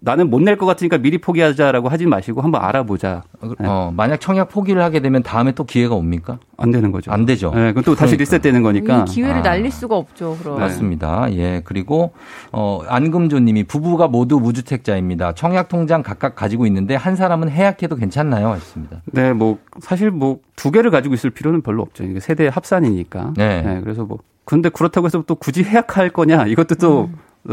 나는 0.00 0.30
못 0.30 0.40
낼 0.42 0.56
것 0.56 0.66
같으니까 0.66 0.98
미리 0.98 1.18
포기하자라고 1.18 1.88
하지 1.88 2.06
마시고 2.06 2.42
한번 2.42 2.62
알아보자. 2.62 3.22
네. 3.42 3.66
어, 3.66 3.92
만약 3.96 4.20
청약 4.20 4.48
포기를 4.50 4.82
하게 4.82 5.00
되면 5.00 5.22
다음에 5.22 5.52
또 5.52 5.64
기회가 5.64 5.94
옵니까? 5.94 6.38
안 6.56 6.70
되는 6.70 6.92
거죠. 6.92 7.10
안 7.10 7.24
되죠. 7.26 7.50
네, 7.54 7.72
그럼 7.72 7.82
또 7.84 7.94
다시 7.94 8.16
그러니까. 8.16 8.22
리셋되는 8.22 8.62
거니까. 8.62 9.04
이 9.08 9.12
기회를 9.12 9.36
아. 9.38 9.42
날릴 9.42 9.70
수가 9.70 9.96
없죠. 9.96 10.36
그럼. 10.40 10.58
맞습니다. 10.60 11.26
예. 11.32 11.62
그리고, 11.64 12.12
어, 12.52 12.82
안금조님이 12.86 13.64
부부가 13.64 14.06
모두 14.08 14.38
무주택자입니다. 14.40 15.32
청약 15.32 15.68
통장 15.68 16.02
각각 16.02 16.34
가지고 16.36 16.66
있는데 16.66 16.94
한 16.94 17.16
사람은 17.16 17.50
해약해도 17.50 17.96
괜찮나요? 17.96 18.50
하셨습니다. 18.50 19.02
네, 19.12 19.32
뭐 19.32 19.58
사실 19.80 20.10
뭐 20.10 20.38
두 20.56 20.70
개를 20.70 20.90
가지고 20.92 21.14
있을 21.14 21.30
필요는 21.30 21.62
별로 21.62 21.82
없죠. 21.82 22.04
이게 22.04 22.20
세대 22.20 22.46
합산이니까. 22.46 23.32
네. 23.36 23.80
그래서 23.82 24.04
뭐 24.04 24.18
근데 24.44 24.68
그렇다고 24.68 25.06
해서 25.06 25.24
또 25.26 25.34
굳이 25.34 25.64
해약할 25.64 26.10
거냐 26.10 26.46
이것도 26.46 26.76
또또 26.76 27.10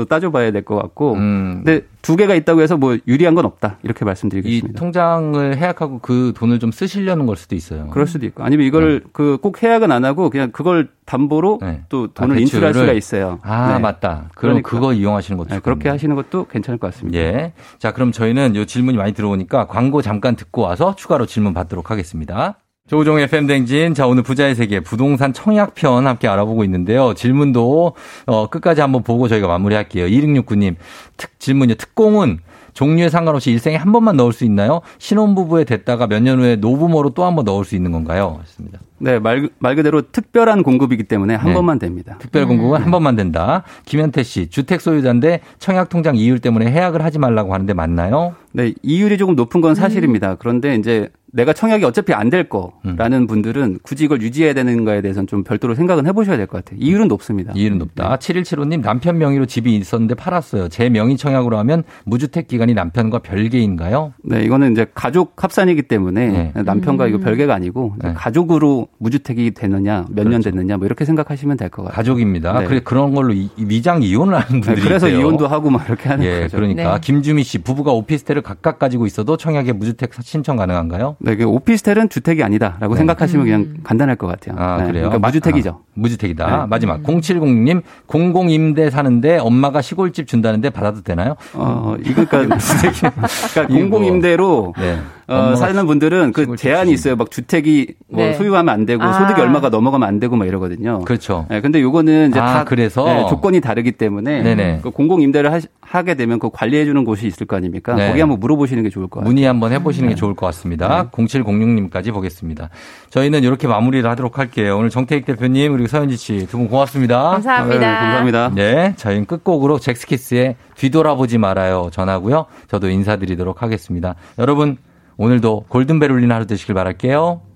따져봐야 0.08 0.52
될 0.52 0.62
것 0.64 0.76
같고. 0.76 1.14
음. 1.16 1.62
근데 1.66 1.86
두 2.02 2.16
개가 2.16 2.34
있다고 2.36 2.62
해서 2.62 2.78
뭐 2.78 2.98
유리한 3.08 3.36
건 3.36 3.46
없다 3.46 3.78
이렇게 3.84 4.04
이 4.04 4.06
말씀드리겠습니다. 4.06 4.80
통장을 4.80 5.58
해약하고 5.58 6.00
그 6.00 6.34
돈을 6.36 6.60
좀 6.60 6.72
쓰시려는 6.72 7.26
걸 7.26 7.36
수도 7.36 7.56
있어요. 7.56 7.88
그럴 7.92 8.08
수도 8.08 8.26
있고 8.26 8.44
아니면 8.44 8.66
이걸 8.66 9.04
그꼭 9.12 9.62
해약은 9.62 9.92
안 9.92 10.06
하고 10.06 10.30
그냥 10.30 10.52
그걸 10.52 10.90
담보로 11.06 11.60
네. 11.62 11.82
또 11.90 12.08
돈을 12.14 12.38
아, 12.38 12.40
인출할? 12.40 12.74
수가 12.74 12.94
있어요. 12.94 13.40
아, 13.44 13.74
네. 13.74 13.80
맞다. 13.80 14.30
그럼 14.36 14.62
그러니까. 14.62 14.70
그거 14.70 14.94
이용하시는 14.94 15.38
것도 15.38 15.50
네, 15.50 15.60
그렇게. 15.60 15.90
하시는 15.90 16.16
것도 16.16 16.46
괜찮을 16.46 16.78
것 16.80 16.88
같습니다. 16.94 17.20
예. 17.20 17.54
자, 17.80 17.92
그럼 17.92 18.12
저희는 18.12 18.56
요 18.56 18.66
질문이 18.66 18.98
많이 18.98 19.14
들어오니까 19.14 19.68
광고 19.68 20.02
잠깐 20.02 20.36
듣고 20.36 20.62
와서 20.62 20.96
추가로 20.96 21.26
질문 21.26 21.54
받도록 21.54 21.92
하겠습니다. 21.92 22.56
조우종의 22.92 23.28
팬댕진. 23.28 23.94
자, 23.94 24.06
오늘 24.06 24.22
부자의 24.22 24.54
세계 24.54 24.82
부동산 24.82 25.32
청약편 25.32 26.06
함께 26.08 26.28
알아보고 26.28 26.66
있는데요. 26.66 27.14
질문도 27.14 27.94
어, 28.26 28.48
끝까지 28.50 28.82
한번 28.82 29.02
보고 29.02 29.30
저희가 29.30 29.48
마무리할게요. 29.48 30.08
2669님. 30.08 30.76
특, 31.16 31.40
질문이요. 31.40 31.76
특공은 31.76 32.40
종류에 32.74 33.08
상관없이 33.10 33.50
일생에 33.52 33.78
한 33.78 33.94
번만 33.94 34.18
넣을 34.18 34.34
수 34.34 34.44
있나요? 34.44 34.82
신혼부부에 34.98 35.64
됐다가 35.66 36.08
몇 36.08 36.22
년 36.22 36.40
후에 36.40 36.58
노부모로 36.58 37.12
또 37.12 37.24
한 37.24 37.36
번 37.36 37.46
넣을 37.46 37.64
수 37.64 37.76
있는 37.76 37.94
건가요? 37.94 38.38
하셨습니다. 38.42 38.80
네, 38.98 39.20
말, 39.20 39.50
말 39.60 39.76
그대로 39.76 40.02
특별한 40.12 40.62
공급이기 40.64 41.04
때문에 41.06 41.36
한 41.36 41.48
네. 41.50 41.54
번만 41.54 41.80
됩니다. 41.80 42.18
특별 42.20 42.46
공급은 42.46 42.82
한 42.82 42.92
번만 42.92 43.16
된다. 43.16 43.64
김현태 43.86 44.24
씨, 44.24 44.48
주택 44.50 44.80
소유자인데 44.82 45.40
청약 45.60 45.88
통장 45.90 46.16
이율 46.18 46.40
때문에 46.40 46.70
해약을 46.72 47.04
하지 47.04 47.20
말라고 47.20 47.54
하는데 47.54 47.74
맞나요? 47.74 48.36
네, 48.52 48.74
이율이 48.84 49.18
조금 49.18 49.36
높은 49.36 49.60
건 49.62 49.76
사실입니다. 49.76 50.36
그런데 50.36 50.76
이제 50.76 51.10
내가 51.34 51.54
청약이 51.54 51.84
어차피 51.86 52.14
안될 52.14 52.48
음. 52.86 52.96
거라는 52.98 53.26
분들은 53.28 53.80
굳이 53.84 54.06
이걸 54.06 54.22
유지해야 54.22 54.54
되는가에 54.54 55.02
대해서는 55.02 55.28
좀 55.28 55.44
별도로 55.44 55.76
생각은 55.76 56.06
해보셔야 56.08 56.38
될 56.38 56.48
것 56.48 56.64
같아요. 56.64 56.80
이율은 56.82 57.08
높습니다. 57.08 57.54
이율은 57.56 57.78
높다. 57.78 58.18
7175님 58.18 58.82
남편 58.82 59.18
명의로 59.18 59.46
집이 59.46 59.76
있었는데 59.78 60.16
팔았어요. 60.16 60.68
제 60.70 60.90
명의 60.90 61.16
청약으로 61.18 61.58
하면 61.60 61.84
무주택 62.06 62.48
기간이 62.48 62.74
남편과 62.74 63.20
별개인가요? 63.20 64.14
네, 64.24 64.44
이거는 64.44 64.72
이제 64.74 64.86
가족 64.94 65.42
합산이기 65.44 65.84
때문에 65.84 66.52
네. 66.54 66.62
남편과 66.64 67.08
이거 67.08 67.18
별개가 67.20 67.54
아니고 67.54 67.96
이제 68.00 68.14
가족으로 68.14 68.88
무주택이 68.98 69.52
되느냐, 69.52 70.06
몇년 70.10 70.42
됐느냐, 70.42 70.78
뭐 70.78 70.86
이렇게 70.86 71.06
생각하시면 71.06 71.58
될 71.58 71.70
것 71.70 71.84
같아요. 71.84 71.96
가족입니다. 71.96 72.60
네. 72.60 72.66
그래 72.66 72.82
그런 72.84 73.14
걸로 73.14 73.34
이- 73.34 73.50
위장 73.58 74.04
이혼을 74.04 74.34
하는 74.36 74.48
분들이 74.62 74.76
네, 74.76 74.82
그래서 74.82 75.08
있대요. 75.08 75.22
이혼도 75.22 75.48
하고 75.48 75.70
막 75.70 75.88
이렇게 75.88 76.10
하는 76.10 76.26
예, 76.26 76.42
거죠. 76.42 76.58
그러니까 76.58 76.96
네. 76.96 77.00
김주미 77.02 77.44
씨 77.44 77.60
부부가 77.60 77.92
오피스텔을 77.94 78.42
각각 78.42 78.78
가지고 78.80 79.06
있어도 79.06 79.38
청약에 79.38 79.72
무주택 79.72 80.12
신청 80.22 80.58
가능한가요? 80.58 81.16
네, 81.24 81.36
그 81.36 81.46
오피스텔은 81.46 82.10
주택이 82.10 82.44
아니다라고 82.44 82.96
네. 82.96 82.98
생각하시면 82.98 83.46
그냥 83.46 83.68
간단할 83.84 84.16
것 84.16 84.26
같아요. 84.28 84.56
아, 84.58 84.78
네, 84.78 84.88
그래요? 84.88 85.10
그러니까 85.10 85.28
무주택이죠. 85.28 85.70
아, 85.70 85.84
무주택이다. 85.94 86.62
네. 86.62 86.68
마지막 86.68 87.04
0706님 87.04 87.84
공공 88.08 88.50
임대 88.50 88.90
사는데 88.90 89.38
엄마가 89.38 89.82
시골집 89.82 90.28
준다는데 90.28 90.72
받아도 90.72 91.02
되나요? 91.02 91.36
어, 91.54 91.96
이거 92.04 92.26
그러니까 92.26 92.58
그러니까 93.54 93.62
이거 93.64 93.68
뭐. 93.70 93.80
공공 93.80 94.06
임대로 94.06 94.74
네. 94.80 95.00
어, 95.32 95.56
사는 95.56 95.86
분들은 95.86 96.34
그 96.34 96.56
제한이 96.56 96.92
있어요. 96.92 97.16
막 97.16 97.32
주택이 97.32 97.94
뭐 98.10 98.24
네. 98.26 98.34
소유하면 98.34 98.74
안 98.74 98.86
되고 98.86 99.04
아. 99.04 99.14
소득이 99.14 99.40
얼마가 99.42 99.70
넘어가면 99.70 100.08
안 100.08 100.20
되고 100.20 100.36
막 100.36 100.48
이러거든요. 100.48 101.00
그렇죠. 101.00 101.46
네, 101.50 101.62
근데 101.62 101.82
요거는 101.82 102.30
이제 102.32 102.40
아, 102.40 102.54
다 102.54 102.64
그래서? 102.64 103.06
네, 103.06 103.26
조건이 103.30 103.62
다르기 103.62 103.94
때문에 103.94 104.44
네네. 104.44 104.80
그 104.84 104.92
공공 104.92 105.22
임대를 105.22 105.52
하, 105.82 106.02
게 106.04 106.16
되면 106.16 106.40
그 106.40 106.50
관리해 106.52 106.86
주는 106.86 107.04
곳이 107.04 107.28
있을 107.28 107.46
거 107.48 107.56
아닙니까? 107.56 107.94
네. 107.96 108.08
거기 108.08 108.20
한번 108.22 108.40
물어보시는 108.40 108.84
게 108.84 108.90
좋을 108.90 109.08
것 109.08 109.20
같아요. 109.20 109.30
문의 109.30 109.46
한번 109.46 109.72
해 109.72 109.84
보시는 109.84 110.08
네. 110.10 110.16
게 110.16 110.20
좋을 110.20 110.34
것 110.36 110.46
같습니다. 110.48 111.10
0706님까지 111.12 112.12
보겠습니다. 112.14 112.70
저희는 113.10 113.44
이렇게 113.44 113.68
마무리를 113.68 114.10
하도록 114.10 114.38
할게요. 114.38 114.78
오늘 114.78 114.90
정태익 114.90 115.26
대표님 115.26 115.72
그리고 115.74 115.88
서현지 115.88 116.16
씨 116.18 116.48
두 116.48 116.58
분 116.58 116.68
고맙습니다. 116.70 117.22
감사합니다. 117.32 117.80
네, 117.80 117.86
감사합니다. 117.86 118.52
네, 118.56 118.94
저희는 118.98 119.26
끝곡으로 119.26 119.80
잭스키스의 119.80 120.56
뒤돌아보지 120.76 121.38
말아요 121.38 121.90
전하고요. 121.92 122.46
저도 122.68 122.90
인사드리도록 122.90 123.62
하겠습니다. 123.62 124.16
여러분 124.40 124.78
오늘도 125.18 125.66
골든벨 125.70 126.12
울리는 126.12 126.34
하루 126.34 126.46
되시길 126.48 126.76
바랄게요. 126.76 127.51